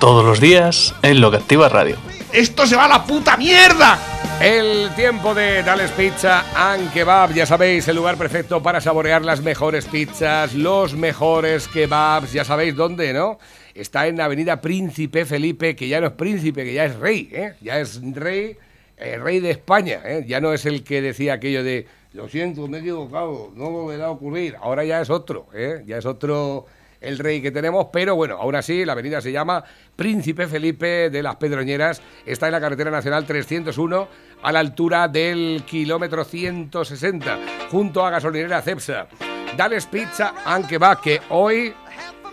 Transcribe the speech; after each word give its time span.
Todos 0.00 0.24
los 0.24 0.40
días 0.40 0.94
en 1.02 1.20
Lo 1.20 1.32
que 1.32 1.38
Activa 1.38 1.68
Radio. 1.68 1.96
¡Esto 2.32 2.68
se 2.68 2.76
va 2.76 2.84
a 2.84 2.88
la 2.88 3.04
puta 3.04 3.36
mierda! 3.36 3.98
El 4.40 4.94
tiempo 4.94 5.34
de 5.34 5.64
Dales 5.64 5.90
Pizza 5.90 6.44
and 6.54 6.92
Kebab, 6.92 7.34
ya 7.34 7.46
sabéis, 7.46 7.88
el 7.88 7.96
lugar 7.96 8.16
perfecto 8.16 8.62
para 8.62 8.80
saborear 8.80 9.24
las 9.24 9.42
mejores 9.42 9.86
pizzas, 9.86 10.54
los 10.54 10.94
mejores 10.94 11.66
kebabs, 11.66 12.32
ya 12.32 12.44
sabéis 12.44 12.76
dónde, 12.76 13.12
¿no? 13.12 13.40
Está 13.74 14.06
en 14.06 14.20
Avenida 14.20 14.60
Príncipe 14.60 15.24
Felipe, 15.24 15.74
que 15.74 15.88
ya 15.88 16.00
no 16.00 16.06
es 16.06 16.12
príncipe, 16.12 16.64
que 16.64 16.74
ya 16.74 16.84
es 16.84 16.94
rey, 16.94 17.28
¿eh? 17.32 17.54
Ya 17.60 17.80
es 17.80 18.00
rey, 18.14 18.56
eh, 18.98 19.18
rey 19.18 19.40
de 19.40 19.50
España, 19.50 20.00
¿eh? 20.04 20.24
Ya 20.28 20.40
no 20.40 20.52
es 20.52 20.64
el 20.64 20.84
que 20.84 21.02
decía 21.02 21.32
aquello 21.32 21.64
de, 21.64 21.88
lo 22.12 22.28
siento, 22.28 22.68
me 22.68 22.78
he 22.78 22.80
equivocado, 22.82 23.50
no 23.56 23.70
volverá 23.70 24.06
a 24.06 24.10
ocurrir. 24.10 24.54
Ahora 24.62 24.84
ya 24.84 25.00
es 25.00 25.10
otro, 25.10 25.48
¿eh? 25.52 25.82
Ya 25.86 25.98
es 25.98 26.06
otro 26.06 26.66
el 27.00 27.18
rey 27.18 27.40
que 27.40 27.50
tenemos, 27.50 27.88
pero 27.92 28.16
bueno, 28.16 28.36
aún 28.40 28.54
así 28.54 28.84
la 28.84 28.92
avenida 28.92 29.20
se 29.20 29.32
llama 29.32 29.62
Príncipe 29.96 30.46
Felipe 30.46 31.10
de 31.10 31.22
las 31.22 31.36
Pedroñeras, 31.36 32.02
está 32.26 32.46
en 32.46 32.52
la 32.52 32.60
carretera 32.60 32.90
nacional 32.90 33.24
301 33.24 34.08
a 34.42 34.52
la 34.52 34.58
altura 34.60 35.08
del 35.08 35.62
kilómetro 35.66 36.24
160, 36.24 37.38
junto 37.70 38.04
a 38.04 38.10
gasolinera 38.10 38.62
Cepsa. 38.62 39.08
Dales 39.56 39.86
Pizza 39.86 40.34
aunque 40.44 40.78
va, 40.78 41.00
que 41.00 41.20
hoy, 41.30 41.72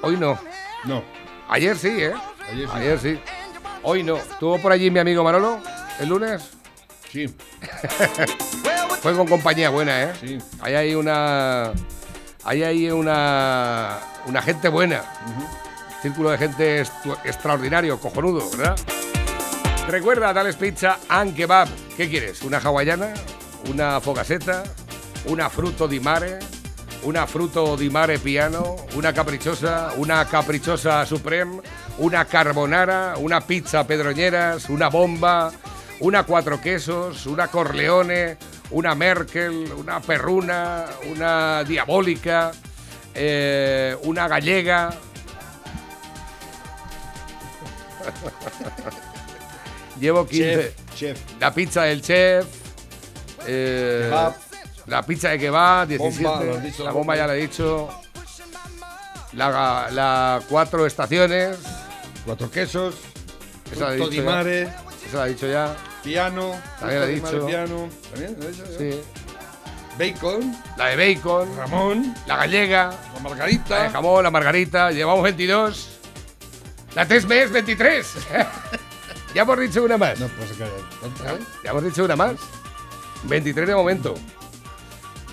hoy 0.01 0.17
no, 0.17 0.37
No. 0.83 1.03
ayer 1.49 1.75
sí, 1.77 1.89
¿eh? 2.03 2.13
Ayer 2.73 2.99
sí. 2.99 3.15
sí. 3.15 3.19
Hoy 3.83 4.03
no. 4.03 4.17
¿Estuvo 4.17 4.59
por 4.59 4.71
allí 4.71 4.89
mi 4.89 4.99
amigo 4.99 5.23
Manolo 5.23 5.59
el 5.99 6.09
lunes? 6.09 6.51
Sí, 7.11 7.27
Fue 9.01 9.13
con 9.15 9.27
compañía 9.27 9.69
buena, 9.69 10.03
¿eh? 10.03 10.13
sí. 10.19 10.37
Ahí 10.61 10.73
hay 10.73 10.95
una. 10.95 11.71
Ahí 12.45 12.63
hay 12.63 12.91
una. 12.91 13.99
Una 14.27 14.41
gente 14.41 14.69
buena. 14.69 15.01
Círculo 16.01 16.29
de 16.29 16.37
gente 16.37 16.81
extraordinario, 17.23 17.99
cojonudo, 17.99 18.47
¿verdad? 18.51 18.75
Recuerda, 19.87 20.31
Dales 20.33 20.55
Pizza 20.55 20.99
and 21.09 21.35
Kebab. 21.35 21.67
¿Qué 21.97 22.07
quieres? 22.07 22.43
¿Una 22.43 22.59
hawaiana? 22.59 23.13
¿Una 23.69 23.99
fogaseta? 23.99 24.63
¿Una 25.25 25.49
fruto 25.49 25.87
di 25.87 25.99
mare? 25.99 26.39
¿Una 27.03 27.25
fruto 27.25 27.75
di 27.75 27.89
mare 27.89 28.19
piano? 28.19 28.75
¿Una 28.95 29.11
caprichosa? 29.13 29.93
¿Una 29.97 30.25
caprichosa 30.25 31.05
supreme? 31.05 31.61
¿Una 31.97 32.25
carbonara? 32.25 33.15
¿Una 33.17 33.41
pizza 33.41 33.85
pedroñeras? 33.87 34.69
¿Una 34.69 34.89
bomba? 34.89 35.51
¿Una 35.99 36.23
cuatro 36.23 36.61
quesos? 36.61 37.25
¿Una 37.25 37.47
corleone? 37.47 38.37
¿Una 38.71 38.95
Merkel? 38.95 39.71
¿Una 39.77 39.99
perruna? 40.01 40.85
¿Una 41.11 41.63
diabólica? 41.63 42.51
eh, 43.13 43.95
¿Una 44.03 44.27
gallega? 44.27 44.89
Llevo 49.99 50.27
15. 50.27 50.55
Chef, 50.55 50.73
chef. 50.95 51.19
La 51.39 51.53
pizza 51.53 51.83
del 51.83 52.01
chef. 52.01 52.45
eh. 53.47 54.09
La 54.87 55.01
pizza 55.03 55.29
de 55.29 55.37
17. 55.87 56.23
Bomba, 56.23 56.43
lo 56.43 56.55
has 56.55 56.63
dicho, 56.63 56.83
la 56.83 56.89
la 56.89 56.91
bomba 56.91 57.15
ya 57.15 57.27
la 57.27 57.35
he 57.35 57.41
dicho. 57.41 57.89
La, 59.33 59.87
la 59.91 60.41
cuatro 60.47 60.85
estaciones. 60.85 61.57
Cuatro 62.25 62.51
quesos. 62.51 62.95
Esa 63.71 63.87
la 63.89 63.93
he 63.93 63.95
dicho 63.95 64.11
ya. 64.11 64.21
Esa 65.07 65.17
la 65.17 65.25
he 65.25 65.29
dicho 65.29 65.47
ya. 65.47 65.75
Piano. 66.05 66.61
También 66.79 67.01
lo 67.01 67.07
he 67.07 67.15
dicho. 67.15 67.45
Piano. 67.47 67.89
¿También? 68.11 68.37
¿Lo 68.39 68.45
he 68.45 68.51
dicho? 68.51 68.65
Sí. 68.77 69.01
Bacon. 69.97 70.55
La 70.77 70.85
de 70.87 71.15
bacon. 71.15 71.57
Ramón. 71.57 72.15
La 72.27 72.37
gallega. 72.37 72.83
La 72.83 72.91
La 72.91 73.17
de 73.17 73.23
margarita. 73.23 73.89
jamón, 73.89 74.23
la 74.23 74.29
margarita. 74.31 74.91
Llevamos 74.91 75.23
22. 75.23 75.89
La 76.93 77.07
Tesmes, 77.07 77.51
23. 77.51 78.13
ya 79.33 79.41
hemos 79.41 79.59
dicho 79.59 79.83
una 79.83 79.97
más. 79.97 80.19
No, 80.19 80.27
pues 80.27 80.51
tonta, 81.01 81.33
¿eh? 81.33 81.39
Ya 81.63 81.71
hemos 81.71 81.83
dicho 81.83 82.05
una 82.05 82.15
más. 82.15 82.35
23 83.23 83.67
de 83.67 83.75
momento. 83.75 84.13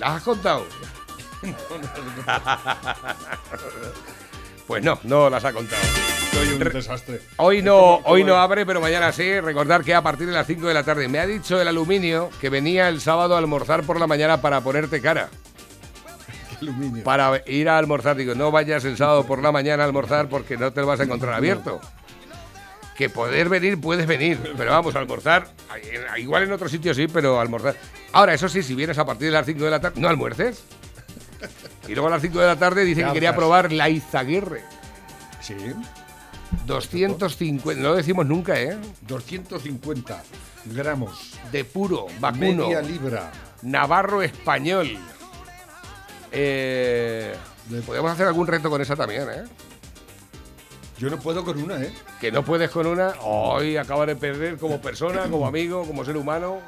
¿Las 0.01 0.17
has 0.17 0.23
contado? 0.23 0.65
pues 4.67 4.83
no, 4.83 4.99
no 5.05 5.31
las 5.31 5.45
ha 5.45 5.53
contado. 5.53 5.83
Soy 6.33 6.49
un 6.49 6.59
desastre. 6.61 7.21
Hoy 7.37 7.61
no, 7.63 7.97
hoy 8.05 8.25
no 8.25 8.37
abre, 8.37 8.65
pero 8.65 8.81
mañana 8.81 9.13
sí. 9.13 9.41
Recordar 9.41 9.85
que 9.85 9.95
a 9.95 10.03
partir 10.03 10.27
de 10.27 10.33
las 10.33 10.47
5 10.47 10.67
de 10.67 10.75
la 10.75 10.83
tarde. 10.83 11.07
Me 11.09 11.19
ha 11.19 11.27
dicho 11.27 11.61
el 11.61 11.69
aluminio 11.69 12.31
que 12.41 12.49
venía 12.49 12.89
el 12.89 13.01
sábado 13.01 13.35
a 13.35 13.39
almorzar 13.39 13.83
por 13.83 14.01
la 14.01 14.07
mañana 14.07 14.41
para 14.41 14.63
ponerte 14.63 15.03
cara. 15.03 15.29
Aluminio. 16.63 17.05
Para 17.05 17.43
ir 17.47 17.69
a 17.69 17.77
almorzar. 17.77 18.17
Digo, 18.17 18.35
no 18.35 18.51
vayas 18.51 18.85
el 18.85 18.97
sábado 18.97 19.27
por 19.27 19.43
la 19.43 19.53
mañana 19.53 19.83
a 19.83 19.87
almorzar 19.87 20.29
porque 20.29 20.57
no 20.57 20.73
te 20.73 20.81
lo 20.81 20.87
vas 20.87 21.01
a 21.01 21.05
encontrar 21.05 21.35
abierto. 21.35 21.81
Que 22.97 23.11
poder 23.11 23.49
venir, 23.51 23.79
puedes 23.81 24.07
venir. 24.07 24.55
Pero 24.57 24.71
vamos, 24.71 24.97
a 24.97 25.01
almorzar. 25.01 25.49
Igual 26.17 26.45
en 26.45 26.53
otro 26.53 26.69
sitio 26.69 26.95
sí, 26.95 27.09
pero 27.09 27.41
almorzar. 27.41 27.77
Ahora, 28.13 28.33
eso 28.33 28.49
sí, 28.49 28.63
si 28.63 28.75
vienes 28.75 28.97
a 28.99 29.05
partir 29.05 29.27
de 29.27 29.33
las 29.33 29.45
5 29.45 29.65
de 29.65 29.71
la 29.71 29.81
tarde, 29.81 30.01
no 30.01 30.09
almuerces. 30.09 30.65
Y 31.89 31.93
luego 31.93 32.09
a 32.09 32.11
las 32.11 32.23
5 32.23 32.39
de 32.39 32.47
la 32.47 32.57
tarde 32.57 32.85
dice 32.85 33.05
que 33.05 33.13
quería 33.13 33.35
probar 33.35 33.73
la 33.73 33.89
Izaguirre. 33.89 34.63
Sí. 35.41 35.57
250, 36.67 37.81
no 37.81 37.89
lo 37.91 37.97
decimos 37.97 38.27
nunca, 38.27 38.61
¿eh? 38.61 38.77
250 39.03 40.23
gramos. 40.67 41.35
De 41.51 41.65
puro, 41.65 42.07
vacuno. 42.21 42.67
Media 42.67 42.83
libra. 42.83 43.33
Navarro 43.63 44.23
español. 44.23 44.99
Eh, 46.31 47.35
podemos 47.87 48.11
hacer 48.11 48.27
algún 48.27 48.47
reto 48.47 48.71
con 48.71 48.81
esa 48.81 48.97
también, 48.97 49.29
¿eh? 49.31 49.45
Yo 50.99 51.11
no 51.11 51.19
puedo 51.19 51.45
con 51.45 51.61
una, 51.61 51.83
¿eh? 51.83 51.93
Que 52.21 52.31
no 52.31 52.45
puedes 52.45 52.71
con 52.71 52.87
una. 52.87 53.15
Hoy 53.23 53.77
acaba 53.77 54.07
de 54.07 54.15
perder 54.15 54.57
como 54.57 54.81
persona, 54.81 55.29
como 55.29 55.47
amigo, 55.47 55.85
como 55.85 56.05
ser 56.05 56.17
humano. 56.17 56.61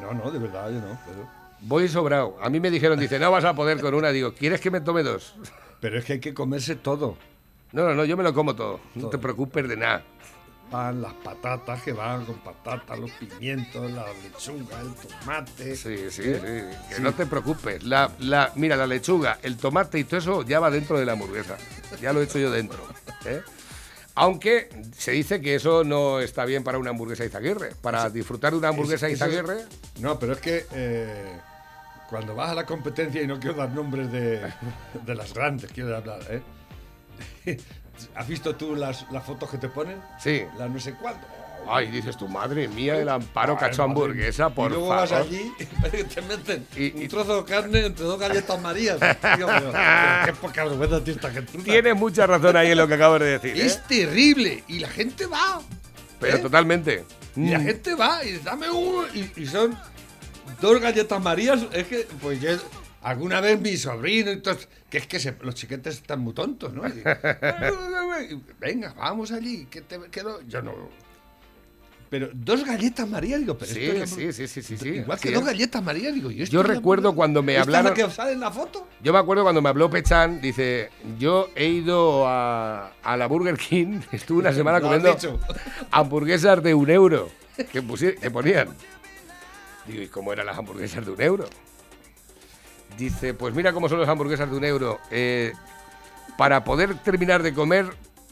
No, 0.00 0.12
no, 0.12 0.30
de 0.32 0.38
verdad, 0.40 0.68
yo 0.70 0.80
no. 0.80 0.98
Pero, 1.06 1.28
Voy 1.62 1.88
sobrado. 1.88 2.36
A 2.40 2.48
mí 2.48 2.58
me 2.60 2.70
dijeron, 2.70 2.98
dice, 2.98 3.18
no 3.18 3.30
vas 3.30 3.44
a 3.44 3.54
poder 3.54 3.80
con 3.80 3.94
una. 3.94 4.10
Digo, 4.10 4.32
¿quieres 4.34 4.60
que 4.60 4.70
me 4.70 4.80
tome 4.80 5.02
dos? 5.02 5.34
pero 5.80 5.98
es 5.98 6.04
que 6.04 6.14
hay 6.14 6.20
que 6.20 6.34
comerse 6.34 6.76
todo. 6.76 7.16
No, 7.72 7.84
no, 7.84 7.94
no, 7.94 8.04
yo 8.04 8.16
me 8.16 8.22
lo 8.22 8.34
como 8.34 8.54
todo. 8.54 8.80
No 8.94 9.08
te 9.08 9.16
preocupes 9.18 9.66
de 9.68 9.76
nada. 9.76 10.02
Van 10.70 11.02
las 11.02 11.14
patatas 11.14 11.82
que 11.82 11.92
van 11.92 12.24
con 12.26 12.36
patatas, 12.38 12.98
los 12.98 13.10
pimientos, 13.12 13.90
la 13.90 14.04
lechuga, 14.22 14.80
el 14.80 14.94
tomate. 14.94 15.74
Sí, 15.76 15.96
sí, 15.96 16.04
¿Eh? 16.04 16.10
sí. 16.10 16.22
Que 16.88 16.94
Sí. 16.96 17.02
no 17.02 17.12
te 17.12 17.26
preocupes. 17.26 17.82
La, 17.82 18.10
la, 18.20 18.52
mira, 18.56 18.76
la 18.76 18.86
lechuga, 18.86 19.38
el 19.42 19.56
tomate 19.56 19.98
y 19.98 20.04
todo 20.04 20.18
eso 20.18 20.42
ya 20.42 20.60
va 20.60 20.70
dentro 20.70 20.98
de 20.98 21.04
la 21.06 21.12
hamburguesa. 21.12 21.56
Ya 22.00 22.12
lo 22.12 22.20
he 22.20 22.24
hecho 22.24 22.38
yo 22.38 22.50
dentro. 22.50 22.78
¿eh? 23.24 23.40
Aunque 24.14 24.68
se 24.96 25.12
dice 25.12 25.40
que 25.40 25.54
eso 25.54 25.82
no 25.82 26.20
está 26.20 26.44
bien 26.44 26.62
para 26.62 26.78
una 26.78 26.90
hamburguesa 26.90 27.24
Izaguirre. 27.24 27.74
Para 27.80 28.08
disfrutar 28.10 28.52
de 28.52 28.58
una 28.58 28.68
hamburguesa 28.68 29.06
es- 29.08 29.14
Izaguirre. 29.14 29.64
No, 30.00 30.18
pero 30.18 30.34
es 30.34 30.38
que 30.40 30.66
eh, 30.72 31.40
cuando 32.10 32.34
vas 32.34 32.50
a 32.50 32.54
la 32.54 32.66
competencia, 32.66 33.22
y 33.22 33.26
no 33.26 33.38
quiero 33.40 33.54
dar 33.56 33.70
nombres 33.70 34.10
de, 34.12 34.40
de 35.06 35.14
las 35.14 35.32
grandes, 35.32 35.70
quiero 35.72 35.96
hablar, 35.96 36.20
¿eh? 36.28 37.56
¿Has 38.14 38.26
visto 38.28 38.54
tú 38.56 38.74
las, 38.74 39.06
las 39.10 39.24
fotos 39.24 39.50
que 39.50 39.58
te 39.58 39.68
ponen? 39.68 40.00
Sí. 40.18 40.42
La 40.58 40.68
no 40.68 40.78
sé 40.80 40.94
cuándo. 40.94 41.20
Ay, 41.68 41.88
dices 41.90 42.16
tu 42.16 42.26
madre 42.26 42.66
mía, 42.68 42.96
el 42.96 43.08
amparo 43.08 43.52
Ay, 43.52 43.58
cacho 43.58 43.82
hamburguesa, 43.82 44.48
por 44.48 44.70
y 44.70 44.74
luego 44.74 44.88
favor. 44.88 45.08
vas 45.10 45.12
allí 45.20 45.52
y 45.58 45.64
te 46.04 46.22
meten 46.22 46.66
Y- 46.74 46.98
y- 46.98 47.02
un 47.02 47.08
trozo 47.08 47.42
de 47.42 47.44
carne 47.52 47.84
entre 47.86 48.04
dos 48.06 48.18
galletas 48.18 48.60
marías. 48.60 48.98
Dios 49.36 49.50
mío, 49.60 49.72
qué 50.24 50.32
poca 50.32 50.64
vergüenza 50.64 51.04
tiene 51.04 51.16
esta 51.20 51.30
gente. 51.30 51.58
Tienes 51.58 51.94
mucha 51.96 52.26
razón 52.26 52.56
ahí 52.56 52.70
en 52.70 52.78
lo 52.78 52.88
que 52.88 52.94
acabas 52.94 53.20
de 53.20 53.38
decir. 53.38 53.56
¿eh? 53.60 53.66
Es 53.66 53.82
terrible. 53.86 54.64
Y 54.68 54.78
la 54.78 54.88
gente 54.88 55.26
va. 55.26 55.60
Pero 56.18 56.38
¿eh? 56.38 56.40
totalmente. 56.40 57.04
Y 57.36 57.50
la 57.50 57.58
Mm. 57.58 57.64
gente 57.66 57.94
va 57.94 58.24
y 58.24 58.38
dame 58.38 58.70
uno. 58.70 59.04
Y, 59.14 59.30
y 59.36 59.46
son 59.46 59.78
dos 60.60 60.80
galletas 60.80 61.20
marías. 61.22 61.60
Es 61.72 61.86
que, 61.86 62.06
pues 62.20 62.40
yo. 62.40 62.50
Alguna 63.02 63.40
vez 63.40 63.58
mi 63.58 63.78
sobrino 63.78 64.30
y 64.30 64.40
todo, 64.42 64.56
que 64.90 64.98
es 64.98 65.06
que 65.06 65.18
se- 65.18 65.34
los 65.40 65.54
chiquetes 65.54 65.94
están 65.96 66.20
muy 66.20 66.34
tontos, 66.34 66.74
¿no? 66.74 66.86
Y- 66.86 67.02
Venga, 68.60 68.92
vamos 68.94 69.32
allí. 69.32 69.66
Que 69.70 69.80
te, 69.80 69.98
que 70.10 70.22
no- 70.22 70.40
yo 70.46 70.60
no. 70.60 70.72
Pero 72.10 72.28
dos 72.34 72.64
galletas 72.64 73.08
María, 73.08 73.38
digo, 73.38 73.56
pero 73.56 73.72
Sí, 73.72 73.84
esto 73.84 74.16
sí, 74.16 74.32
sí, 74.32 74.48
sí, 74.48 74.62
sí, 74.62 74.76
sí, 74.76 74.88
Igual 74.88 75.18
que 75.20 75.30
dos 75.30 75.42
es. 75.42 75.46
galletas 75.46 75.80
María, 75.82 76.10
digo, 76.10 76.28
¿y 76.30 76.42
esto 76.42 76.52
Yo 76.54 76.62
la 76.64 76.74
recuerdo 76.74 77.14
cuando 77.14 77.40
me 77.40 77.52
¿Esta 77.52 77.62
es 77.62 77.68
hablaron- 77.68 77.96
la 77.98 78.06
que 78.08 78.10
sale 78.10 78.32
en 78.32 78.40
la 78.40 78.50
foto? 78.50 78.86
Yo 79.00 79.12
me 79.12 79.18
acuerdo 79.20 79.44
cuando 79.44 79.62
me 79.62 79.68
habló 79.68 79.88
Pechan, 79.88 80.40
dice, 80.40 80.90
yo 81.20 81.50
he 81.54 81.68
ido 81.68 82.26
a, 82.26 82.92
a 83.02 83.16
la 83.16 83.26
Burger 83.28 83.56
King, 83.56 84.00
estuve 84.12 84.40
una 84.40 84.52
semana 84.52 84.80
comiendo 84.80 85.16
hamburguesas 85.92 86.60
de 86.64 86.74
un 86.74 86.90
euro 86.90 87.30
que 87.72 87.80
ponían. 88.30 88.68
Digo, 89.90 90.02
¿y 90.02 90.08
cómo 90.08 90.32
eran 90.32 90.46
las 90.46 90.56
hamburguesas 90.56 91.04
de 91.04 91.10
un 91.10 91.20
euro? 91.20 91.44
Dice, 92.96 93.34
pues 93.34 93.54
mira 93.54 93.72
cómo 93.72 93.88
son 93.88 94.00
las 94.00 94.08
hamburguesas 94.08 94.50
de 94.50 94.56
un 94.56 94.64
euro. 94.64 95.00
Eh, 95.10 95.52
para 96.36 96.64
poder 96.64 96.94
terminar 96.98 97.42
de 97.42 97.52
comer, 97.52 97.86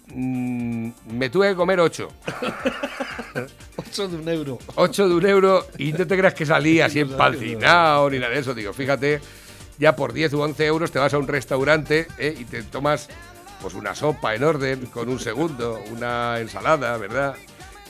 mm, 0.07 0.91
me 1.11 1.31
tuve 1.31 1.51
que 1.51 1.57
comer 1.57 1.81
ocho. 1.81 2.09
Ocho 3.77 4.09
de 4.09 4.17
un 4.17 4.29
euro. 4.29 4.59
8 4.75 5.09
de 5.09 5.15
un 5.15 5.27
euro 5.27 5.67
y 5.79 5.93
no 5.93 6.07
te 6.07 6.17
creas 6.17 6.35
que 6.35 6.45
salí 6.45 6.81
así 6.81 7.01
empalcinado 7.01 8.11
ni 8.11 8.19
nada 8.19 8.33
de 8.33 8.41
eso. 8.41 8.53
Digo, 8.53 8.73
fíjate, 8.73 9.21
ya 9.79 9.95
por 9.95 10.13
10 10.13 10.35
u 10.35 10.41
11 10.41 10.67
euros 10.67 10.91
te 10.91 10.99
vas 10.99 11.15
a 11.15 11.19
un 11.19 11.29
restaurante 11.29 12.09
¿eh? 12.19 12.35
y 12.37 12.45
te 12.45 12.63
tomas 12.65 13.09
pues 13.63 13.75
una 13.75 13.95
sopa 13.95 14.35
en 14.35 14.45
orden 14.45 14.87
con 14.87 15.09
un 15.09 15.21
segundo, 15.21 15.81
una 15.93 16.41
ensalada, 16.41 16.97
¿verdad? 16.97 17.37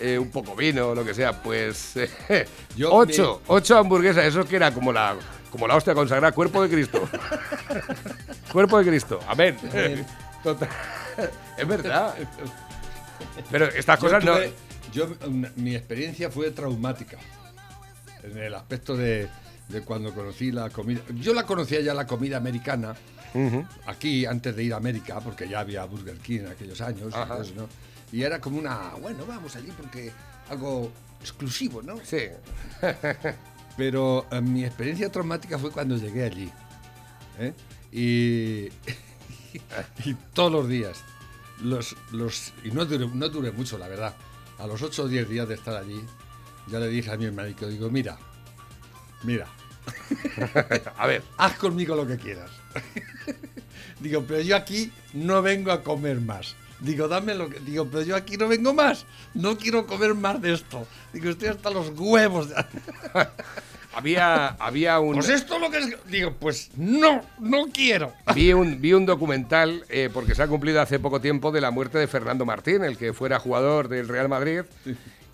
Eh, 0.00 0.18
un 0.18 0.30
poco 0.30 0.54
vino, 0.54 0.94
lo 0.94 1.04
que 1.04 1.12
sea. 1.14 1.32
Pues 1.42 1.96
eh, 2.28 2.46
Yo 2.76 2.92
8, 2.92 3.42
8 3.48 3.78
hamburguesas, 3.78 4.24
eso 4.24 4.44
que 4.44 4.56
era 4.56 4.72
como 4.72 4.92
la, 4.92 5.16
como 5.50 5.66
la 5.66 5.74
hostia 5.76 5.94
consagrada, 5.94 6.32
cuerpo 6.32 6.62
de 6.62 6.68
Cristo. 6.68 7.08
cuerpo 8.52 8.78
de 8.78 8.86
Cristo, 8.86 9.20
amén. 9.28 9.56
Total. 10.42 10.68
Es 11.56 11.66
verdad. 11.66 12.14
Pero 13.50 13.66
estas 13.66 13.98
Yo 13.98 14.04
cosas 14.06 14.24
no... 14.24 14.36
yo, 14.92 15.08
una- 15.26 15.52
mi 15.56 15.74
experiencia 15.74 16.30
fue 16.30 16.50
traumática. 16.50 17.18
En 18.22 18.36
el 18.38 18.54
aspecto 18.54 18.96
de, 18.96 19.28
de 19.68 19.80
cuando 19.82 20.12
conocí 20.14 20.52
la 20.52 20.70
comida. 20.70 21.00
Yo 21.14 21.34
la 21.34 21.44
conocía 21.44 21.80
ya 21.80 21.94
la 21.94 22.06
comida 22.06 22.36
americana. 22.36 22.94
Aquí, 23.86 24.26
antes 24.26 24.56
de 24.56 24.64
ir 24.64 24.72
a 24.74 24.76
América, 24.78 25.20
porque 25.20 25.48
ya 25.48 25.60
había 25.60 25.84
Burger 25.84 26.16
King 26.18 26.40
en 26.40 26.46
aquellos 26.48 26.80
años. 26.80 27.14
Entonces, 27.14 27.54
¿no? 27.54 27.68
Y 28.12 28.22
era 28.22 28.40
como 28.40 28.58
una. 28.58 28.94
Bueno, 29.00 29.24
vamos 29.26 29.54
allí 29.56 29.72
porque 29.76 30.12
algo 30.50 30.90
exclusivo, 31.20 31.82
¿no? 31.82 31.98
Sí. 32.04 32.22
Pero 33.76 34.26
eh, 34.30 34.40
mi 34.40 34.64
experiencia 34.64 35.10
traumática 35.10 35.58
fue 35.58 35.70
cuando 35.70 35.96
llegué 35.96 36.24
allí. 36.24 36.50
¿eh? 37.38 37.54
Y, 37.92 38.68
y 40.08 40.14
todos 40.32 40.50
los 40.52 40.68
días. 40.68 41.02
Los, 41.62 41.96
los, 42.12 42.52
y 42.64 42.70
no 42.70 42.84
duré, 42.84 43.08
no 43.08 43.28
duré 43.28 43.50
mucho, 43.52 43.78
la 43.78 43.88
verdad. 43.88 44.14
A 44.58 44.66
los 44.66 44.80
8 44.82 45.04
o 45.04 45.08
10 45.08 45.28
días 45.28 45.48
de 45.48 45.54
estar 45.54 45.76
allí, 45.76 46.00
ya 46.68 46.78
le 46.78 46.88
dije 46.88 47.10
a 47.10 47.16
mi 47.16 47.30
médico, 47.30 47.66
digo, 47.66 47.90
mira, 47.90 48.18
mira, 49.22 49.46
A 50.96 51.06
ver. 51.06 51.22
haz 51.36 51.56
conmigo 51.56 51.96
lo 51.96 52.06
que 52.06 52.16
quieras. 52.16 52.50
digo, 54.00 54.24
pero 54.26 54.40
yo 54.40 54.56
aquí 54.56 54.92
no 55.14 55.42
vengo 55.42 55.72
a 55.72 55.82
comer 55.82 56.20
más. 56.20 56.54
Digo, 56.80 57.08
dame 57.08 57.34
lo 57.34 57.48
que. 57.50 57.58
Digo, 57.60 57.86
pero 57.90 58.02
yo 58.02 58.14
aquí 58.16 58.36
no 58.36 58.46
vengo 58.48 58.72
más. 58.72 59.04
No 59.34 59.58
quiero 59.58 59.86
comer 59.86 60.14
más 60.14 60.40
de 60.40 60.54
esto. 60.54 60.86
Digo, 61.12 61.30
estoy 61.30 61.48
hasta 61.48 61.70
los 61.70 61.90
huevos. 61.98 62.48
de- 62.48 62.54
Había, 63.94 64.48
había 64.60 65.00
un... 65.00 65.14
Pues 65.14 65.28
esto 65.28 65.56
es 65.56 65.60
lo 65.60 65.70
que 65.70 65.78
es. 65.78 65.88
Digo, 66.06 66.32
pues 66.38 66.70
no, 66.76 67.20
no 67.40 67.66
quiero. 67.72 68.12
Vi 68.32 68.52
un, 68.52 68.80
vi 68.80 68.92
un 68.92 69.06
documental, 69.06 69.84
eh, 69.88 70.08
porque 70.12 70.36
se 70.36 70.42
ha 70.42 70.46
cumplido 70.46 70.80
hace 70.80 71.00
poco 71.00 71.20
tiempo, 71.20 71.50
de 71.50 71.60
la 71.60 71.72
muerte 71.72 71.98
de 71.98 72.06
Fernando 72.06 72.44
Martín, 72.44 72.84
el 72.84 72.96
que 72.96 73.12
fuera 73.12 73.40
jugador 73.40 73.88
del 73.88 74.06
Real 74.06 74.28
Madrid 74.28 74.60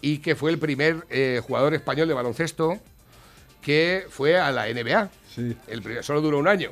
y 0.00 0.18
que 0.18 0.34
fue 0.34 0.50
el 0.50 0.58
primer 0.58 1.04
eh, 1.10 1.42
jugador 1.46 1.74
español 1.74 2.08
de 2.08 2.14
baloncesto 2.14 2.78
que 3.60 4.06
fue 4.08 4.38
a 4.38 4.50
la 4.50 4.66
NBA. 4.66 5.10
Sí. 5.34 5.56
El 5.66 6.02
solo 6.04 6.20
duró 6.20 6.38
un 6.38 6.46
año. 6.48 6.70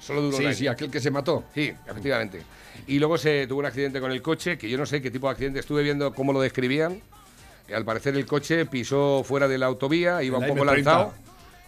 Solo 0.00 0.22
duró 0.22 0.36
un 0.36 0.42
Sí, 0.42 0.46
año. 0.48 0.56
sí, 0.56 0.66
aquel 0.68 0.90
que 0.90 1.00
se 1.00 1.10
mató. 1.10 1.44
Sí, 1.54 1.72
efectivamente. 1.86 2.42
Y 2.86 2.98
luego 2.98 3.16
se 3.18 3.46
tuvo 3.46 3.60
un 3.60 3.66
accidente 3.66 4.00
con 4.00 4.10
el 4.10 4.20
coche, 4.22 4.58
que 4.58 4.68
yo 4.68 4.76
no 4.76 4.86
sé 4.86 5.00
qué 5.00 5.10
tipo 5.10 5.28
de 5.28 5.32
accidente, 5.32 5.60
estuve 5.60 5.82
viendo 5.82 6.12
cómo 6.12 6.32
lo 6.32 6.40
describían. 6.40 7.00
Y 7.68 7.72
al 7.72 7.84
parecer 7.84 8.14
el 8.16 8.26
coche 8.26 8.66
pisó 8.66 9.22
fuera 9.24 9.48
de 9.48 9.58
la 9.58 9.66
autovía, 9.66 10.22
iba 10.22 10.38
un 10.38 10.46
poco 10.46 10.60
M30. 10.64 10.74
lanzado, 10.74 11.14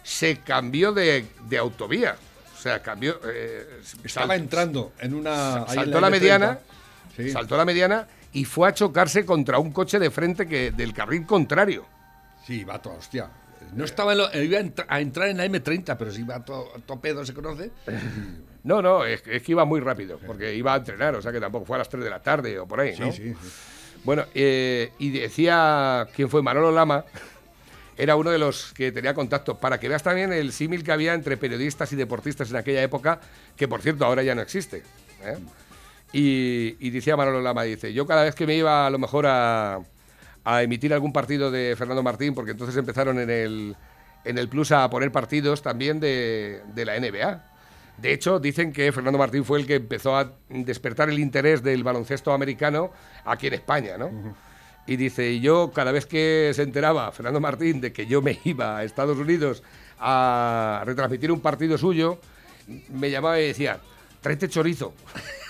se 0.03 0.37
cambió 0.37 0.91
de, 0.91 1.25
de 1.47 1.57
autovía. 1.57 2.15
O 2.57 2.61
sea, 2.61 2.81
cambió... 2.81 3.19
eh, 3.25 3.79
Estaba 4.03 4.27
sal- 4.27 4.39
entrando 4.41 4.91
en 4.99 5.13
una. 5.13 5.65
en 5.67 5.73
saltó 5.75 6.01
la 6.01 6.07
M30. 6.07 6.11
mediana, 6.11 6.59
Sí. 7.15 7.31
saltó 7.31 7.57
la 7.57 7.65
mediana 7.65 8.07
y 8.33 8.45
fue 8.45 8.67
a 8.69 8.73
chocarse 8.73 9.25
contra 9.25 9.59
un 9.59 9.71
coche 9.71 9.99
de 9.99 10.09
frente 10.11 10.47
que 10.47 10.71
del 10.71 10.93
carril 10.93 11.25
contrario. 11.25 11.85
Sí, 12.45 12.63
va 12.63 12.81
toda 12.81 12.95
hostia. 12.95 13.29
No 13.75 13.85
estaba 13.85 14.13
en 14.13 14.17
lo- 14.19 14.33
iba 14.41 14.57
a, 14.57 14.61
entra- 14.61 14.85
a 14.87 14.99
entrar 14.99 15.29
en 15.29 15.37
la 15.37 15.45
M30, 15.45 15.95
pero 15.97 16.11
si 16.11 16.23
va 16.23 16.43
todo 16.43 16.71
pedo, 17.01 17.25
se 17.25 17.33
conoce. 17.33 17.71
No, 18.61 18.81
no, 18.81 19.05
es, 19.05 19.23
es 19.25 19.41
que 19.41 19.53
iba 19.53 19.63
muy 19.63 19.79
rápido, 19.79 20.19
porque 20.27 20.53
iba 20.53 20.73
a 20.73 20.77
entrenar, 20.77 21.15
o 21.15 21.21
sea 21.21 21.31
que 21.31 21.39
tampoco 21.39 21.65
fue 21.65 21.77
a 21.77 21.79
las 21.79 21.87
3 21.87 22.03
de 22.03 22.09
la 22.09 22.21
tarde 22.21 22.59
o 22.59 22.67
por 22.67 22.81
ahí, 22.81 22.93
¿no? 22.99 23.09
Sí, 23.09 23.23
sí, 23.23 23.33
sí. 23.41 23.49
Bueno, 24.03 24.25
eh, 24.35 24.91
y 24.99 25.11
decía 25.11 26.05
quién 26.13 26.29
fue 26.29 26.41
Manolo 26.41 26.69
Lama, 26.69 27.05
era 27.97 28.17
uno 28.17 28.29
de 28.31 28.37
los 28.37 28.73
que 28.73 28.91
tenía 28.91 29.13
contacto, 29.13 29.57
para 29.57 29.79
que 29.79 29.87
veas 29.87 30.03
también 30.03 30.33
el 30.33 30.51
símil 30.51 30.83
que 30.83 30.91
había 30.91 31.13
entre 31.13 31.37
periodistas 31.37 31.93
y 31.93 31.95
deportistas 31.95 32.49
en 32.49 32.57
aquella 32.57 32.83
época, 32.83 33.21
que 33.55 33.69
por 33.69 33.81
cierto 33.81 34.05
ahora 34.05 34.23
ya 34.23 34.35
no 34.35 34.41
existe. 34.41 34.83
¿eh? 35.23 35.37
Y, 36.11 36.75
y 36.85 36.89
decía 36.89 37.15
Manolo 37.15 37.41
Lama, 37.41 37.63
dice, 37.63 37.93
yo 37.93 38.05
cada 38.05 38.23
vez 38.23 38.35
que 38.35 38.45
me 38.45 38.55
iba 38.57 38.87
a 38.87 38.89
lo 38.89 38.99
mejor 38.99 39.25
a, 39.25 39.79
a 40.49 40.63
emitir 40.63 40.93
algún 40.93 41.13
partido 41.13 41.51
de 41.51 41.75
Fernando 41.77 42.01
Martín, 42.01 42.33
porque 42.33 42.51
entonces 42.51 42.75
empezaron 42.75 43.19
en 43.19 43.29
el, 43.29 43.75
en 44.25 44.37
el 44.37 44.49
Plus 44.49 44.71
a 44.71 44.89
poner 44.89 45.11
partidos 45.11 45.61
también 45.61 45.99
de, 45.99 46.61
de 46.73 46.85
la 46.85 46.99
NBA. 46.99 47.43
De 47.97 48.13
hecho, 48.13 48.39
dicen 48.39 48.71
que 48.71 48.91
Fernando 48.91 49.19
Martín 49.19 49.43
fue 49.43 49.59
el 49.59 49.67
que 49.67 49.75
empezó 49.75 50.17
a 50.17 50.31
despertar 50.49 51.09
el 51.09 51.19
interés 51.19 51.61
del 51.61 51.83
baloncesto 51.83 52.31
americano 52.31 52.91
aquí 53.25 53.47
en 53.47 53.53
España, 53.53 53.97
¿no? 53.97 54.09
Y 54.87 54.95
dice, 54.95 55.39
yo 55.39 55.71
cada 55.71 55.91
vez 55.91 56.05
que 56.05 56.51
se 56.55 56.63
enteraba 56.63 57.11
Fernando 57.11 57.39
Martín 57.39 57.79
de 57.81 57.93
que 57.93 58.07
yo 58.07 58.21
me 58.21 58.39
iba 58.45 58.77
a 58.77 58.83
Estados 58.83 59.17
Unidos 59.17 59.61
a 59.99 60.81
retransmitir 60.85 61.31
un 61.31 61.41
partido 61.41 61.77
suyo, 61.77 62.19
me 62.89 63.11
llamaba 63.11 63.39
y 63.39 63.47
decía, 63.47 63.79
tráete 64.21 64.49
chorizo. 64.49 64.93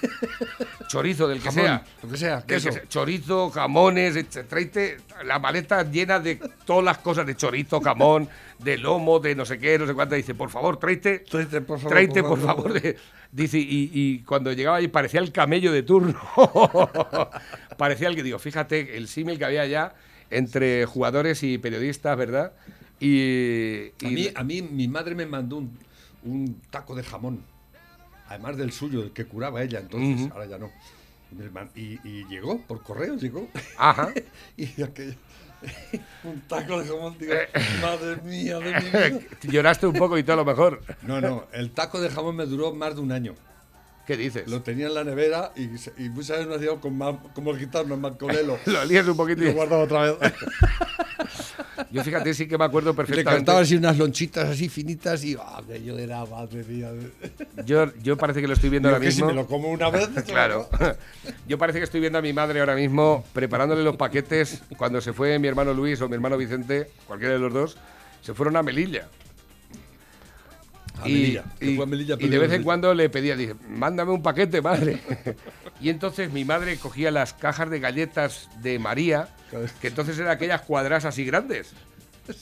chorizo 0.88 1.27
del 1.27 1.39
que 1.39 1.50
Jamón, 1.50 1.63
sea. 1.66 1.83
lo 2.04 2.10
que 2.10 2.18
sea, 2.18 2.42
que. 2.45 2.88
Chorizo, 2.88 3.50
jamones, 3.51 4.16
etc. 4.16 4.45
tráete 4.48 4.98
la 5.25 5.39
maleta 5.39 5.83
llena 5.89 6.19
de 6.19 6.36
todas 6.66 6.83
las 6.83 6.97
cosas 6.99 7.26
de 7.28 7.35
chorizo, 7.35 7.80
jamón, 7.81 8.28
de 8.59 8.78
lomo, 8.78 9.19
de 9.19 9.35
no 9.35 9.45
sé 9.45 9.59
qué, 9.59 9.78
no 9.78 9.85
sé 9.88 9.94
cuánto. 9.94 10.16
Dice, 10.16 10.33
por 10.35 10.49
favor, 10.49 10.78
tráete, 10.78 11.19
Tráete, 11.19 11.61
por 11.61 11.78
favor, 11.80 11.92
tráete, 11.94 12.21
por 12.21 12.30
por 12.31 12.40
favor. 12.40 12.64
favor. 12.69 12.81
de- 12.81 12.97
dice, 13.31 13.59
y, 13.59 13.92
y 13.94 14.19
cuando 14.23 14.52
llegaba 14.54 14.78
allí 14.78 14.88
parecía 14.88 15.19
el 15.19 15.31
camello 15.31 15.71
de 15.71 15.83
turno. 15.83 16.19
parecía 17.78 18.07
el 18.07 18.16
que 18.16 18.23
digo, 18.23 18.40
fíjate 18.40 18.97
el 18.97 19.07
símil 19.07 19.38
que 19.38 19.45
había 19.45 19.66
ya 19.66 19.94
entre 20.31 20.85
jugadores 20.85 21.44
y 21.44 21.57
periodistas, 21.57 22.18
¿verdad? 22.18 22.54
Y, 22.99 23.90
A 24.04 24.09
mí, 24.09 24.28
a 24.35 24.44
mí 24.44 24.61
mi 24.61 24.88
madre 24.88 25.16
me 25.16 25.26
mandó 25.26 25.57
un, 25.57 25.78
un 26.23 26.59
taco 26.69 26.95
de 26.95 27.04
jamón, 27.04 27.44
además 28.30 28.57
del 28.57 28.71
suyo, 28.71 29.04
el 29.04 29.12
que 29.12 29.26
curaba 29.26 29.62
ella, 29.64 29.80
entonces, 29.80 30.31
ahora 30.31 30.45
ya 30.45 30.57
no. 30.57 30.71
Y, 31.76 32.26
llegó, 32.28 32.59
por 32.62 32.81
correo 32.81 33.16
llegó. 33.16 33.48
Ajá. 33.78 34.12
y 34.57 34.81
aquello, 34.81 35.16
un 36.24 36.42
taco 36.42 36.81
de 36.81 36.88
jamón, 36.88 37.18
digo, 37.19 37.33
madre 37.81 38.18
mía 38.24 38.59
de 38.59 38.74
mi 38.74 38.90
vida. 38.90 39.19
Lloraste 39.44 39.88
un 39.88 39.94
poco 39.94 40.18
y 40.18 40.24
todo 40.24 40.38
lo 40.38 40.45
mejor. 40.45 40.81
No, 41.02 41.19
no, 41.19 41.48
el 41.52 41.71
taco 41.71 42.00
de 42.00 42.09
jamón 42.09 42.36
me 42.36 42.45
duró 42.45 42.74
más 42.74 42.95
de 42.95 43.02
un 43.02 43.12
año. 43.12 43.36
¿Qué 44.06 44.18
dices? 44.18 44.48
Lo 44.48 44.64
tenía 44.64 44.88
en 44.88 44.95
la 44.95 45.04
nevera 45.04 45.52
y, 45.56 45.66
y 46.04 46.09
muchas 46.09 46.38
veces 46.38 46.48
me 46.48 46.56
hacía 46.56 46.69
con 46.80 46.98
como 47.33 47.52
el 47.52 47.59
gitano, 47.59 47.95
mancolelo. 47.95 48.57
Lo 48.66 48.83
lías 48.86 49.07
un 49.07 49.16
poquito. 49.16 49.44
y 49.44 49.48
lo 49.48 49.54
guardaba 49.54 49.83
otra 49.83 50.02
vez. 50.02 50.33
Yo 51.92 52.04
fíjate, 52.04 52.34
sí 52.36 52.48
que 52.48 52.58
me 52.58 52.66
acuerdo 52.66 52.92
Y 52.92 52.94
le 52.94 52.98
perfectamente. 52.98 53.46
cortaba 53.46 53.60
así 53.62 53.76
unas 53.76 53.98
lonchitas 53.98 54.48
así 54.50 54.69
finitas 54.69 55.24
y 55.26 55.36
ah, 55.40 55.62
que 55.68 55.84
yo 55.84 55.98
era 55.98 56.24
madre 56.26 56.64
mía. 56.64 56.92
Yo, 57.66 57.92
yo 58.04 58.16
parece 58.16 58.42
que 58.42 58.48
lo 58.48 58.54
estoy 58.54 58.69
viendo 58.69 58.90
Digo, 58.90 58.98
ahora 58.98 59.06
que 59.06 59.12
si 59.12 59.18
mismo. 59.24 59.30
me 59.30 59.42
lo 59.42 59.48
como 59.48 59.69
una 59.69 59.90
vez. 59.90 60.08
Claro. 60.28 60.69
Yo 61.48 61.58
parece 61.58 61.80
que 61.80 61.86
estoy 61.86 62.00
viendo 62.00 62.19
a 62.19 62.22
mi 62.22 62.31
madre 62.31 62.60
ahora 62.60 62.76
mismo 62.76 63.26
preparándole 63.34 63.84
los 63.84 63.96
paquetes 63.96 64.62
cuando 64.78 65.02
se 65.02 65.14
fue 65.14 65.40
mi 65.40 65.48
hermano 65.48 65.74
Luis 65.74 66.00
o 66.02 66.08
mi 66.08 66.14
hermano 66.16 66.38
Vicente, 66.38 66.92
cualquiera 67.08 67.34
de 67.34 67.40
los 67.40 67.52
dos, 67.54 67.78
se 68.22 68.34
fueron 68.36 68.56
a 68.58 68.62
Melilla. 68.64 69.08
A 71.00 71.06
Melilla, 71.06 71.46
y- 71.62 71.81
a 71.81 71.86
Melilla, 71.86 72.16
y 72.19 72.28
de 72.28 72.38
vez 72.40 72.52
en 72.52 72.62
cuando 72.64 72.94
le 72.94 73.10
pedía, 73.10 73.36
dije, 73.36 73.56
mándame 73.68 74.12
un 74.12 74.22
paquete, 74.22 74.62
madre. 74.62 75.00
y 75.80 75.90
entonces 75.90 76.31
mi 76.31 76.45
madre 76.45 76.78
cogía 76.78 77.12
las 77.12 77.33
cajas 77.33 77.69
de 77.69 77.80
galletas 77.80 78.50
de 78.62 78.80
María, 78.80 79.30
que 79.81 79.88
entonces 79.88 80.18
eran 80.19 80.31
aquellas 80.31 80.62
cuadras 80.62 81.06
así 81.06 81.26
grandes. 81.26 81.71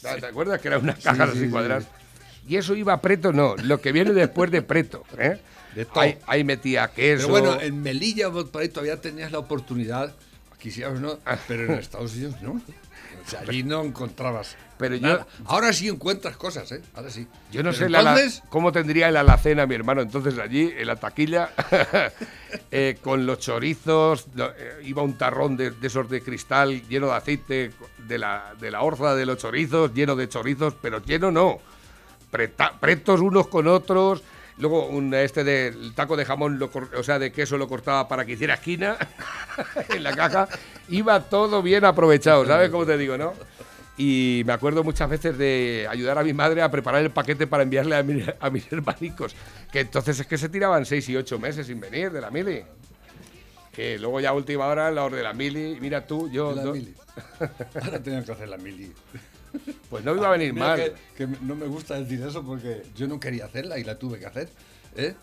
¿Te 0.02 0.26
acuerdas 0.26 0.60
que 0.60 0.68
eran 0.68 0.82
unas 0.82 1.00
cajas 1.00 1.30
sí, 1.32 1.38
así 1.38 1.46
sí. 1.46 1.52
cuadras? 1.52 1.88
Y 2.48 2.56
eso 2.56 2.76
iba 2.76 2.94
a 2.94 3.02
preto, 3.02 3.34
no, 3.34 3.56
lo 3.58 3.82
que 3.82 3.92
viene 3.92 4.14
después 4.14 4.50
de 4.52 4.62
preto. 4.62 5.04
¿eh? 5.18 5.40
De. 5.76 5.88
Ahí, 5.96 6.18
ahí 6.26 6.44
metía 6.44 6.88
queso. 6.88 7.28
Pero 7.28 7.30
bueno, 7.30 7.62
en 7.62 7.82
Melilla 7.82 8.32
por 8.32 8.62
ahí 8.62 8.70
todavía 8.70 9.00
tenías 9.00 9.32
la 9.32 9.40
oportunidad, 9.40 10.16
quisieras 10.58 11.00
no, 11.00 11.20
pero 11.48 11.66
en 11.66 11.72
Estados 11.74 12.16
Unidos 12.16 12.36
no. 12.42 12.62
O 13.28 13.30
sea, 13.30 13.42
allí 13.42 13.62
no 13.64 13.84
encontrabas. 13.84 14.56
Pero 14.78 14.96
yo-. 14.96 15.26
Ahora 15.46 15.74
sí 15.74 15.88
encuentras 15.90 16.38
cosas, 16.38 16.72
¿eh? 16.72 16.82
Ahora 16.96 17.10
sí. 17.10 17.28
Yo 17.52 17.62
no 17.64 17.72
Pero 17.72 17.84
sé 17.86 17.90
la- 17.90 18.16
cómo 18.50 18.72
tendría 18.72 19.10
el 19.10 19.18
alacena 19.18 19.66
mi 19.66 19.76
hermano 19.76 20.02
entonces 20.02 20.38
allí, 20.40 20.72
en 20.78 20.88
la 20.88 20.96
taquilla, 20.96 21.50
eh, 22.72 22.98
con 23.02 23.26
los 23.26 23.40
chorizos, 23.40 24.28
eh, 24.38 24.82
iba 24.84 25.02
un 25.02 25.18
tarrón 25.18 25.58
de, 25.58 25.72
de 25.72 25.88
esos 25.88 26.10
de 26.10 26.22
cristal 26.22 26.88
lleno 26.88 27.08
de 27.08 27.14
aceite, 27.14 27.72
de 28.08 28.18
la, 28.18 28.54
de 28.60 28.72
la 28.72 28.82
orza 28.82 29.16
de 29.16 29.26
los 29.26 29.38
chorizos, 29.38 29.94
lleno 29.94 30.16
de 30.16 30.30
chorizos, 30.30 30.76
pero 30.82 31.04
lleno 31.04 31.32
no, 31.32 31.60
preta- 32.32 32.74
pretos 32.80 33.20
unos 33.20 33.48
con 33.48 33.68
otros. 33.68 34.22
Luego 34.58 34.88
un 34.88 35.14
este 35.14 35.44
de 35.44 35.68
el 35.68 35.94
taco 35.94 36.18
de 36.18 36.26
jamón, 36.26 36.58
lo 36.58 36.70
o 36.98 37.04
sea, 37.04 37.20
de 37.20 37.32
queso 37.32 37.58
lo 37.58 37.68
cortaba 37.68 38.08
para 38.08 38.26
que 38.26 38.32
hiciera 38.34 38.56
esquina 38.56 38.98
en 39.90 40.04
la 40.04 40.16
caja. 40.16 40.48
Iba 40.90 41.22
todo 41.22 41.62
bien 41.62 41.86
aprovechado, 41.86 42.46
¿sabes 42.46 42.70
cómo 42.70 42.86
te 42.86 42.98
digo, 42.98 43.18
no? 43.18 43.34
Y 44.00 44.44
me 44.46 44.54
acuerdo 44.54 44.84
muchas 44.84 45.10
veces 45.10 45.38
de 45.38 45.88
ayudar 45.90 46.18
a 46.20 46.24
mi 46.24 46.32
madre 46.34 46.62
a 46.62 46.70
preparar 46.70 47.02
el 47.02 47.10
paquete 47.12 47.48
para 47.48 47.64
enviarle 47.64 47.96
a, 47.96 48.04
mi- 48.04 48.24
a 48.40 48.50
mis 48.50 48.72
hermanicos, 48.72 49.36
que 49.72 49.80
entonces 49.82 50.20
es 50.20 50.28
que 50.28 50.38
se 50.38 50.50
tiraban 50.50 50.86
seis 50.86 51.08
y 51.10 51.16
ocho 51.16 51.40
meses 51.40 51.68
sin 51.68 51.80
venir 51.80 52.12
de 52.12 52.22
la 52.22 52.30
mili. 52.32 52.64
Que 53.72 53.98
luego 54.00 54.20
ya 54.20 54.30
a 54.30 54.34
última 54.34 54.66
hora 54.68 54.90
la 54.92 55.08
de 55.10 55.22
la 55.24 55.34
mili, 55.34 55.78
mira 55.80 56.06
tú, 56.06 56.30
yo... 56.32 56.54
la 56.56 56.64
no- 56.64 56.74
mili. 56.74 56.96
Ahora 57.84 58.00
tenían 58.02 58.24
que 58.24 58.32
hacer 58.32 58.50
la 58.50 58.58
mili. 58.58 58.92
pues 59.90 60.04
no 60.04 60.16
iba 60.16 60.28
a 60.28 60.32
venir 60.32 60.54
mal. 60.54 60.78
Que, 60.78 60.94
que 61.16 61.28
no 61.42 61.56
me 61.56 61.68
gusta 61.68 62.00
decir 62.00 62.22
eso 62.22 62.44
porque 62.44 62.84
yo 62.96 63.08
no 63.08 63.20
quería 63.20 63.46
hacerla 63.46 63.78
y 63.80 63.84
la 63.84 63.98
tuve 63.98 64.20
que 64.20 64.26
hacer. 64.26 64.50
¿eh? 64.96 65.16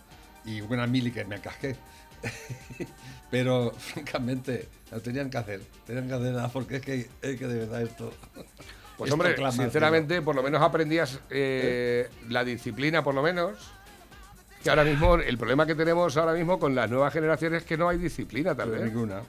Y 0.45 0.61
una 0.61 0.87
mili 0.87 1.11
que 1.11 1.25
me 1.25 1.41
casqué. 1.41 1.77
Pero 3.31 3.73
francamente 3.73 4.69
la 4.91 5.01
tenían 5.01 5.31
que 5.31 5.39
hacer. 5.39 5.61
Tenían 5.87 6.09
que 6.09 6.15
hacerla 6.15 6.49
porque 6.49 6.77
es 6.77 6.83
que, 6.83 7.09
es 7.23 7.39
que 7.39 7.47
de 7.47 7.59
verdad 7.61 7.83
esto. 7.83 8.13
Pues 8.97 9.09
esto 9.09 9.15
hombre, 9.15 9.35
clama 9.35 9.51
sinceramente, 9.51 10.23
por 10.23 10.37
lo 10.37 10.43
menos 10.45 10.63
aprendías 10.63 11.19
eh, 11.29 12.09
la 12.29 12.45
disciplina, 12.45 13.03
por 13.03 13.13
lo 13.13 13.25
menos. 13.25 13.73
Que 14.63 14.71
ahora 14.71 14.85
mismo, 14.85 15.17
el 15.17 15.37
problema 15.37 15.67
que 15.67 15.75
tenemos 15.75 16.17
ahora 16.17 16.33
mismo 16.33 16.61
con 16.61 16.77
las 16.77 16.89
nuevas 16.89 17.13
generaciones 17.13 17.63
es 17.63 17.67
que 17.67 17.77
no 17.77 17.89
hay 17.89 17.99
disciplina, 17.99 18.55
tal 18.55 18.71
vez. 18.71 18.83
Ninguna. 18.83 19.21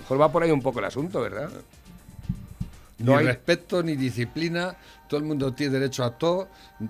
Mejor 0.00 0.20
va 0.20 0.32
por 0.32 0.42
ahí 0.42 0.50
un 0.50 0.60
poco 0.60 0.80
el 0.80 0.86
asunto, 0.86 1.20
¿verdad? 1.20 1.48
Ni 2.98 3.04
No 3.06 3.16
hay- 3.18 3.26
respeto 3.26 3.82
ni 3.82 3.94
disciplina. 3.96 4.76
Todo 5.08 5.18
el 5.20 5.26
mundo 5.26 5.52
tiene 5.54 5.74
derecho 5.78 6.02
a 6.04 6.16
todo. 6.18 6.48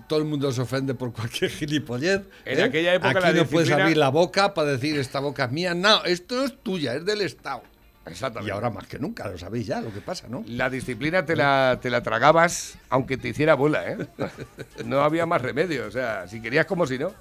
Todo 0.08 0.18
el 0.20 0.24
mundo 0.24 0.50
se 0.52 0.60
ofende 0.62 0.94
por 0.94 1.12
cualquier 1.12 1.50
gilipollez. 1.58 2.22
En 2.44 2.58
¿eh? 2.60 2.62
aquella 2.62 2.94
época 2.94 3.10
Aquí 3.10 3.20
la 3.20 3.32
no 3.32 3.44
puedes 3.46 3.68
disciplina- 3.68 3.82
abrir 3.84 3.96
la 3.96 4.08
boca 4.10 4.54
para 4.54 4.70
decir 4.72 4.98
esta 4.98 5.20
boca 5.20 5.44
es 5.46 5.52
mía. 5.52 5.74
No, 5.74 6.04
esto 6.04 6.44
es 6.44 6.56
tuya, 6.62 6.94
es 6.94 7.04
del 7.04 7.20
Estado. 7.22 7.62
Exactamente. 8.06 8.50
Y 8.50 8.54
ahora 8.54 8.70
más 8.70 8.86
que 8.86 9.00
nunca, 9.00 9.26
lo 9.28 9.36
sabéis 9.36 9.66
ya 9.66 9.80
lo 9.80 9.92
que 9.92 10.00
pasa, 10.00 10.28
¿no? 10.28 10.44
La 10.46 10.70
disciplina 10.70 11.24
te 11.26 11.34
la, 11.34 11.80
te 11.82 11.90
la 11.90 12.04
tragabas 12.04 12.78
aunque 12.88 13.16
te 13.16 13.28
hiciera 13.30 13.54
bola, 13.54 13.90
¿eh? 13.90 13.98
No 14.84 15.00
había 15.00 15.26
más 15.26 15.42
remedio, 15.42 15.86
o 15.88 15.90
sea, 15.90 16.28
si 16.28 16.40
querías 16.40 16.66
como 16.66 16.86
si 16.86 16.98
no. 17.00 17.12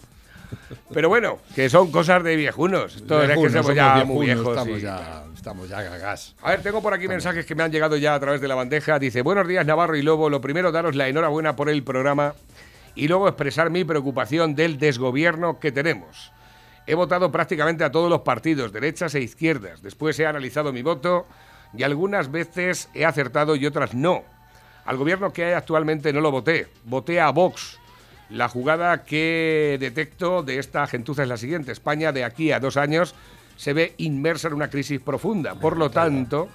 Pero 0.94 1.10
bueno, 1.10 1.40
que 1.56 1.70
son 1.72 1.90
cosas 1.92 2.24
de 2.24 2.36
viejunos. 2.36 2.98
Esto 2.98 3.16
es 3.24 3.30
que 3.30 3.36
Viejunos, 3.36 3.52
somos 3.52 3.66
somos 3.66 3.76
ya 3.76 3.96
viejunos, 3.96 4.16
muy 4.16 4.26
viejos. 4.28 4.48
Estamos 4.50 4.78
y- 4.78 4.82
ya, 4.82 5.24
estamos 5.46 5.70
ya 5.70 5.84
gagás. 5.84 6.36
A 6.42 6.50
ver, 6.50 6.64
tengo 6.64 6.82
por 6.82 6.92
aquí 6.96 7.08
mensajes 7.08 7.46
que 7.46 7.54
me 7.54 7.62
han 7.62 7.72
llegado 7.72 7.98
ya 7.98 8.16
a 8.16 8.20
través 8.20 8.42
de 8.42 8.48
la 8.48 8.56
bandeja. 8.56 8.98
Dice, 8.98 9.22
buenos 9.22 9.48
días 9.48 9.64
Navarro 9.64 9.96
y 9.96 10.02
Lobo. 10.02 10.28
Lo 10.28 10.42
primero, 10.42 10.72
daros 10.72 10.96
la 10.96 11.08
enhorabuena 11.08 11.56
por 11.56 11.70
el 11.70 11.84
programa 11.84 12.34
y 12.96 13.08
luego 13.08 13.28
expresar 13.28 13.70
mi 13.70 13.84
preocupación 13.84 14.56
del 14.56 14.80
desgobierno 14.80 15.60
que 15.60 15.72
tenemos. 15.72 16.32
He 16.88 16.96
votado 16.96 17.32
prácticamente 17.32 17.84
a 17.84 17.92
todos 17.92 18.10
los 18.10 18.22
partidos, 18.22 18.74
derechas 18.74 19.14
e 19.14 19.22
izquierdas. 19.22 19.84
Después 19.84 20.20
he 20.20 20.26
analizado 20.26 20.74
mi 20.74 20.82
voto 20.82 21.28
y 21.78 21.84
algunas 21.84 22.32
veces 22.32 22.90
he 22.96 23.06
acertado 23.06 23.56
y 23.56 23.68
otras 23.68 23.94
no. 23.94 24.24
Al 24.84 24.98
gobierno 24.98 25.32
que 25.32 25.46
hay 25.46 25.54
actualmente 25.54 26.12
no 26.12 26.22
lo 26.22 26.32
voté. 26.32 26.70
Voté 26.86 27.22
a 27.22 27.30
Vox. 27.30 27.78
La 28.32 28.50
jugada 28.50 29.04
que 29.04 29.78
detecto 29.80 30.42
de 30.42 30.58
esta 30.58 30.88
gentuza 30.88 31.22
es 31.22 31.30
la 31.30 31.38
siguiente. 31.38 31.72
España 31.72 32.12
de 32.12 32.24
aquí 32.24 32.52
a 32.52 32.60
dos 32.60 32.78
años 32.78 33.14
se 33.56 33.74
ve 33.74 33.94
inmersa 33.98 34.48
en 34.48 34.54
una 34.54 34.70
crisis 34.70 35.00
profunda. 35.00 35.56
Por 35.56 35.78
lo 35.78 35.90
tanto, 35.90 36.50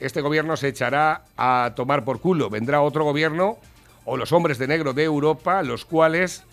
este 0.00 0.20
gobierno 0.20 0.56
se 0.56 0.68
echará 0.68 1.22
a 1.36 1.72
tomar 1.74 2.04
por 2.04 2.20
culo. 2.20 2.50
Vendrá 2.50 2.80
otro 2.80 3.04
gobierno 3.04 3.58
o 4.04 4.16
los 4.16 4.32
hombres 4.32 4.58
de 4.58 4.68
negro 4.68 4.92
de 4.92 5.04
Europa, 5.04 5.62
los 5.62 5.84
cuales 5.84 6.44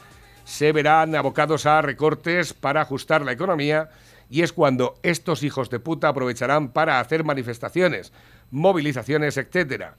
se 0.46 0.72
verán 0.72 1.16
abocados 1.16 1.66
a 1.66 1.82
recortes 1.82 2.54
para 2.54 2.82
ajustar 2.82 3.22
la 3.22 3.32
economía 3.32 3.90
y 4.30 4.42
es 4.42 4.52
cuando 4.52 4.96
estos 5.04 5.44
hijos 5.44 5.70
de 5.70 5.80
puta 5.80 6.08
aprovecharán 6.08 6.70
para 6.70 7.00
hacer 7.00 7.24
manifestaciones, 7.24 8.12
movilizaciones, 8.52 9.38
etcétera. 9.38 9.96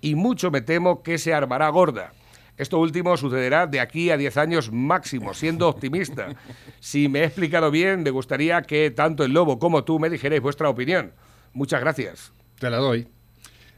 Y 0.00 0.14
mucho 0.14 0.50
me 0.50 0.60
temo 0.60 1.02
que 1.02 1.18
se 1.18 1.34
armará 1.34 1.68
gorda. 1.70 2.12
Esto 2.58 2.80
último 2.80 3.16
sucederá 3.16 3.68
de 3.68 3.78
aquí 3.78 4.10
a 4.10 4.16
10 4.16 4.36
años 4.36 4.72
máximo, 4.72 5.32
siendo 5.32 5.68
optimista. 5.68 6.34
Si 6.80 7.08
me 7.08 7.20
he 7.20 7.24
explicado 7.24 7.70
bien, 7.70 8.02
me 8.02 8.10
gustaría 8.10 8.60
que 8.62 8.90
tanto 8.90 9.24
el 9.24 9.32
lobo 9.32 9.60
como 9.60 9.84
tú 9.84 10.00
me 10.00 10.10
dijerais 10.10 10.42
vuestra 10.42 10.68
opinión. 10.68 11.12
Muchas 11.52 11.80
gracias. 11.80 12.32
Te 12.58 12.68
la 12.68 12.78
doy. 12.78 13.06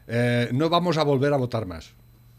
Eh, 0.07 0.49
no 0.51 0.69
vamos 0.69 0.97
a 0.97 1.03
volver 1.03 1.31
a 1.31 1.37
votar 1.37 1.67
más. 1.67 1.93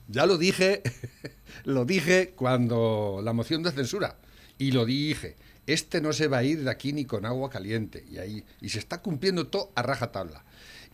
Ya 0.08 0.26
lo 0.26 0.36
dije, 0.36 0.82
lo 1.64 1.84
dije 1.84 2.32
cuando 2.34 3.20
la 3.22 3.32
moción 3.32 3.62
de 3.62 3.70
censura. 3.70 4.16
Y 4.58 4.72
lo 4.72 4.84
dije. 4.84 5.36
Este 5.68 6.00
no 6.00 6.12
se 6.12 6.26
va 6.26 6.38
a 6.38 6.42
ir 6.42 6.64
de 6.64 6.70
aquí 6.70 6.92
ni 6.92 7.04
con 7.04 7.24
agua 7.24 7.50
caliente. 7.50 8.04
Y 8.10 8.18
ahí. 8.18 8.44
Y 8.60 8.68
se 8.70 8.80
está 8.80 9.00
cumpliendo 9.00 9.46
todo 9.46 9.70
a 9.76 9.82
rajatabla. 9.82 10.44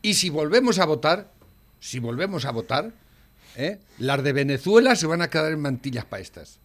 Y 0.03 0.15
si 0.15 0.29
volvemos 0.29 0.79
a 0.79 0.85
votar, 0.85 1.33
si 1.81 2.01
volvemos 2.01 2.45
a 2.45 2.53
votar, 2.53 2.93
¿eh? 3.57 3.79
las 3.99 4.23
de 4.23 4.33
Venezuela 4.33 4.97
se 4.97 5.07
van 5.07 5.23
a 5.23 5.29
quedar 5.31 5.53
en 5.53 5.61
mantillas 5.61 6.05
para. 6.05 6.59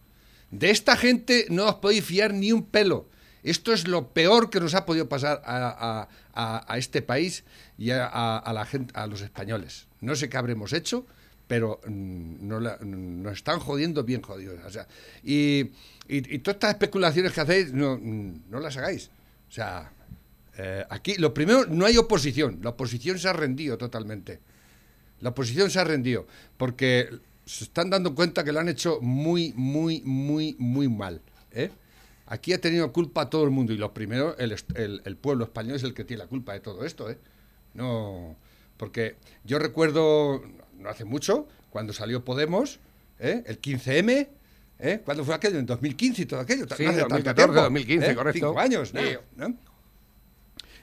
De 0.50 0.70
esta 0.70 0.96
gente 0.96 1.46
no 1.50 1.66
os 1.66 1.74
podéis 1.76 2.04
fiar 2.04 2.32
ni 2.34 2.52
un 2.52 2.64
pelo. 2.64 3.08
Esto 3.42 3.72
es 3.72 3.86
lo 3.88 4.08
peor 4.08 4.48
que 4.50 4.60
nos 4.60 4.74
ha 4.74 4.86
podido 4.86 5.08
pasar 5.08 5.42
a, 5.44 6.08
a- 6.34 6.62
a- 6.66 6.78
este 6.78 7.02
país 7.02 7.44
y 7.76 7.90
a, 7.90 8.52
la 8.54 8.64
gente, 8.64 8.92
a 8.96 9.06
los 9.06 9.20
españoles. 9.20 9.86
No 10.00 10.14
sé 10.16 10.28
qué 10.28 10.36
habremos 10.38 10.72
hecho, 10.72 11.06
pero 11.46 11.80
mm, 11.86 12.46
no 12.48 12.60
la- 12.60 12.78
mm, 12.80 13.22
nos 13.22 13.34
están 13.34 13.58
jodiendo 13.60 14.02
bien 14.04 14.22
jodidos. 14.22 14.60
O 14.64 14.70
sea, 14.70 14.86
y, 15.22 15.60
y- 16.08 16.34
y 16.34 16.38
todas 16.38 16.56
estas 16.56 16.70
especulaciones 16.70 17.32
que 17.32 17.40
hacéis, 17.42 17.72
no, 17.72 17.98
mm, 18.00 18.44
no 18.50 18.60
las 18.60 18.76
hagáis. 18.78 19.10
O 19.48 19.52
sea, 19.52 19.90
eh, 20.56 20.84
aquí 20.88 21.16
lo 21.16 21.34
primero, 21.34 21.66
no 21.66 21.84
hay 21.84 21.98
oposición. 21.98 22.60
La 22.62 22.70
oposición 22.70 23.18
se 23.18 23.28
ha 23.28 23.32
rendido 23.34 23.76
totalmente. 23.76 24.40
La 25.24 25.30
oposición 25.30 25.70
se 25.70 25.80
ha 25.80 25.84
rendido 25.84 26.26
porque 26.58 27.08
se 27.46 27.64
están 27.64 27.88
dando 27.88 28.14
cuenta 28.14 28.44
que 28.44 28.52
lo 28.52 28.60
han 28.60 28.68
hecho 28.68 28.98
muy, 29.00 29.54
muy, 29.56 30.02
muy, 30.04 30.54
muy 30.58 30.86
mal. 30.86 31.22
¿eh? 31.52 31.70
Aquí 32.26 32.52
ha 32.52 32.60
tenido 32.60 32.92
culpa 32.92 33.30
todo 33.30 33.44
el 33.44 33.50
mundo 33.50 33.72
y 33.72 33.78
lo 33.78 33.94
primero, 33.94 34.36
el, 34.36 34.54
el- 34.74 35.00
el 35.04 35.16
pueblo 35.16 35.44
español 35.44 35.76
es 35.76 35.82
el 35.82 35.94
que 35.94 36.04
tiene 36.04 36.22
la 36.24 36.28
culpa 36.28 36.52
de 36.52 36.60
todo 36.60 36.84
esto. 36.84 37.10
¿eh? 37.10 37.16
No, 37.72 38.36
porque 38.76 39.16
yo 39.44 39.58
recuerdo, 39.58 40.42
no 40.78 40.90
hace 40.90 41.06
mucho, 41.06 41.48
cuando 41.70 41.94
salió 41.94 42.22
Podemos, 42.22 42.78
¿eh? 43.18 43.42
el 43.46 43.60
15M, 43.62 44.28
¿eh? 44.80 45.00
¿cuándo 45.06 45.24
fue 45.24 45.34
aquello? 45.34 45.58
En 45.58 45.64
2015 45.64 46.20
y 46.22 46.26
todo 46.26 46.40
aquello. 46.40 46.66
Sí, 46.76 46.84
no 46.84 46.90
hace 46.90 46.98
tanto 47.00 47.14
2014, 47.14 47.34
tiempo, 47.34 47.62
2015, 47.62 48.10
¿eh? 48.10 48.14
correcto. 48.14 48.46
Cinco 48.48 48.60
años, 48.60 48.92
¿no? 48.92 49.00
Sí. 49.00 49.06
¿no? 49.36 49.54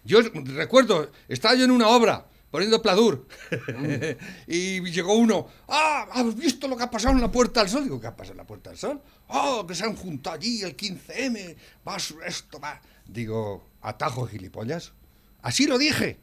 Yo 0.04 0.20
recuerdo, 0.56 1.12
estaba 1.28 1.54
yo 1.54 1.64
en 1.66 1.72
una 1.72 1.88
obra 1.90 2.26
poniendo 2.52 2.82
pladur 2.82 3.26
y 4.48 4.82
llegó 4.92 5.14
uno, 5.16 5.48
ah, 5.68 6.08
¿has 6.12 6.36
visto 6.36 6.68
lo 6.68 6.76
que 6.78 6.84
ha 6.84 6.90
pasado 6.92 7.16
en 7.16 7.22
la 7.22 7.32
Puerta 7.32 7.62
del 7.62 7.70
Sol? 7.70 7.84
Digo, 7.84 8.00
¿qué 8.00 8.08
ha 8.08 8.16
pasado 8.16 8.34
en 8.34 8.38
la 8.40 8.46
Puerta 8.48 8.70
del 8.70 8.78
Sol? 8.80 9.02
Oh, 9.30 9.66
que 9.66 9.74
se 9.76 9.84
han 9.86 9.96
juntado 9.96 10.36
allí 10.36 10.62
el 10.64 10.76
15M, 10.76 11.56
va 11.88 11.98
su- 12.00 12.22
esto, 12.22 12.60
va. 12.60 12.82
Digo, 13.08 13.64
atajo 13.82 14.28
gilipollas. 14.28 14.92
Así 15.42 15.66
lo 15.66 15.78
dije. 15.78 16.20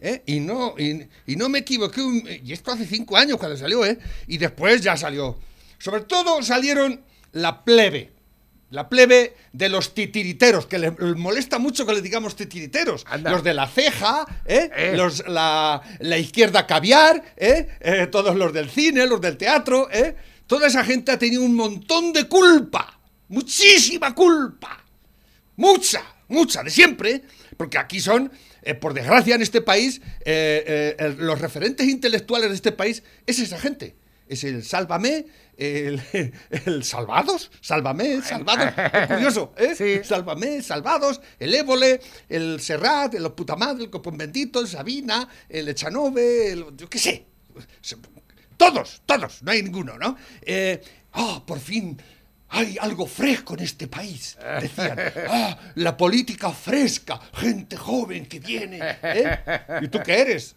¿eh? 0.00 0.22
Y, 0.26 0.40
no, 0.40 0.74
y, 0.78 1.08
y 1.26 1.36
no 1.36 1.48
me 1.48 1.60
equivoqué. 1.60 2.02
un- 2.02 2.28
y 2.28 2.52
esto 2.52 2.70
hace 2.72 2.86
cinco 2.86 3.16
años 3.16 3.38
cuando 3.38 3.56
salió, 3.56 3.84
¿eh? 3.84 3.98
Y 4.26 4.38
después 4.38 4.82
ya 4.82 4.96
salió. 4.96 5.38
Sobre 5.78 6.02
todo 6.02 6.42
salieron 6.42 7.02
la 7.32 7.64
plebe. 7.64 8.12
La 8.72 8.88
plebe 8.88 9.36
de 9.52 9.68
los 9.68 9.92
titiriteros, 9.92 10.66
que 10.66 10.78
les 10.78 10.98
molesta 10.98 11.58
mucho 11.58 11.84
que 11.84 11.92
les 11.92 12.02
digamos 12.02 12.34
titiriteros. 12.34 13.04
Anda. 13.06 13.30
Los 13.30 13.44
de 13.44 13.52
la 13.52 13.68
ceja, 13.68 14.24
¿eh? 14.46 14.70
Eh. 14.74 14.94
Los, 14.96 15.28
la, 15.28 15.82
la 16.00 16.16
izquierda 16.16 16.66
caviar, 16.66 17.22
¿eh? 17.36 17.68
Eh, 17.80 18.06
todos 18.10 18.34
los 18.34 18.50
del 18.50 18.70
cine, 18.70 19.06
los 19.06 19.20
del 19.20 19.36
teatro, 19.36 19.90
¿eh? 19.92 20.16
Toda 20.46 20.68
esa 20.68 20.82
gente 20.84 21.12
ha 21.12 21.18
tenido 21.18 21.42
un 21.42 21.54
montón 21.54 22.14
de 22.14 22.26
culpa. 22.26 22.98
Muchísima 23.28 24.14
culpa. 24.14 24.82
Mucha, 25.56 26.02
mucha, 26.28 26.62
de 26.62 26.70
siempre. 26.70 27.24
Porque 27.58 27.76
aquí 27.76 28.00
son, 28.00 28.32
por 28.80 28.94
desgracia 28.94 29.34
en 29.34 29.42
este 29.42 29.60
país, 29.60 30.00
los 31.18 31.40
referentes 31.42 31.86
intelectuales 31.86 32.48
de 32.48 32.56
este 32.56 32.72
país 32.72 33.02
es 33.26 33.38
esa 33.38 33.58
gente. 33.58 33.96
es 34.32 34.44
el 34.44 34.64
Sálvame, 34.64 35.26
el, 35.56 36.02
el 36.50 36.84
Salvados, 36.84 37.50
Sálvame, 37.60 38.22
Salvados, 38.22 38.72
es 38.92 39.06
curioso, 39.08 39.52
¿eh? 39.56 39.74
Sí. 39.74 40.04
Sálvame, 40.04 40.62
Salvados, 40.62 41.20
el 41.38 41.54
Évole, 41.54 42.00
el 42.28 42.60
Serrat, 42.60 43.14
el 43.14 43.30
Puta 43.32 43.56
Madre, 43.56 43.84
el 43.84 43.90
Copón 43.90 44.16
Bendito, 44.16 44.60
el 44.60 44.68
Sabina, 44.68 45.28
el 45.48 45.68
Echanove, 45.68 46.52
el, 46.52 46.76
yo 46.76 46.88
qué 46.88 46.98
sé. 46.98 47.26
Todos, 48.56 49.02
todos, 49.06 49.42
no 49.42 49.52
hay 49.52 49.62
ninguno, 49.62 49.98
¿no? 49.98 50.16
Eh, 50.42 50.80
ah, 51.12 51.42
por 51.44 51.58
fin 51.58 52.00
hay 52.52 52.76
algo 52.80 53.06
fresco 53.06 53.54
en 53.54 53.60
este 53.60 53.88
país. 53.88 54.36
Decían, 54.60 54.98
ah, 55.28 55.58
la 55.76 55.96
política 55.96 56.50
fresca, 56.50 57.18
gente 57.32 57.76
joven 57.76 58.26
que 58.26 58.40
viene. 58.40 58.78
¿eh? 58.82 59.38
¿Y 59.80 59.88
tú 59.88 60.00
qué 60.04 60.20
eres? 60.20 60.54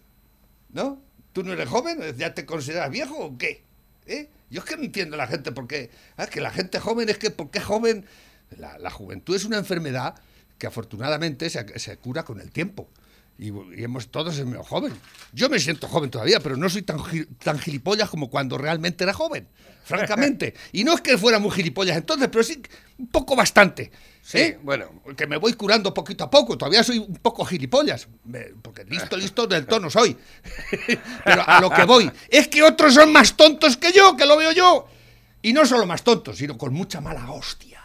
¿No? 0.68 1.02
¿Tú 1.32 1.42
no 1.42 1.54
eres 1.54 1.68
joven? 1.68 1.98
¿Ya 2.16 2.34
te 2.34 2.44
consideras 2.44 2.90
viejo 2.90 3.16
o 3.16 3.38
qué? 3.38 3.64
¿Eh? 4.06 4.28
Yo 4.50 4.60
es 4.60 4.64
que 4.66 4.76
no 4.76 4.84
entiendo 4.84 5.14
a 5.16 5.18
la 5.18 5.26
gente 5.26 5.52
por 5.52 5.66
qué. 5.66 5.90
Ah, 6.16 6.26
que 6.26 6.40
la 6.40 6.50
gente 6.50 6.78
joven 6.78 7.08
es 7.08 7.18
que, 7.18 7.30
¿por 7.30 7.50
qué 7.50 7.60
joven? 7.60 8.06
La, 8.56 8.78
la 8.78 8.90
juventud 8.90 9.34
es 9.34 9.44
una 9.44 9.58
enfermedad 9.58 10.14
que 10.58 10.66
afortunadamente 10.66 11.50
se, 11.50 11.78
se 11.78 11.96
cura 11.98 12.24
con 12.24 12.40
el 12.40 12.50
tiempo. 12.50 12.88
Y, 13.38 13.48
y 13.48 13.84
hemos 13.84 14.08
todos 14.08 14.38
hemos 14.38 14.66
joven. 14.66 14.92
Yo 15.32 15.48
me 15.50 15.58
siento 15.58 15.88
joven 15.88 16.10
todavía, 16.10 16.40
pero 16.40 16.56
no 16.56 16.68
soy 16.70 16.82
tan, 16.82 16.98
tan 17.42 17.58
gilipollas 17.58 18.08
como 18.08 18.30
cuando 18.30 18.56
realmente 18.56 19.04
era 19.04 19.12
joven, 19.12 19.46
francamente. 19.84 20.54
Y 20.72 20.84
no 20.84 20.94
es 20.94 21.02
que 21.02 21.18
fuera 21.18 21.38
muy 21.38 21.50
gilipollas 21.50 21.96
entonces, 21.98 22.28
pero 22.28 22.42
sí 22.42 22.62
un 22.98 23.08
poco 23.08 23.36
bastante. 23.36 23.90
Sí, 24.22 24.38
¿eh? 24.38 24.58
bueno. 24.62 25.02
Que 25.16 25.26
me 25.26 25.36
voy 25.36 25.52
curando 25.52 25.92
poquito 25.94 26.24
a 26.24 26.30
poco. 26.30 26.56
Todavía 26.58 26.82
soy 26.82 26.98
un 26.98 27.14
poco 27.16 27.44
gilipollas. 27.44 28.08
me- 28.24 28.54
Porque 28.62 28.84
listo, 28.84 29.16
listo 29.18 29.46
del 29.46 29.66
tono 29.66 29.90
soy. 29.90 30.16
Pero 31.24 31.42
a 31.46 31.60
lo 31.60 31.70
que 31.70 31.84
voy 31.84 32.10
es 32.28 32.48
que 32.48 32.62
otros 32.62 32.94
son 32.94 33.12
más 33.12 33.36
tontos 33.36 33.76
que 33.76 33.92
yo, 33.92 34.16
que 34.16 34.24
lo 34.26 34.36
veo 34.36 34.52
yo. 34.52 34.88
Y 35.42 35.52
no 35.52 35.64
solo 35.66 35.86
más 35.86 36.02
tontos, 36.02 36.38
sino 36.38 36.56
con 36.58 36.72
mucha 36.72 37.00
mala 37.00 37.30
hostia, 37.30 37.80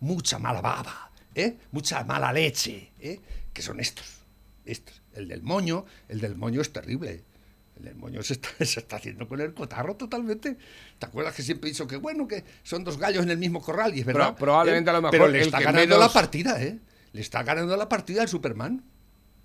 mucha 0.00 0.38
mala 0.40 0.60
baba, 0.60 1.10
¿eh? 1.34 1.56
mucha 1.70 2.02
mala 2.02 2.32
leche, 2.32 2.90
¿eh? 2.98 3.20
que 3.52 3.62
son 3.62 3.78
estos. 3.78 4.17
Estos. 4.70 5.02
El 5.14 5.28
del 5.28 5.42
moño, 5.42 5.84
el 6.08 6.20
del 6.20 6.36
moño 6.36 6.60
es 6.60 6.72
terrible. 6.72 7.24
El 7.76 7.84
del 7.84 7.94
moño 7.96 8.22
se 8.22 8.34
está, 8.34 8.48
se 8.64 8.80
está 8.80 8.96
haciendo 8.96 9.26
con 9.28 9.40
el 9.40 9.54
cotarro 9.54 9.96
totalmente. 9.96 10.56
¿Te 10.98 11.06
acuerdas 11.06 11.34
que 11.34 11.42
siempre 11.42 11.68
he 11.68 11.72
dicho 11.72 11.86
que 11.86 11.96
bueno, 11.96 12.26
que 12.28 12.44
son 12.62 12.84
dos 12.84 12.98
gallos 12.98 13.22
en 13.22 13.30
el 13.30 13.38
mismo 13.38 13.60
corral? 13.60 13.96
Y 13.96 14.00
es 14.00 14.06
verdad. 14.06 14.36
probablemente 14.36 14.90
a 14.90 14.94
lo 14.94 15.02
mejor 15.02 15.12
Pero 15.12 15.28
le 15.28 15.38
el 15.38 15.44
está 15.46 15.60
ganando 15.60 15.80
menos- 15.96 15.98
la 16.00 16.12
partida, 16.12 16.62
¿eh? 16.62 16.78
Le 17.12 17.20
está 17.20 17.42
ganando 17.42 17.76
la 17.76 17.88
partida 17.88 18.22
al 18.22 18.28
Superman. 18.28 18.84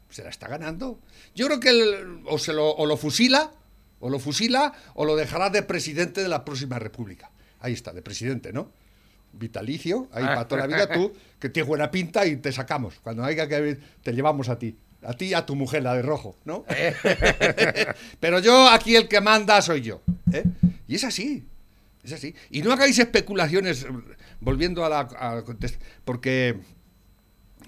Se 0.09 0.23
la 0.23 0.29
está 0.29 0.47
ganando. 0.47 0.99
Yo 1.33 1.47
creo 1.47 1.59
que 1.59 1.69
el- 1.69 2.21
o, 2.25 2.37
se 2.37 2.53
lo, 2.53 2.69
o 2.71 2.85
lo 2.85 2.97
fusila, 2.97 3.51
o 3.99 4.09
lo 4.09 4.19
fusila, 4.19 4.73
o 4.95 5.05
lo 5.05 5.15
dejará 5.15 5.49
de 5.49 5.63
presidente 5.63 6.21
de 6.21 6.27
la 6.27 6.43
próxima 6.43 6.77
república. 6.79 7.31
Ahí 7.59 7.73
está, 7.73 7.93
de 7.93 8.01
presidente, 8.01 8.51
¿no? 8.51 8.71
Vitalicio, 9.31 10.09
ahí 10.11 10.23
para 10.25 10.47
toda 10.47 10.61
la 10.61 10.67
vida 10.67 10.87
tú, 10.91 11.11
que 11.39 11.49
tienes 11.49 11.67
buena 11.67 11.89
pinta 11.89 12.25
y 12.27 12.35
te 12.35 12.51
sacamos. 12.51 12.99
Cuando 13.01 13.23
haya 13.23 13.47
que 13.47 13.79
te 14.03 14.11
llevamos 14.13 14.49
a 14.49 14.59
ti. 14.59 14.77
A 15.05 15.13
ti 15.13 15.25
y 15.25 15.33
a 15.33 15.45
tu 15.45 15.55
mujer, 15.55 15.83
la 15.83 15.93
de 15.95 16.01
rojo, 16.01 16.37
¿no? 16.45 16.65
Pero 18.19 18.39
yo 18.39 18.69
aquí 18.69 18.95
el 18.95 19.07
que 19.07 19.21
manda 19.21 19.61
soy 19.61 19.81
yo. 19.81 20.01
¿eh? 20.31 20.43
Y 20.87 20.95
es 20.95 21.03
así. 21.03 21.43
Es 22.03 22.11
así. 22.13 22.35
Y 22.49 22.61
no 22.61 22.71
hagáis 22.73 22.99
especulaciones, 22.99 23.85
volviendo 24.41 24.83
a 24.85 24.89
la, 24.89 24.99
a 24.99 25.43
porque 26.03 26.57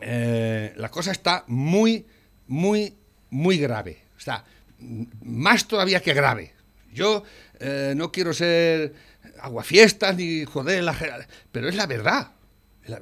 eh, 0.01 0.73
la 0.75 0.89
cosa 0.89 1.11
está 1.11 1.43
muy, 1.47 2.05
muy, 2.47 2.95
muy 3.29 3.57
grave. 3.57 3.99
Está 4.17 4.43
m- 4.79 5.07
más 5.23 5.67
todavía 5.67 6.01
que 6.01 6.13
grave. 6.13 6.53
Yo 6.93 7.23
eh, 7.59 7.93
no 7.95 8.11
quiero 8.11 8.33
ser 8.33 8.93
aguafiestas 9.39 10.15
ni 10.15 10.43
joder, 10.45 10.83
la, 10.83 10.95
pero 11.51 11.69
es 11.69 11.75
la 11.75 11.85
verdad. 11.87 12.31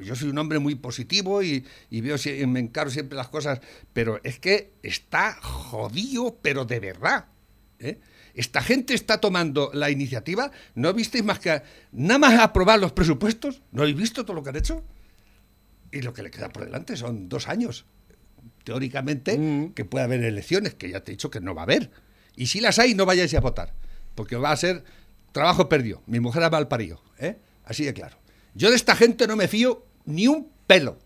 Yo 0.02 0.16
soy 0.16 0.30
un 0.30 0.38
hombre 0.38 0.60
muy 0.60 0.76
positivo 0.76 1.44
y, 1.44 1.66
y 1.90 2.02
veo, 2.02 2.18
si- 2.18 2.46
me 2.48 2.60
encaro 2.60 2.90
siempre 2.90 3.18
las 3.18 3.28
cosas, 3.28 3.60
pero 3.94 4.20
es 4.24 4.40
que 4.40 4.72
está 4.82 5.34
jodido, 5.42 6.38
pero 6.42 6.66
de 6.66 6.80
verdad. 6.80 7.26
¿eh? 7.80 8.00
Esta 8.34 8.62
gente 8.62 8.94
está 8.94 9.20
tomando 9.20 9.70
la 9.74 9.90
iniciativa. 9.92 10.52
¿No 10.76 10.94
visteis 10.94 11.24
más 11.24 11.40
que 11.40 11.62
nada 11.92 12.18
más 12.18 12.40
aprobar 12.40 12.80
los 12.80 12.94
presupuestos? 12.94 13.62
¿No 13.72 13.82
habéis 13.84 13.98
visto 13.98 14.24
todo 14.26 14.36
lo 14.36 14.44
que 14.44 14.50
han 14.50 14.56
hecho? 14.56 14.84
Y 15.92 16.02
lo 16.02 16.14
que 16.14 16.24
le 16.24 16.32
queda 16.32 16.50
por 16.50 16.66
delante 16.66 16.96
son 16.98 17.30
dos 17.30 17.48
años. 17.48 17.86
Teóricamente, 18.64 19.38
Mm. 19.38 19.74
que 19.74 19.86
puede 19.86 20.06
haber 20.06 20.24
elecciones, 20.24 20.74
que 20.74 20.90
ya 20.90 21.02
te 21.04 21.12
he 21.12 21.16
dicho 21.16 21.30
que 21.30 21.42
no 21.42 21.54
va 21.54 21.62
a 21.62 21.66
haber. 21.66 21.92
Y 22.36 22.48
si 22.48 22.62
las 22.62 22.80
hay, 22.80 22.96
no 22.96 23.06
vayáis 23.06 23.34
a 23.36 23.42
votar, 23.42 23.74
porque 24.16 24.38
va 24.38 24.52
a 24.52 24.58
ser 24.58 24.84
trabajo 25.34 25.68
perdido. 25.70 26.02
Mi 26.08 26.20
mujer 26.20 26.44
ha 26.44 26.50
mal 26.50 26.68
parido, 26.68 27.04
¿eh? 27.20 27.38
Así 27.66 27.84
de 27.84 27.94
claro. 27.94 28.18
Yo 28.56 28.70
de 28.70 28.76
esta 28.76 28.96
gente 28.96 29.28
no 29.28 29.36
me 29.36 29.48
fío 29.48 29.86
ni 30.06 30.28
un 30.28 30.50
pelo. 30.68 31.00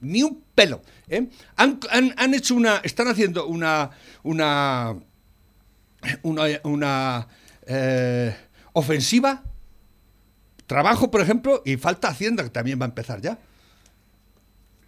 Ni 0.00 0.22
un 0.22 0.42
pelo. 0.54 0.82
¿eh? 1.08 1.28
Han, 1.56 1.80
han- 1.90 2.14
han 2.16 2.34
hecho 2.34 2.54
una. 2.54 2.76
Están 2.78 3.08
haciendo 3.08 3.46
una. 3.46 3.90
Una. 4.22 4.96
Una. 6.22 6.44
una, 6.64 7.28
eh, 7.66 8.36
ofensiva. 8.72 9.42
Trabajo, 10.66 11.10
por 11.10 11.20
ejemplo, 11.20 11.62
y 11.64 11.76
falta 11.76 12.08
Hacienda, 12.08 12.42
que 12.44 12.50
también 12.50 12.78
va 12.80 12.84
a 12.84 12.88
empezar 12.88 13.20
ya. 13.20 13.38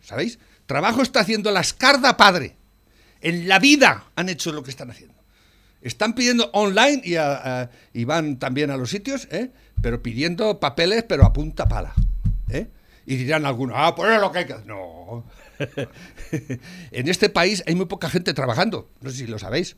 ¿Sabéis? 0.03 0.39
Trabajo 0.67 1.03
está 1.03 1.21
haciendo 1.21 1.51
la 1.51 1.61
escarda 1.61 2.17
padre. 2.17 2.57
En 3.21 3.49
la 3.49 3.59
vida 3.59 4.05
han 4.15 4.29
hecho 4.29 4.53
lo 4.53 4.63
que 4.63 4.71
están 4.71 4.91
haciendo. 4.91 5.20
Están 5.83 6.15
pidiendo 6.15 6.51
online 6.53 7.03
y, 7.93 8.05
van 8.05 8.39
también 8.39 8.71
a 8.71 8.77
los 8.77 8.91
sitios, 8.91 9.29
¿eh? 9.31 9.51
pero 9.81 10.03
pidiendo 10.03 10.61
papeles, 10.61 11.05
pero 11.05 11.25
a 11.25 11.33
punta 11.33 11.69
pala. 11.69 11.95
¿eh? 12.49 12.69
Y 13.07 13.17
dirán 13.17 13.47
algunos, 13.47 13.77
ah, 13.79 13.95
pues 13.95 14.13
es 14.13 14.21
lo 14.21 14.31
que 14.31 14.39
hay 14.39 14.47
que 14.47 14.53
hacer. 14.53 14.67
No. 14.67 15.25
en 16.91 17.09
este 17.09 17.29
país 17.31 17.63
hay 17.67 17.75
muy 17.75 17.87
poca 17.87 18.11
gente 18.11 18.35
trabajando. 18.35 18.91
No 19.01 19.11
sé 19.11 19.17
si 19.17 19.27
lo 19.27 19.39
sabéis. 19.39 19.77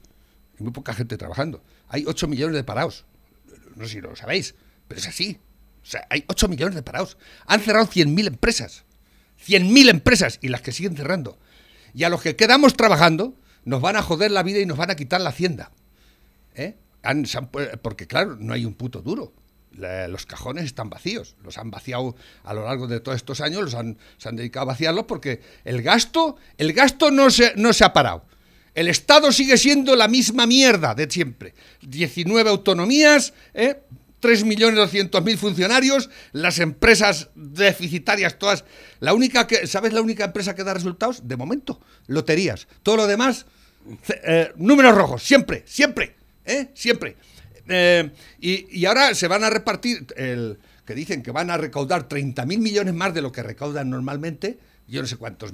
Hay 0.58 0.64
muy 0.64 0.72
poca 0.72 0.92
gente 0.92 1.16
trabajando. 1.16 1.62
Hay 1.88 2.04
8 2.06 2.26
millones 2.28 2.56
de 2.56 2.64
parados. 2.64 3.04
No 3.76 3.84
sé 3.84 3.94
si 3.94 4.00
lo 4.00 4.14
sabéis, 4.16 4.54
pero 4.88 5.00
es 5.00 5.06
así. 5.06 5.38
O 5.82 5.86
sea, 5.86 6.06
hay 6.10 6.24
8 6.26 6.48
millones 6.48 6.74
de 6.74 6.82
parados. 6.82 7.16
Han 7.46 7.60
cerrado 7.60 7.86
100.000 7.86 8.26
empresas. 8.26 8.84
100.000 9.46 9.88
empresas 9.88 10.38
y 10.42 10.48
las 10.48 10.62
que 10.62 10.72
siguen 10.72 10.96
cerrando. 10.96 11.38
Y 11.94 12.04
a 12.04 12.08
los 12.08 12.22
que 12.22 12.36
quedamos 12.36 12.76
trabajando 12.76 13.34
nos 13.64 13.80
van 13.80 13.96
a 13.96 14.02
joder 14.02 14.30
la 14.30 14.42
vida 14.42 14.58
y 14.58 14.66
nos 14.66 14.78
van 14.78 14.90
a 14.90 14.96
quitar 14.96 15.20
la 15.20 15.30
hacienda. 15.30 15.70
¿Eh? 16.54 16.76
Han- 17.02 17.24
porque 17.82 18.06
claro, 18.06 18.36
no 18.38 18.52
hay 18.54 18.64
un 18.64 18.74
puto 18.74 19.00
duro. 19.02 19.32
Los 19.72 20.26
cajones 20.26 20.64
están 20.64 20.90
vacíos. 20.90 21.34
Los 21.42 21.56
han 21.58 21.70
vaciado 21.70 22.14
a 22.44 22.52
lo 22.54 22.64
largo 22.64 22.86
de 22.86 23.00
todos 23.00 23.16
estos 23.16 23.40
años, 23.40 23.62
los 23.62 23.74
han, 23.74 23.96
se 24.18 24.28
han 24.28 24.36
dedicado 24.36 24.64
a 24.64 24.72
vaciarlos 24.72 25.06
porque 25.06 25.40
el 25.64 25.80
gasto, 25.82 26.36
el 26.58 26.72
gasto 26.74 27.10
no 27.10 27.30
se, 27.30 27.54
no 27.56 27.72
se 27.72 27.84
ha 27.84 27.92
parado. 27.92 28.24
El 28.74 28.88
Estado 28.88 29.32
sigue 29.32 29.56
siendo 29.56 29.96
la 29.96 30.08
misma 30.08 30.46
mierda 30.46 30.94
de 30.94 31.10
siempre. 31.10 31.54
19 31.82 32.50
autonomías, 32.50 33.32
¿eh? 33.54 33.80
3.200.000 34.20 35.36
funcionarios, 35.36 36.08
las 36.32 36.58
empresas 36.58 37.30
deficitarias 37.34 38.38
todas. 38.38 38.64
La 39.00 39.14
única 39.14 39.46
que, 39.46 39.66
¿sabes 39.66 39.92
la 39.92 40.00
única 40.00 40.24
empresa 40.24 40.54
que 40.54 40.64
da 40.64 40.74
resultados? 40.74 41.26
De 41.26 41.36
momento, 41.36 41.80
loterías. 42.06 42.68
Todo 42.82 42.96
lo 42.98 43.06
demás, 43.06 43.46
eh, 44.24 44.52
números 44.56 44.94
rojos, 44.94 45.22
siempre, 45.22 45.64
siempre, 45.66 46.14
¿eh? 46.44 46.70
siempre. 46.74 47.16
Eh, 47.68 48.10
y, 48.40 48.80
y 48.80 48.84
ahora 48.86 49.14
se 49.14 49.28
van 49.28 49.44
a 49.44 49.50
repartir, 49.50 50.06
el, 50.16 50.58
que 50.84 50.94
dicen 50.94 51.22
que 51.22 51.30
van 51.30 51.50
a 51.50 51.56
recaudar 51.56 52.08
30.000 52.08 52.58
millones 52.58 52.94
más 52.94 53.14
de 53.14 53.22
lo 53.22 53.32
que 53.32 53.42
recaudan 53.42 53.90
normalmente. 53.90 54.58
Yo 54.88 55.00
no 55.00 55.06
sé 55.06 55.16
cuántos, 55.16 55.52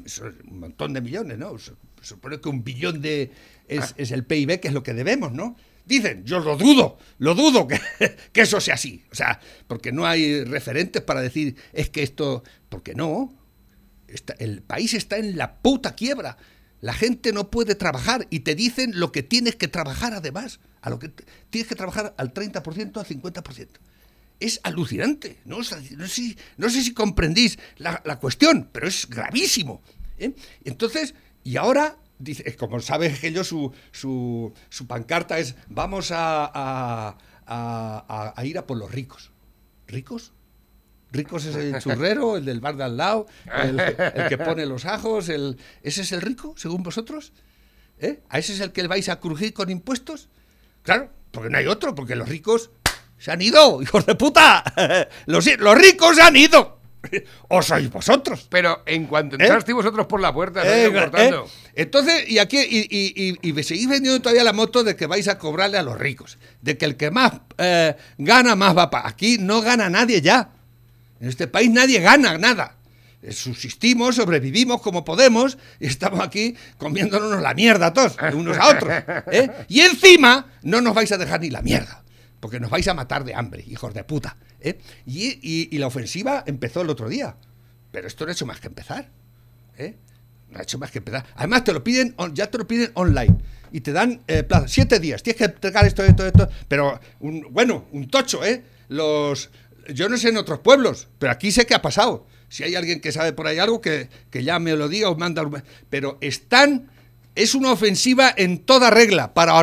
un 0.51 0.61
montón 0.61 0.95
de 0.95 1.01
millones, 1.01 1.39
¿no? 1.39 1.55
Supone 2.01 2.41
que 2.41 2.49
un 2.49 2.65
billón 2.65 3.01
de 3.03 3.31
es, 3.69 3.95
es 3.99 4.11
el 4.11 4.25
PIB, 4.25 4.59
que 4.61 4.69
es 4.69 4.75
lo 4.75 4.83
que 4.83 4.95
debemos, 4.95 5.33
¿no? 5.33 5.57
Dicen, 5.85 6.25
yo 6.25 6.41
lo 6.41 6.57
dudo, 6.57 6.99
lo 7.19 7.35
dudo 7.35 7.67
que, 7.67 7.81
que 8.33 8.41
eso 8.43 8.61
sea 8.61 8.75
así. 8.75 9.05
O 9.13 9.15
sea, 9.15 9.41
porque 9.67 9.93
no 9.93 10.07
hay 10.07 10.45
referentes 10.45 11.03
para 11.03 11.21
decir, 11.21 11.57
es 11.73 11.91
que 11.91 12.03
esto, 12.03 12.43
porque 12.69 12.95
no. 12.95 13.35
Está- 14.09 14.35
el 14.39 14.63
país 14.63 14.95
está 14.95 15.19
en 15.19 15.37
la 15.37 15.57
puta 15.59 15.95
quiebra. 15.95 16.37
La 16.81 16.95
gente 16.95 17.33
no 17.33 17.51
puede 17.51 17.75
trabajar 17.75 18.27
y 18.31 18.41
te 18.41 18.55
dicen 18.55 18.93
lo 18.95 19.13
que 19.13 19.23
tienes 19.23 19.57
que 19.57 19.69
trabajar 19.69 20.15
además. 20.15 20.61
A 20.81 20.91
lo 20.91 20.99
que 20.99 21.09
tienes 21.51 21.69
que 21.69 21.75
trabajar 21.75 22.15
al 22.17 22.33
30%, 22.33 22.97
al 22.99 23.07
50%. 23.07 23.69
Es 24.41 24.61
alucinante. 24.63 25.41
No, 25.45 25.59
no 25.59 25.65
sé 25.65 25.83
si- 26.09 26.37
no 26.57 26.71
sé 26.71 26.83
si 26.83 26.95
comprendís 26.95 27.59
la, 27.77 28.19
cuestión, 28.21 28.69
pero 28.73 28.87
es 28.87 29.09
gravísimo. 29.09 29.83
¿eh? 30.19 30.35
Entonces, 30.65 31.15
y 31.43 31.57
ahora, 31.57 31.97
dice, 32.19 32.45
eh, 32.47 32.55
como 32.57 32.79
que 32.79 33.33
yo, 33.33 33.43
su, 33.43 33.73
su, 33.91 34.53
su 34.69 34.87
pancarta 34.87 35.39
es, 35.39 35.57
vamos 35.69 36.11
a, 36.13 37.17
ir 38.45 38.59
a 38.59 38.67
por 38.67 38.77
los 38.77 38.91
ricos. 38.93 39.33
¿Ricos? 39.87 40.33
Ricos 41.11 41.47
es 41.47 41.57
el 41.57 41.79
churrero, 41.79 42.37
el 42.37 42.45
del 42.45 42.61
bar 42.61 42.77
de 42.77 42.85
al 42.85 42.97
lado, 42.99 43.27
el, 43.65 43.81
el 43.81 44.29
que 44.29 44.37
pone 44.37 44.67
los 44.67 44.85
ajos, 44.85 45.31
el, 45.31 45.57
¿ese 45.83 46.03
es 46.03 46.13
el 46.13 46.21
rico, 46.21 46.55
según 46.57 46.83
vosotros? 46.83 47.33
¿Eh? 47.99 48.21
¿A 48.29 48.39
ese 48.39 48.53
es 48.53 48.61
el 48.61 48.73
que 48.73 48.87
vais 48.87 49.09
a 49.09 49.19
crujir 49.19 49.53
con 49.55 49.71
impuestos? 49.71 50.29
Claro, 50.89 51.11
porque 51.31 51.51
no 51.51 51.59
hay 51.59 51.67
otro, 51.67 51.95
porque 51.95 52.17
los 52.17 52.29
ricos 52.29 52.71
Se 53.19 53.31
han 53.31 53.43
ido, 53.43 53.83
hijos 53.83 54.07
de 54.07 54.15
puta. 54.15 54.65
Los, 55.27 55.47
los 55.59 55.75
ricos 55.77 56.17
se 56.17 56.23
han 56.23 56.37
ido. 56.37 56.79
O 57.49 57.63
sois 57.63 57.89
vosotros. 57.91 58.47
Pero 58.51 58.83
en 58.87 59.07
cuanto 59.07 59.37
¿Eh? 59.37 59.39
entrasteis 59.43 59.75
vosotros 59.77 60.07
por 60.07 60.21
la 60.21 60.33
puerta, 60.33 60.65
no 60.65 60.71
Eh, 60.71 61.11
eh, 61.17 61.35
Entonces, 61.75 62.29
y 62.29 62.39
aquí, 62.39 62.59
y, 62.59 62.87
y- 62.91 63.37
y- 63.41 63.61
y 63.61 63.63
seguís 63.63 63.89
vendiendo 63.89 64.21
todavía 64.21 64.43
la 64.45 64.53
moto 64.53 64.83
de 64.83 64.97
que 64.97 65.07
vais 65.07 65.29
a 65.29 65.39
cobrarle 65.39 65.79
a 65.79 65.83
los 65.83 65.97
ricos. 65.99 66.39
De 66.61 66.77
que 66.77 66.85
el 66.87 66.97
que 66.97 67.11
más 67.11 67.33
eh, 67.59 67.95
gana, 68.19 68.57
más 68.57 68.77
va 68.77 68.91
para. 68.91 69.09
Aquí 69.09 69.39
no 69.39 69.61
gana 69.63 69.89
nadie 69.89 70.21
ya. 70.21 70.51
En 71.21 71.29
este 71.29 71.47
país 71.47 71.71
nadie 71.71 72.01
gana 72.01 72.37
nada. 72.39 72.77
Eh, 73.21 73.33
Subsistimos, 73.33 74.15
sobrevivimos 74.17 74.81
como 74.81 75.05
podemos 75.05 75.59
y 75.81 75.87
estamos 75.87 76.21
aquí 76.21 76.55
comiéndonos 76.77 77.43
la 77.43 77.53
mierda 77.55 77.93
todos, 77.93 78.17
unos 78.35 78.57
a 78.57 78.69
otros. 78.69 78.91
¿eh? 79.33 79.51
Y 79.69 79.81
encima 79.81 80.53
no 80.63 80.81
nos 80.81 80.95
vais 80.95 81.11
a 81.13 81.19
dejar 81.19 81.41
ni 81.41 81.51
la 81.51 81.61
mierda, 81.63 82.05
porque 82.41 82.61
nos 82.61 82.71
vais 82.71 82.87
a 82.87 82.95
matar 82.95 83.25
de 83.25 83.35
hambre, 83.35 83.65
hijos 83.67 83.93
de 83.93 84.05
puta. 84.05 84.37
¿eh? 84.61 84.79
Y, 85.05 85.39
y- 85.75 85.79
la 85.79 85.89
ofensiva 85.89 86.45
empezó 86.47 86.83
el 86.83 86.91
otro 86.91 87.09
día, 87.09 87.35
pero 87.91 88.07
esto 88.07 88.25
no 88.25 88.31
ha 88.31 88.33
hecho 88.35 88.47
más 88.47 88.61
que 88.61 88.69
empezar. 88.69 89.11
¿eh? 89.77 89.97
No 90.51 90.61
ha 90.61 90.63
hecho 90.63 90.79
más 90.79 90.91
que 90.93 90.99
empezar. 90.99 91.27
Además, 91.35 91.65
te 91.65 91.73
lo 91.73 91.83
piden, 91.83 92.15
ya 92.35 92.49
te 92.51 92.57
lo 92.59 92.67
piden 92.69 92.91
online. 92.95 93.37
Y 93.73 93.81
te 93.83 93.93
dan 93.93 94.23
eh, 94.29 94.45
plazo, 94.45 94.67
siete 94.69 94.99
días. 95.01 95.23
Tienes 95.23 95.39
que 95.39 95.45
entregar 95.45 95.85
esto, 95.87 96.03
esto, 96.05 96.25
esto. 96.27 96.49
Pero, 96.69 96.99
un, 97.21 97.47
bueno, 97.51 97.85
un 97.93 98.09
tocho, 98.09 98.43
¿eh? 98.45 98.63
Los. 98.89 99.51
Yo 99.93 100.09
no 100.09 100.17
sé 100.17 100.29
en 100.31 100.37
otros 100.39 100.61
pueblos, 100.61 101.09
pero 101.19 101.33
aquí 101.33 101.51
sé 101.53 101.67
que 101.67 101.75
ha 101.75 101.83
pasado. 101.83 102.27
Si 102.49 102.65
hay 102.65 102.75
alguien 102.75 103.01
que 103.01 103.13
sabe 103.13 103.33
por 103.33 103.47
ahí 103.47 103.59
algo, 103.59 103.81
que, 103.81 104.09
que 104.31 104.43
ya 104.43 104.59
me 104.59 104.75
lo 104.75 104.89
diga 104.89 105.11
o 105.11 105.17
manda. 105.17 105.49
Pero 105.91 106.19
están. 106.21 106.91
Es 107.35 107.55
una 107.55 107.71
ofensiva 107.71 108.35
en 108.37 108.59
toda 108.59 108.91
regla 108.91 109.33
para 109.33 109.55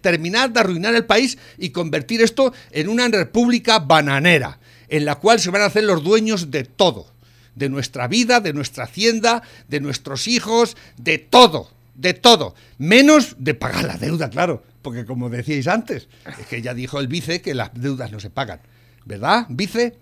terminar 0.00 0.52
de 0.52 0.60
arruinar 0.60 0.94
el 0.94 1.06
país 1.06 1.38
y 1.58 1.70
convertir 1.70 2.22
esto 2.22 2.52
en 2.70 2.88
una 2.88 3.08
república 3.08 3.80
bananera, 3.80 4.60
en 4.88 5.04
la 5.04 5.16
cual 5.16 5.40
se 5.40 5.50
van 5.50 5.62
a 5.62 5.64
hacer 5.64 5.82
los 5.82 6.04
dueños 6.04 6.52
de 6.52 6.62
todo 6.62 7.16
de 7.56 7.68
nuestra 7.68 8.06
vida, 8.06 8.40
de 8.40 8.52
nuestra 8.52 8.84
hacienda, 8.84 9.42
de 9.66 9.80
nuestros 9.80 10.28
hijos, 10.28 10.76
de 10.96 11.18
todo, 11.18 11.70
de 11.96 12.14
todo, 12.14 12.54
menos 12.78 13.34
de 13.38 13.54
pagar 13.54 13.84
la 13.84 13.96
deuda, 13.96 14.30
claro, 14.30 14.62
porque 14.82 15.04
como 15.04 15.28
decíais 15.28 15.66
antes, 15.66 16.06
es 16.38 16.46
que 16.46 16.62
ya 16.62 16.74
dijo 16.74 17.00
el 17.00 17.08
vice 17.08 17.42
que 17.42 17.54
las 17.54 17.70
deudas 17.74 18.12
no 18.12 18.20
se 18.20 18.30
pagan, 18.30 18.60
¿verdad, 19.04 19.46
vice? 19.48 19.96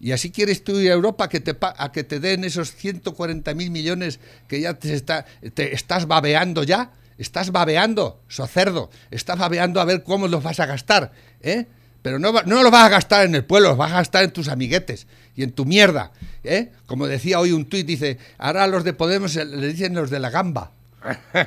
Y 0.00 0.12
así 0.12 0.30
quieres 0.30 0.64
tú 0.64 0.78
ir 0.80 0.90
a 0.90 0.94
Europa 0.94 1.28
que 1.28 1.40
te 1.40 1.56
a 1.60 1.92
que 1.92 2.04
te 2.04 2.20
den 2.20 2.44
esos 2.44 2.74
140 2.74 3.54
mil 3.54 3.70
millones 3.70 4.20
que 4.48 4.60
ya 4.60 4.74
te, 4.74 4.92
está, 4.94 5.24
te 5.54 5.74
estás 5.74 6.06
babeando 6.06 6.62
ya, 6.62 6.90
estás 7.16 7.52
babeando, 7.52 8.20
so 8.28 8.46
cerdo, 8.46 8.90
estás 9.10 9.38
babeando 9.38 9.80
a 9.80 9.84
ver 9.84 10.02
cómo 10.02 10.28
los 10.28 10.42
vas 10.42 10.60
a 10.60 10.66
gastar, 10.66 11.12
¿eh? 11.42 11.66
Pero 12.02 12.18
no, 12.18 12.32
no 12.32 12.62
los 12.62 12.70
vas 12.70 12.84
a 12.84 12.88
gastar 12.90 13.24
en 13.24 13.34
el 13.34 13.46
pueblo, 13.46 13.70
los 13.70 13.78
vas 13.78 13.92
a 13.92 13.96
gastar 13.96 14.24
en 14.24 14.30
tus 14.32 14.48
amiguetes 14.48 15.06
y 15.36 15.42
en 15.42 15.52
tu 15.52 15.64
mierda. 15.64 16.12
¿eh? 16.42 16.70
Como 16.84 17.06
decía 17.06 17.40
hoy 17.40 17.52
un 17.52 17.64
tuit, 17.64 17.86
dice, 17.86 18.18
ahora 18.36 18.64
a 18.64 18.66
los 18.66 18.84
de 18.84 18.92
Podemos 18.92 19.34
le 19.36 19.68
dicen 19.68 19.94
los 19.94 20.10
de 20.10 20.20
la 20.20 20.28
gamba. 20.28 20.72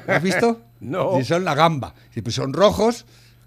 ¿Lo 0.08 0.14
has 0.14 0.24
visto? 0.24 0.62
No. 0.80 1.20
Y 1.20 1.26
son 1.26 1.44
la 1.44 1.56
gamba. 1.56 1.96
Y 2.16 2.22
pues 2.22 2.36
son 2.36 2.54
rojos, 2.54 3.06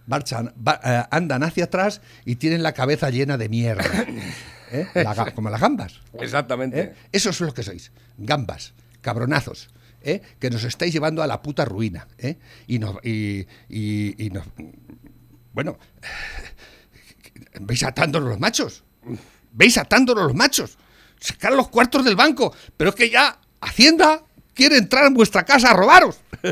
marchan, 0.08 0.52
va- 0.66 0.80
eh, 0.84 1.04
andan 1.12 1.44
hacia 1.44 1.64
atrás 1.64 2.00
y 2.24 2.34
tienen 2.36 2.62
la 2.64 2.72
cabeza 2.74 3.08
llena 3.10 3.36
de 3.38 3.48
mierda. 3.48 3.84
¿eh? 4.70 4.88
La 4.94 5.32
como 5.34 5.50
las 5.50 5.60
gambas. 5.60 6.00
Exactamente. 6.18 6.80
¿eh? 6.80 6.94
Eso 7.12 7.30
es 7.30 7.40
lo 7.40 7.52
que 7.54 7.62
sois. 7.62 7.92
Gambas, 8.18 8.72
cabronazos. 9.00 9.70
¿eh? 10.02 10.22
Que 10.38 10.50
nos 10.50 10.64
estáis 10.64 10.92
llevando 10.92 11.22
a 11.22 11.26
la 11.26 11.42
puta 11.42 11.64
ruina. 11.64 12.06
¿eh? 12.18 12.38
Y, 12.66 12.78
nos, 12.78 12.96
y, 13.04 13.46
y- 13.68 14.24
y 14.26 14.30
nos. 14.30 14.46
Bueno. 15.52 15.78
Veis 17.60 17.82
atándonos 17.82 18.28
los 18.28 18.38
machos. 18.40 18.84
Veis 19.52 19.76
atándonos 19.78 20.24
los 20.24 20.34
machos. 20.34 20.78
Sacar 21.18 21.52
los 21.52 21.68
cuartos 21.68 22.04
del 22.04 22.16
banco. 22.16 22.54
Pero 22.76 22.90
es 22.90 22.96
que 22.96 23.10
ya 23.10 23.38
Hacienda 23.60 24.22
quiere 24.54 24.76
entrar 24.78 25.06
en 25.06 25.14
vuestra 25.14 25.44
casa 25.44 25.70
a 25.70 25.74
robaros. 25.74 26.20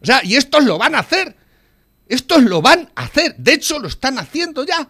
o 0.00 0.04
sea, 0.04 0.22
y 0.24 0.36
estos 0.36 0.64
lo 0.64 0.78
van 0.78 0.94
a 0.94 0.98
hacer. 1.00 1.36
Estos 2.08 2.42
lo 2.42 2.60
van 2.60 2.90
a 2.94 3.04
hacer. 3.04 3.36
De 3.36 3.54
hecho, 3.54 3.78
lo 3.78 3.88
están 3.88 4.18
haciendo 4.18 4.64
ya. 4.66 4.86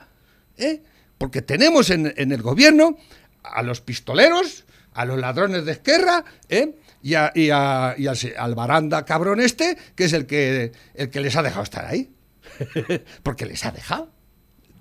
¿eh? 0.56 0.82
Porque 1.22 1.40
tenemos 1.40 1.88
en, 1.90 2.12
en 2.16 2.32
el 2.32 2.42
gobierno 2.42 2.98
a 3.44 3.62
los 3.62 3.80
pistoleros, 3.80 4.64
a 4.92 5.04
los 5.04 5.20
ladrones 5.20 5.64
de 5.64 5.70
Esquerra, 5.70 6.24
¿eh? 6.48 6.74
y, 7.00 7.14
a- 7.14 7.30
y 7.32 7.50
a- 7.50 7.94
y 7.96 8.08
al, 8.08 8.54
baranda 8.56 9.04
cabrón 9.04 9.38
este, 9.40 9.78
que 9.94 10.06
es 10.06 10.12
el 10.14 10.26
que, 10.26 10.72
el 10.94 11.10
que 11.10 11.20
les 11.20 11.36
ha 11.36 11.44
dejado 11.44 11.62
estar 11.62 11.84
ahí. 11.84 12.10
Porque 13.22 13.46
les 13.46 13.64
ha 13.64 13.70
dejado. 13.70 14.10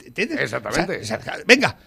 ¿Entiendes? 0.04 0.40
Exactamente. 0.40 0.82
O 0.82 0.86
sea, 0.88 0.98
les 0.98 1.12
ha 1.12 1.18
dejado. 1.20 1.44
Venga, 1.46 1.78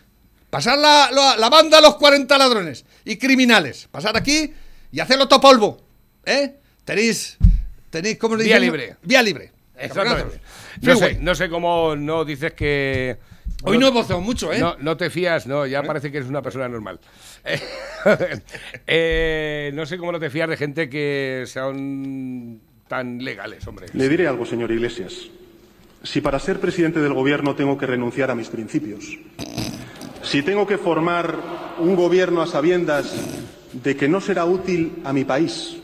pasar 0.51 0.79
la, 0.79 1.11
la- 1.12 1.37
la 1.37 1.49
banda 1.51 1.79
a 1.79 1.81
los 1.81 1.97
40 1.97 2.38
ladrones 2.38 2.85
y 3.05 3.17
criminales. 3.17 3.88
Pasar 3.90 4.17
aquí 4.17 4.55
y 4.93 5.01
hacerlo 5.01 5.27
todo 5.27 5.40
polvo. 5.40 5.85
¿eh? 6.27 6.61
Tenéis, 6.85 7.38
tenéis 7.90 8.19
¿cómo 8.19 8.37
le 8.37 8.45
Vía 8.45 8.61
libre. 8.61 8.95
Vía 9.03 9.21
libre. 9.21 9.51
Exactamente. 9.77 10.40
No 10.81 10.95
sé, 10.95 11.14
no 11.21 11.35
sé 11.35 11.49
cómo 11.49 11.97
no 11.97 12.25
dices 12.25 12.53
que. 12.53 13.34
Hoy 13.62 13.79
no 13.79 13.87
he 13.87 13.90
voceado 13.90 14.21
mucho, 14.21 14.53
¿eh? 14.53 14.59
No, 14.59 14.77
no 14.79 14.97
te 14.97 15.09
fías, 15.09 15.47
no, 15.47 15.67
ya 15.67 15.83
parece 15.83 16.11
que 16.11 16.19
eres 16.19 16.29
una 16.29 16.43
persona 16.43 16.69
normal. 16.69 17.01
Eh, 17.45 17.61
eh, 18.87 19.71
no 19.75 19.87
sé 19.87 19.97
cómo 19.97 20.12
no 20.12 20.21
te 20.21 20.31
fías 20.31 20.49
de 20.49 20.57
gente 20.57 20.88
que 20.88 21.45
sean 21.47 22.61
tan 22.88 23.25
legales, 23.25 23.67
hombre. 23.67 23.87
Le 23.93 24.09
diré 24.09 24.29
algo, 24.29 24.45
señor 24.45 24.71
Iglesias. 24.71 25.31
Si 26.03 26.21
para 26.21 26.38
ser 26.38 26.61
presidente 26.61 27.01
del 27.01 27.14
Gobierno 27.14 27.55
tengo 27.55 27.79
que 27.79 27.87
renunciar 27.87 28.31
a 28.31 28.35
mis 28.35 28.49
principios, 28.49 29.19
si 30.23 30.43
tengo 30.43 30.67
que 30.67 30.77
formar 30.77 31.37
un 31.79 31.97
gobierno 31.97 32.43
a 32.43 32.47
sabiendas 32.47 33.14
de 33.73 33.97
que 33.97 34.09
no 34.09 34.21
será 34.21 34.45
útil 34.45 35.01
a 35.05 35.12
mi 35.12 35.25
país, 35.25 35.79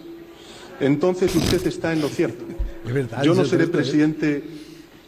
entonces 0.80 1.34
usted 1.34 1.66
está 1.66 1.92
en 1.92 2.00
lo 2.00 2.08
cierto. 2.08 2.44
Verdad, 2.84 3.22
Yo 3.22 3.34
no 3.34 3.44
seré 3.44 3.64
¿eh? 3.64 3.68
presidente 3.68 4.44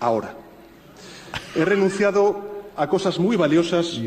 ahora. 0.01 0.37
He 1.55 1.64
renunciado 1.64 2.52
a 2.76 2.88
cosas 2.88 3.18
muy 3.18 3.37
valiosas 3.37 4.00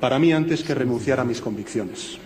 para 0.00 0.18
mí 0.18 0.32
antes 0.32 0.62
que 0.62 0.74
renunciar 0.74 1.20
a 1.20 1.24
mis 1.24 1.40
convicciones. 1.40 2.18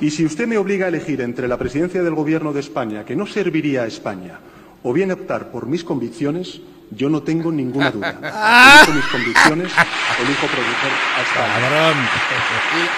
Y 0.00 0.10
si 0.10 0.24
usted 0.24 0.48
me 0.48 0.58
obliga 0.58 0.86
a 0.86 0.88
elegir 0.88 1.20
entre 1.20 1.46
la 1.46 1.58
presidencia 1.58 2.02
del 2.02 2.14
Gobierno 2.14 2.52
de 2.52 2.60
España, 2.60 3.04
que 3.04 3.14
no 3.14 3.26
serviría 3.26 3.82
a 3.82 3.86
España, 3.86 4.40
o 4.82 4.92
bien 4.92 5.12
optar 5.12 5.52
por 5.52 5.66
mis 5.66 5.84
convicciones, 5.84 6.60
yo 6.94 7.08
no 7.08 7.22
tengo 7.22 7.50
ninguna 7.50 7.90
duda. 7.90 8.10
Elijo 8.82 8.92
mis 8.92 9.06
convicciones, 9.06 9.72
elijo 10.20 10.46
producir 10.46 10.92
a 11.16 11.22
España. 11.22 11.60
Cabrón. 11.60 12.08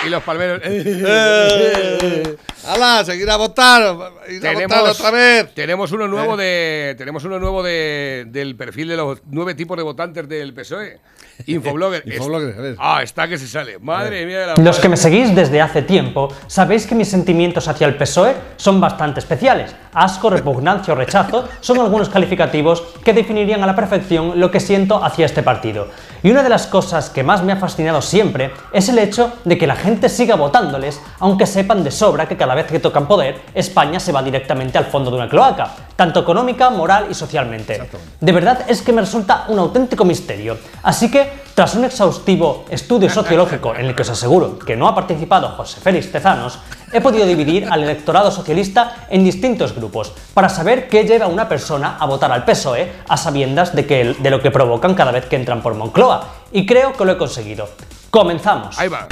Y, 0.02 0.07
y 0.07 0.11
los 0.11 0.22
palmeros. 0.22 0.61
Eh, 1.07 2.37
¡Hala! 2.66 3.04
¡Seguir 3.04 3.30
a 3.30 3.37
votar! 3.37 3.96
¡Ir 4.28 4.46
a 4.46 4.52
votar 4.54 4.85
otra 4.85 5.11
vez! 5.11 5.54
tenemos 5.54 5.92
uno 5.92 6.09
nuevo 6.09 6.37
de 6.37 6.94
tenemos 6.96 7.24
uno 7.24 7.38
nuevo 7.38 7.62
de, 7.62 8.24
del 8.28 8.57
perfil 8.57 8.88
de 8.88 8.96
los 8.96 9.22
nueve 9.30 9.54
tipos 9.54 9.76
de 9.76 9.83
votantes 9.83 10.28
del 10.28 10.54
PSOE. 10.54 10.98
Infoblogger. 11.46 12.02
Infoblogger, 12.07 12.59
a 12.59 12.62
ver. 12.62 12.76
Ah, 12.78 13.02
está 13.02 13.28
que 13.28 13.38
se 13.38 13.46
sale. 13.46 13.78
Madre 13.78 14.24
mía 14.24 14.40
de 14.40 14.46
la 14.46 14.54
Los 14.57 14.78
que 14.78 14.88
me 14.88 14.96
seguís 14.96 15.35
desde 15.35 15.61
hace 15.61 15.83
tiempo 15.83 16.33
sabéis 16.46 16.87
que 16.87 16.94
mis 16.94 17.09
sentimientos 17.09 17.68
hacia 17.68 17.87
el 17.87 17.96
PSOE 17.96 18.35
son 18.57 18.80
bastante 18.80 19.20
especiales. 19.20 19.74
Asco, 19.92 20.30
repugnancia 20.30 20.94
o 20.94 20.96
rechazo 20.96 21.48
son 21.61 21.80
algunos 21.80 22.09
calificativos 22.09 22.83
que 23.04 23.12
definirían 23.12 23.62
a 23.62 23.66
la 23.66 23.74
perfección 23.88 24.40
lo 24.40 24.51
que 24.51 24.61
siento 24.61 25.05
hacia 25.05 25.27
este 25.27 25.42
partido. 25.42 25.88
Y 26.23 26.31
una 26.31 26.42
de 26.42 26.49
las 26.49 26.66
cosas 26.66 27.11
que 27.11 27.23
más 27.23 27.42
me 27.42 27.53
ha 27.53 27.57
fascinado 27.57 28.01
siempre 28.01 28.53
es 28.73 28.88
el 28.88 28.99
hecho 28.99 29.33
de 29.44 29.59
que 29.59 29.66
la 29.66 29.77
gente 29.77 30.09
siga 30.09 30.37
votándoles, 30.37 31.01
aunque 31.20 31.47
sepan 31.47 31.85
de 31.85 31.90
sobra 31.90 32.27
que 32.27 32.37
cada 32.37 32.55
vez 32.55 32.66
que 32.66 32.81
tocan 32.81 33.07
poder, 33.07 33.42
España 33.55 34.01
se 34.01 34.12
va 34.12 34.23
directamente 34.23 34.79
al 34.79 34.87
fondo 34.87 35.11
de 35.11 35.18
una 35.18 35.29
cloaca, 35.29 35.70
tanto 35.97 36.20
económica, 36.20 36.70
moral 36.70 37.09
y 37.11 37.14
socialmente. 37.14 37.90
De 38.20 38.33
verdad 38.33 38.64
es 38.68 38.81
que 38.81 38.92
me 38.92 39.03
resulta 39.03 39.44
un 39.49 39.59
auténtico 39.59 40.05
misterio. 40.05 40.57
Así 40.83 41.11
que, 41.11 41.43
tras 41.54 41.74
un 41.76 41.84
exhaustivo 41.84 42.64
estudio 42.68 43.08
sociológico 43.08 43.74
en 43.74 43.86
el 43.86 43.94
que 43.94 44.02
os 44.02 44.10
aseguro 44.10 44.58
que 44.58 44.76
no 44.76 44.88
ha 44.88 44.94
participado 44.94 45.50
José 45.50 45.80
Félix 45.80 46.10
Tezanos, 46.10 46.58
he 46.92 47.00
podido 47.00 47.26
dividir 47.26 47.68
al 47.70 47.84
electorado 47.84 48.30
socialista 48.30 49.06
en 49.08 49.24
distintos 49.24 49.74
grupos 49.74 50.12
para 50.34 50.48
saber 50.48 50.88
qué 50.88 51.04
lleva 51.04 51.26
a 51.26 51.28
una 51.28 51.48
persona 51.48 51.96
a 51.98 52.06
votar 52.06 52.32
al 52.32 52.44
PSOE 52.44 52.92
a 53.08 53.16
sabiendas 53.16 53.74
de, 53.74 53.86
que, 53.86 54.16
de 54.18 54.30
lo 54.30 54.42
que 54.42 54.50
provocan 54.50 54.94
cada 54.94 55.12
vez 55.12 55.26
que 55.26 55.36
entran 55.36 55.62
por 55.62 55.74
Moncloa. 55.74 56.28
Y 56.50 56.66
creo 56.66 56.92
que 56.92 57.04
lo 57.04 57.12
he 57.12 57.16
conseguido. 57.16 57.68
Comenzamos. 58.10 58.78
Ahí 58.78 58.88
va. 58.88 59.06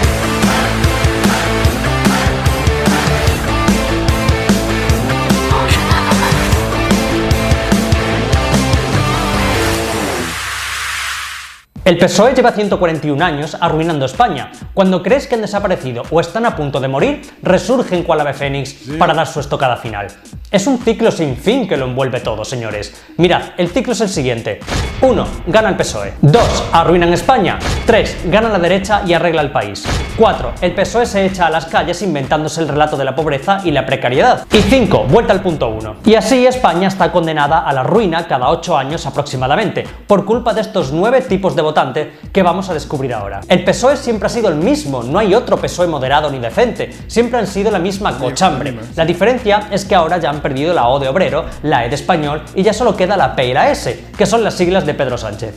El 11.85 11.99
PSOE 11.99 12.33
lleva 12.33 12.53
141 12.53 13.25
años 13.25 13.57
arruinando 13.61 14.07
España. 14.07 14.53
Cuando 14.73 15.03
crees 15.03 15.27
que 15.27 15.35
han 15.35 15.40
desaparecido 15.40 16.05
o 16.11 16.21
están 16.21 16.47
a 16.47 16.55
punto 16.55 16.79
de 16.79 16.87
morir, 16.87 17.23
resurgen 17.42 18.05
cual 18.05 18.21
ave 18.21 18.35
fénix 18.35 18.87
para 19.01 19.14
dar 19.14 19.27
su 19.27 19.40
estocada 19.40 19.77
final. 19.77 20.07
Es 20.53 20.67
un 20.67 20.79
ciclo 20.79 21.11
sin 21.11 21.35
fin 21.35 21.67
que 21.67 21.79
lo 21.79 21.87
envuelve 21.87 22.21
todo, 22.21 22.45
señores. 22.45 22.93
Mirad, 23.17 23.41
el 23.57 23.71
ciclo 23.71 23.95
es 23.95 24.03
el 24.03 24.11
siguiente. 24.11 24.61
1. 25.01 25.27
Gana 25.47 25.71
el 25.71 25.77
PSOE. 25.77 26.12
2. 26.21 26.65
Arruinan 26.73 27.11
España. 27.15 27.59
3. 27.87 28.19
Gana 28.27 28.51
la 28.51 28.59
derecha 28.59 29.01
y 29.07 29.15
arregla 29.15 29.41
el 29.41 29.51
país. 29.51 29.83
4. 30.19 30.53
El 30.61 30.75
PSOE 30.75 31.07
se 31.07 31.25
echa 31.25 31.47
a 31.47 31.51
las 31.51 31.65
calles 31.65 32.03
inventándose 32.03 32.61
el 32.61 32.69
relato 32.69 32.99
de 32.99 33.05
la 33.05 33.17
pobreza 33.17 33.62
y 33.65 33.71
la 33.71 33.87
precariedad. 33.87 34.47
Y 34.53 34.59
5. 34.59 35.07
Vuelta 35.09 35.33
al 35.33 35.43
punto 35.43 35.71
1. 35.71 35.97
Y 36.05 36.17
así 36.17 36.47
España 36.47 36.88
está 36.88 37.11
condenada 37.11 37.61
a 37.61 37.73
la 37.73 37.83
ruina 37.83 38.29
cada 38.29 38.51
8 38.51 38.77
años 38.77 39.07
aproximadamente, 39.07 39.87
por 40.07 40.27
culpa 40.27 40.53
de 40.53 40.61
estos 40.61 40.93
9 40.93 41.23
tipos 41.23 41.57
de 41.57 41.62
votante 41.62 42.12
que 42.31 42.43
vamos 42.43 42.69
a 42.69 42.75
descubrir 42.75 43.15
ahora. 43.15 43.41
El 43.49 43.65
PSOE 43.65 43.97
siempre 43.97 44.27
ha 44.27 44.31
sido 44.31 44.51
el 44.51 44.57
mismo, 44.57 45.03
no 45.03 45.19
hay 45.19 45.35
otro 45.35 45.57
PSOE 45.57 45.87
moderado 45.87 46.31
ni 46.31 46.38
decente, 46.38 46.91
siempre 47.07 47.38
han 47.38 47.47
sido 47.47 47.71
la 47.71 47.79
misma 47.79 48.19
cochambre. 48.19 48.79
La 48.97 49.07
diferencia 49.07 49.69
es 49.71 49.87
que 49.87 49.95
ahora 49.95 50.19
ya 50.19 50.29
han 50.29 50.41
perdido 50.42 50.74
la 50.74 50.88
O 50.88 50.98
de 50.98 51.09
obrero, 51.09 51.46
la 51.62 51.85
E 51.87 51.88
de 51.88 51.94
español 51.94 52.42
y 52.55 52.62
ya 52.62 52.72
solo 52.72 52.96
queda 52.96 53.16
la 53.16 53.35
P 53.35 53.46
y 53.46 53.55
la 53.55 53.70
S, 53.70 54.05
que 54.16 54.26
son 54.26 54.44
las 54.44 54.55
siglas 54.55 54.85
de 54.85 54.94
Pedro 54.94 55.16
Sánchez. 55.16 55.55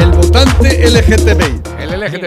El 0.00 0.10
votante 0.12 0.88
LGTBI. 0.88 1.62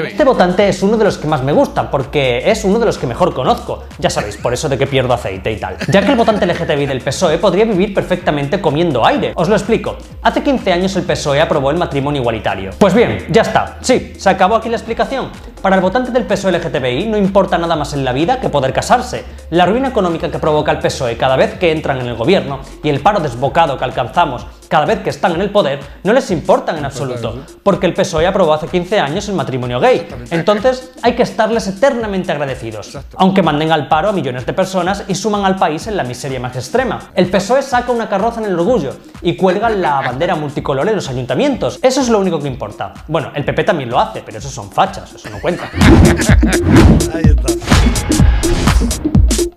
Este 0.08 0.24
votante 0.24 0.70
es 0.70 0.84
uno 0.84 0.96
de 0.96 1.06
los 1.06 1.18
que 1.18 1.28
más 1.28 1.44
me 1.44 1.52
gustan, 1.52 1.90
porque 1.90 2.50
es 2.50 2.64
uno 2.64 2.80
de 2.80 2.86
los 2.86 2.98
que 2.98 3.08
mejor 3.08 3.34
conozco. 3.34 3.84
Ya 4.00 4.10
sabéis, 4.10 4.38
por 4.38 4.54
eso 4.54 4.70
de 4.70 4.78
que 4.78 4.88
pierdo 4.88 5.14
aceite 5.14 5.52
y 5.52 5.58
tal. 5.58 5.78
Ya 5.92 6.02
que 6.02 6.12
el 6.12 6.18
votante 6.18 6.46
LGTBI 6.46 6.86
del 6.86 7.02
PSOE 7.02 7.38
podría 7.40 7.66
vivir 7.66 7.94
perfectamente 7.94 8.62
comiendo 8.62 9.06
aire. 9.06 9.34
Os 9.36 9.50
lo 9.50 9.56
explico. 9.56 9.98
Hace 10.26 10.42
15 10.42 10.74
años 10.74 10.96
el 10.96 11.04
PSOE 11.04 11.40
aprobó 11.40 11.70
el 11.70 11.78
matrimonio 11.78 12.20
igualitario. 12.20 12.72
Pues 12.80 12.96
bien, 12.96 13.28
ya 13.30 13.44
está. 13.44 13.78
Sí, 13.82 14.16
se 14.18 14.28
acabó 14.28 14.56
aquí 14.56 14.70
la 14.70 14.76
explicación. 14.76 15.30
Para 15.62 15.76
el 15.76 15.84
votante 15.84 16.10
del 16.10 16.24
PSOE 16.24 16.52
LGTBI 16.54 17.06
no 17.06 17.16
importa 17.16 17.60
nada 17.60 17.76
más 17.76 17.94
en 17.94 18.04
la 18.04 18.12
vida 18.12 18.40
que 18.40 18.50
poder 18.50 18.74
casarse. 18.74 19.24
La 19.52 19.68
ruina 19.68 19.90
económica 19.90 20.32
que 20.32 20.40
provoca 20.40 20.72
el 20.72 20.80
PSOE 20.80 21.16
cada 21.16 21.36
vez 21.36 21.60
que 21.60 21.72
entran 21.72 22.02
en 22.02 22.08
el 22.08 22.16
gobierno 22.16 22.62
y 22.82 22.90
el 22.90 23.02
paro 23.02 23.20
desbocado 23.20 23.78
que 23.78 23.84
alcanzamos 23.84 24.48
cada 24.68 24.86
vez 24.86 25.00
que 25.00 25.10
están 25.10 25.34
en 25.34 25.42
el 25.42 25.52
poder 25.52 25.80
no 26.04 26.14
les 26.14 26.32
importan 26.32 26.78
en 26.78 26.86
absoluto, 26.86 27.44
porque 27.64 27.86
el 27.86 27.94
PSOE 27.94 28.28
aprobó 28.28 28.54
hace 28.54 28.68
15 28.68 29.00
años 29.00 29.28
el 29.30 29.36
matrimonio 29.36 29.80
gay. 29.80 30.08
Entonces 30.32 30.92
hay 31.02 31.14
que 31.14 31.24
estarles 31.24 31.68
eternamente 31.68 32.32
agradecidos, 32.32 32.98
aunque 33.16 33.42
manden 33.42 33.72
al 33.72 33.88
paro 33.88 34.10
a 34.10 34.12
millones 34.12 34.46
de 34.46 34.54
personas 34.54 35.04
y 35.08 35.16
suman 35.16 35.46
al 35.46 35.56
país 35.56 35.88
en 35.88 35.98
la 35.98 36.04
miseria 36.04 36.40
más 36.40 36.56
extrema. 36.56 37.12
El 37.14 37.30
PSOE 37.30 37.62
saca 37.62 37.92
una 37.92 38.10
carroza 38.10 38.42
en 38.42 38.48
el 38.48 38.60
orgullo 38.60 38.96
y 39.22 39.36
cuelga 39.36 39.70
la 39.70 40.02
bandera 40.16 40.36
multicolor 40.36 40.88
en 40.88 40.96
los 40.96 41.10
ayuntamientos. 41.10 41.78
Eso 41.82 42.00
es 42.00 42.08
lo 42.08 42.20
único 42.20 42.40
que 42.40 42.48
importa. 42.48 42.94
Bueno, 43.10 43.34
el 43.36 43.44
PP 43.44 43.66
también 43.66 43.90
lo 43.90 44.00
hace, 44.00 44.22
pero 44.26 44.38
esos 44.38 44.50
son 44.50 44.72
fachas, 44.72 45.14
eso 45.14 45.30
no 45.30 45.42
cuenta. 45.42 45.70
Ahí 47.14 47.24
está. 47.26 47.54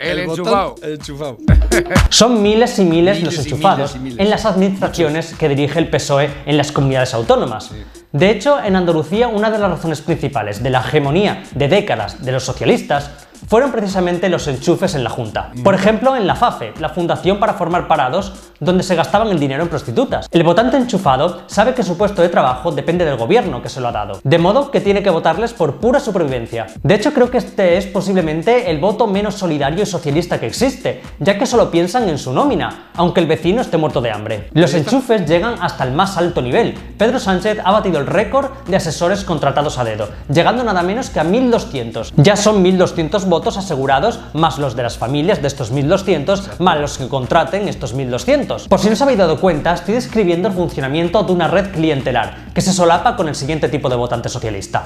El 0.00 0.18
enchufado. 0.18 0.74
El 0.82 0.94
enchufado. 0.94 1.38
Son 2.10 2.42
miles 2.42 2.78
y 2.78 2.84
miles, 2.84 3.18
Miles 3.18 3.36
los 3.36 3.46
y 3.46 3.48
enchufados 3.48 3.94
miles 3.94 3.96
y 3.96 3.98
miles. 3.98 4.18
en 4.18 4.30
las 4.30 4.46
administraciones 4.46 5.34
que 5.34 5.48
dirige 5.48 5.78
el 5.78 5.90
PSOE 5.90 6.30
en 6.46 6.56
las 6.56 6.72
comunidades 6.72 7.14
autónomas. 7.14 7.70
De 8.12 8.30
hecho, 8.30 8.62
en 8.62 8.74
Andalucía 8.74 9.28
una 9.28 9.50
de 9.50 9.58
las 9.58 9.70
razones 9.70 10.00
principales 10.00 10.62
de 10.62 10.70
la 10.70 10.80
hegemonía 10.80 11.42
de 11.54 11.68
décadas 11.68 12.24
de 12.24 12.32
los 12.32 12.44
socialistas 12.44 13.10
fueron 13.46 13.72
precisamente 13.72 14.28
los 14.28 14.46
enchufes 14.48 14.94
en 14.94 15.04
la 15.04 15.10
Junta. 15.10 15.52
Por 15.62 15.74
ejemplo, 15.74 16.16
en 16.16 16.26
la 16.26 16.34
FAFE, 16.34 16.74
la 16.78 16.88
Fundación 16.88 17.38
para 17.38 17.54
Formar 17.54 17.88
Parados, 17.88 18.32
donde 18.60 18.82
se 18.82 18.94
gastaban 18.94 19.28
el 19.28 19.38
dinero 19.38 19.62
en 19.62 19.68
prostitutas. 19.68 20.26
El 20.30 20.42
votante 20.42 20.76
enchufado 20.76 21.42
sabe 21.46 21.74
que 21.74 21.82
su 21.82 21.96
puesto 21.96 22.22
de 22.22 22.28
trabajo 22.28 22.72
depende 22.72 23.04
del 23.04 23.16
gobierno 23.16 23.62
que 23.62 23.68
se 23.68 23.80
lo 23.80 23.88
ha 23.88 23.92
dado, 23.92 24.20
de 24.22 24.38
modo 24.38 24.70
que 24.70 24.80
tiene 24.80 25.02
que 25.02 25.10
votarles 25.10 25.52
por 25.52 25.76
pura 25.76 26.00
supervivencia. 26.00 26.66
De 26.82 26.94
hecho, 26.94 27.12
creo 27.12 27.30
que 27.30 27.38
este 27.38 27.76
es 27.76 27.86
posiblemente 27.86 28.70
el 28.70 28.78
voto 28.78 29.06
menos 29.06 29.34
solidario 29.34 29.82
y 29.82 29.86
socialista 29.86 30.40
que 30.40 30.46
existe, 30.46 31.02
ya 31.18 31.38
que 31.38 31.46
solo 31.46 31.70
piensan 31.70 32.08
en 32.08 32.18
su 32.18 32.32
nómina, 32.32 32.90
aunque 32.94 33.20
el 33.20 33.26
vecino 33.26 33.60
esté 33.60 33.76
muerto 33.76 34.00
de 34.00 34.10
hambre. 34.10 34.48
Los 34.52 34.74
enchufes 34.74 35.26
llegan 35.26 35.56
hasta 35.60 35.84
el 35.84 35.92
más 35.92 36.16
alto 36.16 36.42
nivel. 36.42 36.74
Pedro 36.96 37.18
Sánchez 37.18 37.58
ha 37.64 37.72
batido 37.72 37.98
el 37.98 38.06
récord 38.06 38.50
de 38.66 38.76
asesores 38.76 39.24
contratados 39.24 39.78
a 39.78 39.84
dedo, 39.84 40.08
llegando 40.28 40.64
nada 40.64 40.82
menos 40.82 41.10
que 41.10 41.20
a 41.20 41.24
1.200. 41.24 42.12
Ya 42.16 42.36
son 42.36 42.64
1.200 42.64 43.27
votos 43.28 43.56
asegurados, 43.56 44.20
más 44.32 44.58
los 44.58 44.76
de 44.76 44.82
las 44.82 44.98
familias 44.98 45.40
de 45.42 45.48
estos 45.48 45.72
1.200, 45.72 46.58
más 46.58 46.80
los 46.80 46.98
que 46.98 47.08
contraten 47.08 47.68
estos 47.68 47.94
1.200. 47.94 48.68
Por 48.68 48.80
si 48.80 48.86
no 48.86 48.94
os 48.94 49.02
habéis 49.02 49.18
dado 49.18 49.40
cuenta, 49.40 49.74
estoy 49.74 49.94
describiendo 49.94 50.48
el 50.48 50.54
funcionamiento 50.54 51.22
de 51.22 51.32
una 51.32 51.48
red 51.48 51.70
clientelar, 51.70 52.52
que 52.54 52.60
se 52.60 52.72
solapa 52.72 53.16
con 53.16 53.28
el 53.28 53.34
siguiente 53.34 53.68
tipo 53.68 53.88
de 53.88 53.96
votante 53.96 54.28
socialista. 54.28 54.84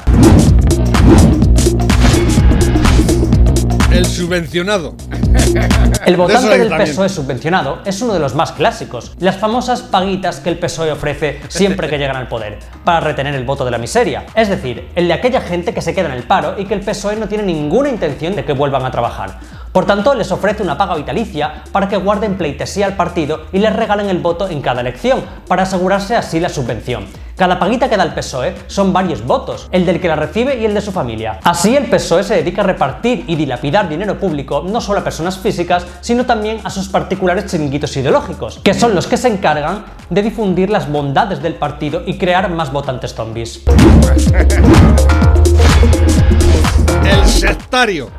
El 3.90 4.07
subvencionado. 4.07 4.96
El 6.07 6.16
votante 6.16 6.59
del. 6.59 6.73
PSOE 6.73 7.09
subvencionado 7.09 7.79
es 7.85 8.03
uno 8.03 8.12
de 8.12 8.18
los 8.18 8.35
más 8.35 8.53
clásicos, 8.53 9.12
las 9.18 9.37
famosas 9.37 9.83
paguitas 9.83 10.40
que 10.40 10.51
el 10.51 10.59
PSOE 10.59 10.90
ofrece 10.90 11.40
siempre 11.49 11.88
que 11.88 11.99
llegan 11.99 12.16
al 12.16 12.29
poder, 12.29 12.59
para 12.85 13.01
retener 13.01 13.35
el 13.35 13.45
voto 13.45 13.64
de 13.64 13.71
la 13.71 13.79
miseria, 13.79 14.27
es 14.35 14.49
decir, 14.49 14.88
el 14.95 15.09
de 15.09 15.14
aquella 15.14 15.40
gente 15.40 15.73
que 15.73 15.81
se 15.81 15.95
queda 15.95 16.09
en 16.09 16.14
el 16.14 16.25
paro 16.25 16.59
y 16.59 16.64
que 16.64 16.75
el 16.75 16.81
PSOE 16.81 17.16
no 17.16 17.29
tiene 17.29 17.45
ninguna 17.45 17.88
intención 17.88 18.35
de 18.35 18.45
que 18.45 18.53
vuelvan 18.53 18.85
a 18.85 18.90
trabajar. 18.90 19.38
Por 19.73 19.87
tanto, 19.87 20.14
les 20.14 20.31
ofrece 20.31 20.62
una 20.62 20.77
paga 20.77 20.97
vitalicia 20.97 21.64
para 21.73 21.88
que 21.88 21.97
guarden 21.97 22.37
pleitesía 22.37 22.85
al 22.87 22.95
partido 22.95 23.47
y 23.53 23.59
les 23.59 23.75
regalen 23.75 24.11
el 24.11 24.18
voto 24.18 24.49
en 24.49 24.61
cada 24.61 24.83
elección, 24.83 25.23
para 25.49 25.62
asegurarse 25.62 26.14
así 26.14 26.40
la 26.40 26.51
subvención. 26.51 27.07
Cada 27.42 27.59
paguita 27.59 27.90
que 27.90 27.96
da 27.96 28.05
el 28.05 28.14
PSOE 28.14 28.55
son 28.68 28.92
varios 28.92 29.26
votos, 29.26 29.66
el 29.72 29.85
del 29.85 30.00
que 30.00 30.07
la 30.07 30.14
recibe 30.14 30.61
y 30.61 30.64
el 30.64 30.74
de 30.74 30.81
su 30.81 30.92
familia. 30.92 31.40
Así 31.42 31.74
el 31.74 31.90
PSOE 31.90 32.22
se 32.22 32.37
dedica 32.37 32.62
a 32.62 32.64
repartir 32.64 33.24
y 33.26 33.35
dilapidar 33.35 33.88
dinero 33.88 34.16
público 34.16 34.62
no 34.64 34.81
solo 34.81 35.00
a 35.00 35.02
personas 35.02 35.38
físicas, 35.38 35.85
sino 36.02 36.24
también 36.24 36.61
a 36.62 36.70
sus 36.70 36.88
particulares 36.88 37.46
chiringuitos 37.46 37.96
ideológicos, 37.96 38.61
que 38.61 38.74
son 38.74 38.94
los 38.94 39.09
que 39.09 39.16
se 39.16 39.26
encargan 39.26 39.87
de 40.09 40.22
difundir 40.22 40.70
las 40.70 40.88
bondades 40.88 41.42
del 41.42 41.57
partido 41.57 42.05
y 42.07 42.16
crear 42.16 42.48
más 42.48 42.70
votantes 42.70 43.12
zombies. 43.12 43.61
El 47.05 47.27
sectario. 47.27 48.11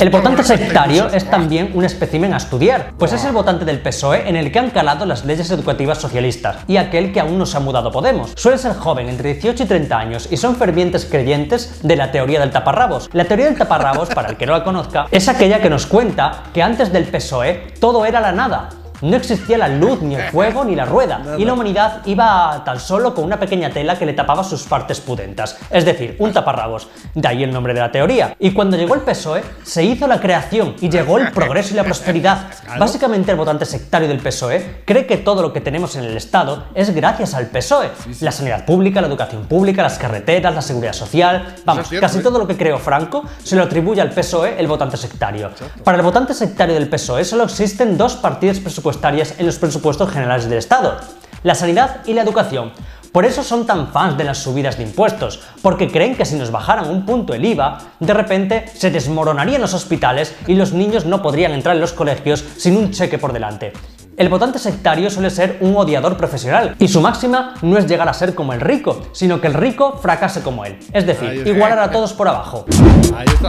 El 0.00 0.10
votante 0.10 0.42
sectario 0.42 1.08
es 1.08 1.28
también 1.30 1.70
un 1.74 1.84
espécimen 1.84 2.34
a 2.34 2.38
estudiar, 2.38 2.92
pues 2.98 3.12
es 3.12 3.24
el 3.24 3.32
votante 3.32 3.64
del 3.64 3.80
PSOE 3.80 4.28
en 4.28 4.36
el 4.36 4.50
que 4.50 4.58
han 4.58 4.70
calado 4.70 5.06
las 5.06 5.24
leyes 5.24 5.50
educativas 5.50 5.98
socialistas 5.98 6.56
y 6.66 6.76
aquel 6.76 7.12
que 7.12 7.20
aún 7.20 7.38
no 7.38 7.46
se 7.46 7.56
ha 7.56 7.60
mudado 7.60 7.92
Podemos. 7.92 8.32
Suele 8.36 8.58
ser 8.58 8.74
joven, 8.74 9.08
entre 9.08 9.34
18 9.34 9.62
y 9.62 9.66
30 9.66 9.98
años, 9.98 10.28
y 10.30 10.36
son 10.36 10.56
fervientes 10.56 11.04
creyentes 11.04 11.80
de 11.82 11.96
la 11.96 12.10
teoría 12.10 12.40
del 12.40 12.50
taparrabos. 12.50 13.10
La 13.12 13.26
teoría 13.26 13.46
del 13.46 13.56
taparrabos, 13.56 14.08
para 14.08 14.30
el 14.30 14.36
que 14.36 14.46
no 14.46 14.52
la 14.52 14.64
conozca, 14.64 15.06
es 15.10 15.28
aquella 15.28 15.60
que 15.60 15.70
nos 15.70 15.86
cuenta 15.86 16.44
que 16.52 16.62
antes 16.62 16.92
del 16.92 17.04
PSOE 17.04 17.74
todo 17.78 18.04
era 18.04 18.20
la 18.20 18.32
nada. 18.32 18.70
No 19.02 19.16
existía 19.16 19.58
la 19.58 19.68
luz, 19.68 20.00
ni 20.00 20.14
el 20.14 20.22
fuego, 20.32 20.64
ni 20.64 20.74
la 20.74 20.84
rueda, 20.84 21.22
y 21.36 21.44
la 21.44 21.52
humanidad 21.52 22.02
iba 22.06 22.62
tan 22.64 22.80
solo 22.80 23.14
con 23.14 23.24
una 23.24 23.38
pequeña 23.38 23.70
tela 23.70 23.98
que 23.98 24.06
le 24.06 24.12
tapaba 24.12 24.44
sus 24.44 24.62
partes 24.62 25.00
pudentas, 25.00 25.58
es 25.70 25.84
decir, 25.84 26.16
un 26.18 26.32
taparrabos. 26.32 26.88
De 27.14 27.26
ahí 27.28 27.42
el 27.42 27.52
nombre 27.52 27.74
de 27.74 27.80
la 27.80 27.92
teoría. 27.92 28.34
Y 28.38 28.52
cuando 28.52 28.76
llegó 28.76 28.94
el 28.94 29.02
PSOE, 29.02 29.42
se 29.64 29.84
hizo 29.84 30.06
la 30.06 30.20
creación 30.20 30.76
y 30.80 30.88
llegó 30.88 31.18
el 31.18 31.30
progreso 31.32 31.74
y 31.74 31.76
la 31.76 31.84
prosperidad. 31.84 32.46
Básicamente 32.78 33.32
el 33.32 33.36
votante 33.36 33.66
sectario 33.66 34.08
del 34.08 34.18
PSOE 34.18 34.82
cree 34.84 35.06
que 35.06 35.18
todo 35.18 35.42
lo 35.42 35.52
que 35.52 35.60
tenemos 35.60 35.96
en 35.96 36.04
el 36.04 36.16
Estado 36.16 36.64
es 36.74 36.94
gracias 36.94 37.34
al 37.34 37.46
PSOE. 37.46 37.90
La 38.20 38.32
sanidad 38.32 38.64
pública, 38.64 39.00
la 39.00 39.08
educación 39.08 39.46
pública, 39.46 39.82
las 39.82 39.98
carreteras, 39.98 40.54
la 40.54 40.62
seguridad 40.62 40.92
social, 40.92 41.56
vamos, 41.64 41.88
casi 42.00 42.18
¿eh? 42.18 42.22
todo 42.22 42.38
lo 42.38 42.46
que 42.46 42.56
creó 42.56 42.78
Franco 42.78 43.24
se 43.42 43.56
lo 43.56 43.62
atribuye 43.62 44.00
al 44.00 44.10
PSOE 44.10 44.58
el 44.58 44.66
votante 44.66 44.96
sectario. 44.96 45.50
Para 45.84 45.98
el 45.98 46.04
votante 46.04 46.34
sectario 46.34 46.74
del 46.74 46.88
PSOE 46.88 47.24
solo 47.24 47.44
existen 47.44 47.98
dos 47.98 48.14
partidas 48.16 48.60
presupuestarias 48.92 49.38
en 49.38 49.46
los 49.46 49.58
presupuestos 49.58 50.10
generales 50.10 50.48
del 50.48 50.58
Estado, 50.58 50.96
la 51.42 51.54
sanidad 51.54 52.02
y 52.06 52.12
la 52.12 52.22
educación. 52.22 52.72
Por 53.10 53.24
eso 53.24 53.42
son 53.42 53.66
tan 53.66 53.88
fans 53.88 54.16
de 54.16 54.24
las 54.24 54.38
subidas 54.38 54.76
de 54.76 54.84
impuestos, 54.84 55.40
porque 55.60 55.90
creen 55.90 56.14
que 56.14 56.24
si 56.24 56.36
nos 56.36 56.50
bajaran 56.50 56.88
un 56.88 57.04
punto 57.04 57.34
el 57.34 57.44
IVA, 57.44 57.78
de 58.00 58.14
repente 58.14 58.64
se 58.74 58.90
desmoronarían 58.90 59.60
los 59.60 59.74
hospitales 59.74 60.34
y 60.46 60.54
los 60.54 60.72
niños 60.72 61.04
no 61.04 61.22
podrían 61.22 61.52
entrar 61.52 61.74
en 61.74 61.80
los 61.80 61.92
colegios 61.92 62.44
sin 62.56 62.76
un 62.76 62.90
cheque 62.90 63.18
por 63.18 63.32
delante. 63.32 63.72
El 64.16 64.28
votante 64.28 64.58
sectario 64.58 65.10
suele 65.10 65.30
ser 65.30 65.56
un 65.60 65.74
odiador 65.74 66.16
profesional 66.18 66.76
y 66.78 66.88
su 66.88 67.00
máxima 67.00 67.54
no 67.62 67.78
es 67.78 67.86
llegar 67.86 68.08
a 68.08 68.14
ser 68.14 68.34
como 68.34 68.52
el 68.52 68.60
rico, 68.60 69.02
sino 69.12 69.40
que 69.40 69.46
el 69.46 69.54
rico 69.54 69.98
fracase 70.02 70.42
como 70.42 70.64
él, 70.66 70.78
es 70.92 71.06
decir, 71.06 71.46
igualar 71.46 71.78
a 71.78 71.90
todos 71.90 72.12
por 72.12 72.28
abajo. 72.28 72.66
Ahí 73.14 73.26
está. 73.26 73.48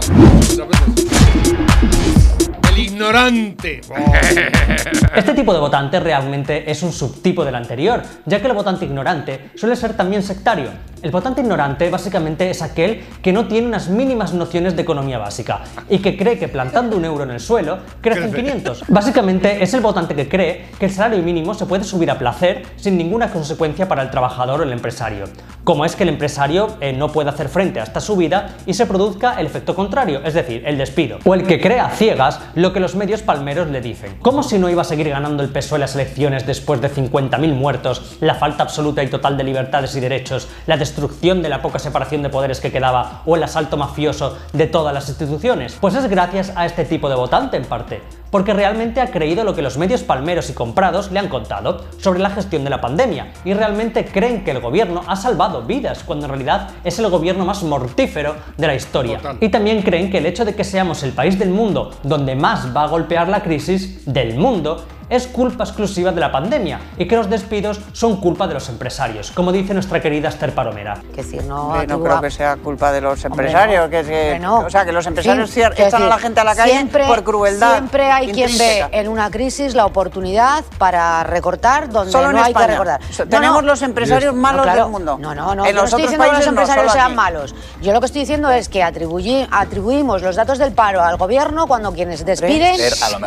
El 2.73 2.79
ignorante. 2.79 3.81
Este 5.15 5.33
tipo 5.33 5.53
de 5.53 5.59
votante 5.59 5.99
realmente 5.99 6.69
es 6.69 6.81
un 6.81 6.91
subtipo 6.91 7.45
del 7.45 7.53
anterior, 7.53 8.01
ya 8.25 8.41
que 8.41 8.47
el 8.47 8.53
votante 8.53 8.85
ignorante 8.85 9.51
suele 9.55 9.75
ser 9.75 9.95
también 9.95 10.23
sectario. 10.23 10.71
El 11.03 11.11
votante 11.11 11.41
ignorante 11.41 11.89
básicamente 11.89 12.49
es 12.49 12.61
aquel 12.61 13.03
que 13.21 13.33
no 13.33 13.45
tiene 13.45 13.67
unas 13.67 13.89
mínimas 13.89 14.33
nociones 14.33 14.77
de 14.77 14.83
economía 14.83 15.17
básica 15.17 15.59
y 15.89 15.99
que 15.99 16.15
cree 16.15 16.39
que 16.39 16.47
plantando 16.47 16.95
un 16.95 17.03
euro 17.03 17.25
en 17.25 17.31
el 17.31 17.41
suelo 17.41 17.79
crecen 17.99 18.31
500. 18.31 18.85
Básicamente 18.87 19.61
es 19.61 19.73
el 19.73 19.81
votante 19.81 20.15
que 20.15 20.29
cree 20.29 20.67
que 20.79 20.85
el 20.85 20.91
salario 20.93 21.21
mínimo 21.21 21.55
se 21.55 21.65
puede 21.65 21.83
subir 21.83 22.09
a 22.09 22.17
placer 22.17 22.63
sin 22.77 22.97
ninguna 22.97 23.29
consecuencia 23.29 23.85
para 23.89 24.01
el 24.01 24.11
trabajador 24.11 24.61
o 24.61 24.63
el 24.63 24.71
empresario. 24.71 25.25
Como 25.65 25.83
es 25.83 25.97
que 25.97 26.03
el 26.03 26.09
empresario 26.09 26.77
eh, 26.79 26.93
no 26.93 27.09
puede 27.11 27.29
hacer 27.29 27.49
frente 27.49 27.81
a 27.81 27.83
esta 27.83 27.99
subida 27.99 28.55
y 28.65 28.73
se 28.73 28.85
produzca 28.85 29.33
el 29.41 29.45
efecto 29.45 29.75
contrario, 29.75 30.21
es 30.23 30.33
decir, 30.33 30.63
el 30.65 30.77
despido. 30.77 31.19
O 31.25 31.33
el 31.33 31.45
que 31.45 31.59
cree 31.59 31.81
a 31.81 31.89
ciegas 31.89 32.39
lo 32.55 32.71
que 32.71 32.79
los 32.79 32.95
medios 32.95 33.21
palmeros 33.21 33.67
le 33.67 33.81
dicen. 33.81 34.15
¿Cómo 34.21 34.41
si 34.41 34.57
no 34.57 34.69
iba 34.69 34.83
a 34.83 34.85
seguir 34.85 35.09
ganando 35.09 35.43
el 35.43 35.49
PSOE 35.49 35.79
las 35.79 35.95
elecciones 35.95 36.45
después 36.45 36.79
de 36.79 36.89
50.000 36.89 37.53
muertos, 37.53 38.15
la 38.21 38.35
falta 38.35 38.63
absoluta 38.63 39.03
y 39.03 39.07
total 39.07 39.35
de 39.35 39.43
libertades 39.43 39.95
y 39.97 39.99
derechos, 39.99 40.47
la 40.65 40.77
destrucción 40.93 41.41
de 41.41 41.49
la 41.49 41.63
poca 41.63 41.79
separación 41.79 42.21
de 42.21 42.29
poderes 42.29 42.61
que 42.61 42.71
quedaba 42.71 43.23
o 43.25 43.35
el 43.35 43.41
asalto 43.41 43.77
mafioso 43.77 44.37
de 44.53 44.67
todas 44.67 44.93
las 44.93 45.09
instituciones? 45.09 45.75
Pues 45.81 45.95
es 45.95 46.07
gracias 46.07 46.53
a 46.55 46.67
este 46.67 46.85
tipo 46.85 47.09
de 47.09 47.15
votante 47.15 47.57
en 47.57 47.65
parte 47.65 48.01
porque 48.29 48.51
realmente 48.51 48.99
ha 48.99 49.11
creído 49.11 49.43
lo 49.43 49.53
que 49.53 49.61
los 49.61 49.77
medios 49.77 50.01
palmeros 50.01 50.49
y 50.49 50.53
comprados 50.53 51.11
le 51.11 51.19
han 51.19 51.29
contado 51.29 51.85
sobre 51.99 52.19
la 52.19 52.31
gestión 52.31 52.63
de 52.63 52.71
la 52.71 52.81
pandemia 52.81 53.31
y 53.45 53.53
realmente 53.53 54.05
creen 54.05 54.43
que 54.43 54.49
el 54.49 54.59
gobierno 54.59 55.03
ha 55.07 55.15
salvado 55.15 55.61
vidas 55.61 56.03
cuando 56.03 56.25
en 56.25 56.31
realidad 56.31 56.71
es 56.83 56.97
el 56.97 57.11
gobierno 57.11 57.45
más 57.45 57.61
mortífero 57.61 58.35
de 58.57 58.65
la 58.65 58.73
historia. 58.73 59.19
Y 59.39 59.49
también 59.49 59.83
creen 59.83 60.09
que 60.09 60.17
el 60.17 60.25
hecho 60.25 60.45
de 60.45 60.55
que 60.55 60.63
seamos 60.63 61.03
el 61.03 61.11
país 61.11 61.37
del 61.37 61.49
mundo 61.49 61.91
donde 62.01 62.33
más 62.33 62.75
va 62.75 62.85
a 62.85 62.87
golpear 62.87 63.29
la 63.29 63.43
crisis 63.43 64.01
del 64.11 64.35
mundo 64.35 64.83
es 65.15 65.27
culpa 65.27 65.63
exclusiva 65.63 66.11
de 66.11 66.19
la 66.19 66.31
pandemia 66.31 66.79
y 66.97 67.07
que 67.07 67.15
los 67.15 67.29
despidos 67.29 67.79
son 67.91 68.17
culpa 68.19 68.47
de 68.47 68.55
los 68.55 68.67
empresarios, 68.69 69.31
como 69.31 69.51
dice 69.51 69.73
nuestra 69.73 70.01
querida 70.01 70.29
Esther 70.29 70.53
Palomera. 70.55 70.97
Que 71.13 71.23
decir, 71.23 71.43
no, 71.43 71.67
Hombre, 71.69 71.87
no 71.87 72.01
creo 72.01 72.21
que 72.21 72.31
sea 72.31 72.55
culpa 72.57 72.91
de 72.91 73.01
los 73.01 73.23
empresarios, 73.25 73.85
no. 73.85 73.89
que, 73.89 73.99
es 73.99 74.07
que- 74.07 74.23
Hombre, 74.33 74.39
no. 74.39 74.59
o 74.59 74.69
sea, 74.69 74.85
que 74.85 74.91
los 74.91 75.05
empresarios 75.05 75.49
Sí, 75.49 75.61
echan 75.61 76.03
a 76.03 76.07
la 76.07 76.17
gente 76.17 76.39
a 76.39 76.43
la 76.43 76.55
calle 76.55 76.71
siempre- 76.71 77.05
por 77.05 77.23
crueldad. 77.23 77.73
Siempre 77.73 78.11
hay 78.11 78.31
quien 78.31 78.57
ve 78.57 78.87
en 78.91 79.07
una 79.07 79.29
crisis 79.29 79.75
la 79.75 79.85
oportunidad 79.85 80.63
para 80.77 81.23
recortar 81.23 81.89
donde 81.89 82.11
Solo 82.11 82.31
no 82.31 82.39
en 82.39 82.43
hay 82.45 82.51
España. 82.51 82.65
que 82.65 82.71
recortar. 82.71 83.01
Tenemos 83.29 83.61
no. 83.61 83.67
los 83.69 83.81
empresarios 83.81 84.33
malos 84.33 84.57
No, 84.57 84.63
claro. 84.63 84.83
del 84.83 84.91
mundo. 84.91 85.17
No, 85.19 85.35
no, 85.35 85.53
no. 85.55 85.65
En 85.65 85.75
los 85.75 85.85
estoy 85.85 86.01
diciendo 86.03 86.25
que 86.29 86.37
los 86.37 86.47
empresarios 86.47 86.91
sean 86.91 87.05
aquí. 87.07 87.15
malos. 87.15 87.55
Yo 87.81 87.93
lo 87.93 87.99
que 87.99 88.05
estoy 88.07 88.21
diciendo 88.21 88.49
es 88.49 88.69
que 88.69 88.81
atribuimos 88.83 90.21
los 90.21 90.35
datos 90.35 90.57
del 90.57 90.71
paro 90.73 91.01
al 91.03 91.17
gobierno 91.17 91.67
cuando 91.67 91.91
quienes 91.93 92.25
despiden 92.25 92.75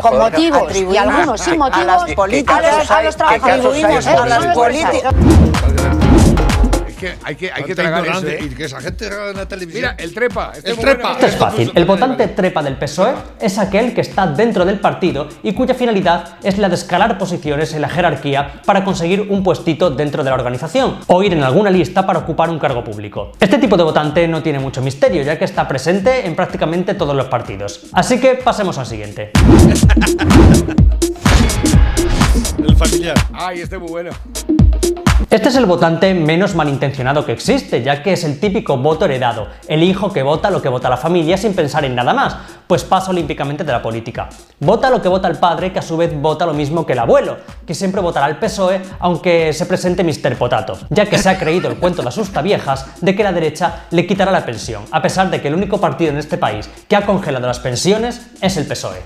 con 0.02 0.18
motivos 0.18 0.74
y 0.74 0.96
algunos 0.96 1.40
sin 1.40 1.58
a 1.80 1.84
las 1.84 2.14
políticas 2.14 2.90
a 2.90 3.02
los, 3.02 3.14
a 3.14 3.16
trabajadores. 3.16 3.86
¿Qué 3.86 3.90
Eh, 4.50 4.52
políticos. 4.54 5.12
empresarios. 5.14 5.16
Es 6.88 6.96
que 7.00 7.12
hay 7.24 7.34
que, 7.36 7.52
hay 7.52 7.62
que 7.64 7.74
Tanta 7.74 7.82
tragar 7.82 8.06
eso, 8.06 8.20
ignorancia 8.20 8.32
¿eh? 8.46 8.50
Y 8.50 8.54
que 8.54 8.64
esa 8.64 8.80
gente 8.80 9.06
haga 9.06 9.30
en 9.32 9.36
la 9.36 9.46
televisión. 9.46 9.82
Mira, 9.82 9.94
el 9.98 10.14
trepa. 10.14 10.52
este 10.56 10.70
El 10.70 10.72
es 10.72 10.76
muy 10.78 10.84
trepa. 10.86 11.02
bueno. 11.02 11.14
Esto 11.18 11.26
es 11.26 11.36
fácil. 11.36 11.72
El 11.74 11.84
votante 11.84 12.28
trepa 12.28 12.62
del 12.62 12.78
PSOE 12.78 13.12
es 13.38 13.58
aquel 13.58 13.92
que 13.92 14.00
está 14.00 14.26
dentro 14.26 14.64
del 14.64 14.80
partido 14.80 15.28
y 15.42 15.52
cuya 15.52 15.74
finalidad 15.74 16.36
es 16.42 16.56
la 16.56 16.70
de 16.70 16.74
escalar 16.76 17.18
posiciones 17.18 17.74
en 17.74 17.82
la 17.82 17.90
jerarquía 17.90 18.62
para 18.64 18.82
conseguir 18.82 19.26
un 19.28 19.42
puestito 19.42 19.90
dentro 19.90 20.24
de 20.24 20.30
la 20.30 20.36
organización 20.36 20.96
o 21.06 21.22
ir 21.22 21.34
en 21.34 21.42
alguna 21.42 21.68
lista 21.68 22.06
para 22.06 22.20
ocupar 22.20 22.48
un 22.48 22.58
cargo 22.58 22.82
público. 22.82 23.32
Este 23.40 23.58
tipo 23.58 23.76
de 23.76 23.82
votante 23.82 24.26
no 24.26 24.42
tiene 24.42 24.58
mucho 24.58 24.80
misterio 24.80 25.22
ya 25.22 25.38
que 25.38 25.44
está 25.44 25.68
presente 25.68 26.26
en 26.26 26.34
prácticamente 26.34 26.94
todos 26.94 27.14
los 27.14 27.26
partidos. 27.26 27.88
Así 27.92 28.18
que 28.18 28.36
pasemos 28.36 28.78
al 28.78 28.86
siguiente. 28.86 29.32
El 32.58 32.76
familiar. 32.76 33.16
Ay, 33.32 33.60
este 33.60 33.76
es 33.76 33.80
muy 33.80 33.90
bueno. 33.90 34.10
Este 35.30 35.48
es 35.48 35.56
el 35.56 35.66
votante 35.66 36.14
menos 36.14 36.54
malintencionado 36.54 37.24
que 37.24 37.32
existe, 37.32 37.82
ya 37.82 38.02
que 38.02 38.12
es 38.12 38.22
el 38.24 38.38
típico 38.38 38.76
voto 38.76 39.06
heredado, 39.06 39.48
el 39.66 39.82
hijo 39.82 40.12
que 40.12 40.22
vota 40.22 40.50
lo 40.50 40.60
que 40.60 40.68
vota 40.68 40.90
la 40.90 40.96
familia 40.96 41.36
sin 41.38 41.54
pensar 41.54 41.84
en 41.84 41.94
nada 41.94 42.12
más, 42.12 42.36
pues 42.66 42.84
pasa 42.84 43.10
olímpicamente 43.10 43.64
de 43.64 43.72
la 43.72 43.82
política. 43.82 44.28
Vota 44.60 44.90
lo 44.90 45.00
que 45.00 45.08
vota 45.08 45.26
el 45.26 45.36
padre, 45.38 45.72
que 45.72 45.78
a 45.78 45.82
su 45.82 45.96
vez 45.96 46.12
vota 46.14 46.46
lo 46.46 46.52
mismo 46.52 46.84
que 46.84 46.92
el 46.92 46.98
abuelo, 46.98 47.38
que 47.66 47.74
siempre 47.74 48.00
votará 48.00 48.26
al 48.26 48.38
PSOE 48.38 48.80
aunque 49.00 49.52
se 49.52 49.66
presente 49.66 50.04
Mr. 50.04 50.36
Potato, 50.36 50.78
ya 50.90 51.06
que 51.06 51.18
se 51.18 51.28
ha 51.30 51.38
creído 51.38 51.68
el 51.70 51.78
cuento 51.78 52.02
de 52.02 52.08
asusta 52.08 52.42
viejas 52.42 52.86
de 53.00 53.16
que 53.16 53.24
la 53.24 53.32
derecha 53.32 53.86
le 53.90 54.06
quitará 54.06 54.30
la 54.30 54.44
pensión, 54.44 54.84
a 54.90 55.00
pesar 55.02 55.30
de 55.30 55.40
que 55.40 55.48
el 55.48 55.54
único 55.54 55.80
partido 55.80 56.12
en 56.12 56.18
este 56.18 56.36
país 56.36 56.68
que 56.86 56.94
ha 56.96 57.06
congelado 57.06 57.46
las 57.46 57.58
pensiones 57.58 58.28
es 58.40 58.56
el 58.58 58.66
PSOE. 58.66 59.02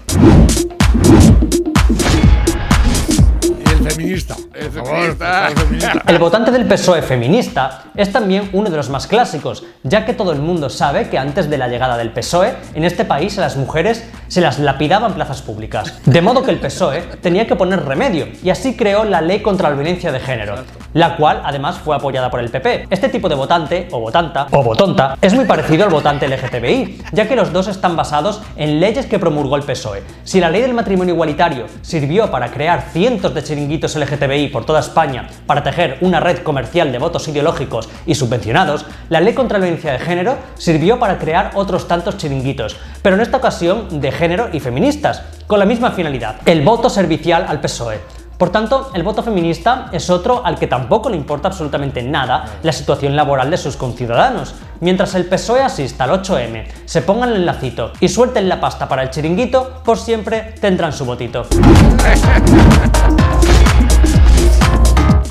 Feminista. 4.01 4.37
El 4.55 4.71
favor, 4.71 5.17
feminista. 5.55 6.19
votante 6.19 6.51
del 6.51 6.67
PSOE 6.67 7.01
E 7.01 7.03
feminista 7.03 7.85
es 7.95 8.11
también 8.11 8.49
uno 8.55 8.71
de 8.71 8.77
los 8.77 8.89
más 8.89 9.07
clásicos, 9.07 9.65
ya 9.83 10.07
que 10.07 10.15
todo 10.15 10.33
el 10.33 10.41
mundo 10.41 10.71
sabe 10.71 11.11
que 11.11 11.19
antes 11.19 11.51
de 11.51 11.59
la 11.59 11.69
llegada 11.69 11.99
del 11.99 12.11
PSOE, 12.11 12.55
en 12.75 12.85
este 12.85 13.05
país 13.05 13.37
a 13.39 13.43
las 13.43 13.57
mujeres 13.57 14.05
se 14.29 14.41
las 14.41 14.59
lapidaba 14.59 15.09
en 15.09 15.15
plazas 15.15 15.43
públicas. 15.43 16.01
De 16.07 16.23
modo 16.23 16.43
que 16.43 16.51
el 16.51 16.59
PSOE 16.59 16.99
E 16.99 17.03
tenía 17.21 17.47
que 17.47 17.57
poner 17.57 17.85
remedio, 17.85 18.29
y 18.43 18.49
así 18.49 18.75
creó 18.75 19.05
la 19.05 19.21
Ley 19.21 19.43
contra 19.43 19.69
la 19.69 19.75
Violencia 19.75 20.13
de 20.13 20.21
Género, 20.21 20.57
la 20.93 21.17
cual 21.17 21.43
además 21.45 21.79
fue 21.79 21.97
apoyada 21.97 22.31
por 22.31 22.41
el 22.41 22.51
PP. 22.51 22.89
Este 22.91 23.09
tipo 23.09 23.29
de 23.29 23.35
votante, 23.35 23.89
o 23.93 24.01
votanta, 24.01 24.47
o 24.51 24.63
votonta, 24.63 25.17
es 25.21 25.35
muy 25.35 25.45
parecido 25.45 25.85
al 25.85 25.91
votante 25.91 26.29
LGTBI, 26.29 27.03
ya 27.13 27.29
que 27.29 27.37
los 27.37 27.53
dos 27.53 27.69
están 27.69 27.97
basados 27.97 28.43
en 28.57 28.81
leyes 28.81 29.07
que 29.07 29.19
promulgó 29.19 29.57
el 29.57 29.63
PSOE. 29.63 30.03
Si 30.25 30.41
la 30.41 30.51
ley 30.51 30.63
del 30.63 30.75
matrimonio 30.75 31.15
igualitario 31.15 31.67
sirvió 31.83 32.31
para 32.31 32.51
crear 32.51 32.83
cientos 32.93 33.35
de 33.35 33.43
chiringuitos 33.43 33.97
LGTBI 33.97 34.49
por 34.49 34.65
toda 34.65 34.81
España 34.81 35.29
para 35.47 35.63
tejer 35.63 35.99
una 36.01 36.21
red 36.21 36.39
comercial 36.43 36.93
de 36.93 36.99
votos 36.99 37.29
ideológicos 37.29 37.89
y 38.07 38.15
subvencionados, 38.15 38.87
la 39.09 39.21
ley 39.21 39.35
contra 39.35 39.59
la 39.59 39.65
violencia 39.65 39.93
de 39.93 39.99
género 39.99 40.37
sirvió 40.55 40.99
para 40.99 41.19
crear 41.19 41.53
otros 41.55 41.89
tantos 41.89 42.17
chiringuitos, 42.17 42.77
pero 43.03 43.17
en 43.17 43.23
esta 43.23 43.37
ocasión 43.37 44.01
de 44.01 44.13
género 44.13 44.49
y 44.53 44.61
feministas, 44.61 45.23
con 45.47 45.59
la 45.59 45.65
misma 45.65 45.91
finalidad, 45.93 46.37
el 46.47 46.63
voto 46.63 46.91
servicial 46.91 47.47
al 47.49 47.61
PSOE. 47.61 48.20
Por 48.41 48.49
tanto, 48.49 48.91
el 48.95 49.03
voto 49.03 49.23
feminista 49.23 49.91
es 49.93 50.09
otro 50.09 50.41
al 50.43 50.59
que 50.59 50.67
tampoco 50.67 51.11
le 51.11 51.17
importa 51.19 51.49
absolutamente 51.49 52.03
nada 52.03 52.61
la 52.63 52.73
situación 52.73 53.15
laboral 53.15 53.51
de 53.51 53.59
sus 53.59 53.77
conciudadanos. 53.77 54.55
Mientras 54.81 55.15
el 55.15 55.27
PSOE 55.27 55.61
asista 55.61 56.05
al 56.05 56.23
8M, 56.23 56.65
se 56.87 57.03
pongan 57.03 57.35
el 57.35 57.45
lacito 57.45 57.93
y 58.01 58.09
suelten 58.09 58.49
la 58.49 58.59
pasta 58.59 58.89
para 58.89 59.03
el 59.03 59.11
chiringuito, 59.11 59.83
por 59.85 59.99
siempre 59.99 60.55
tendrán 60.59 60.95
su 60.95 61.05
votito. 61.05 61.47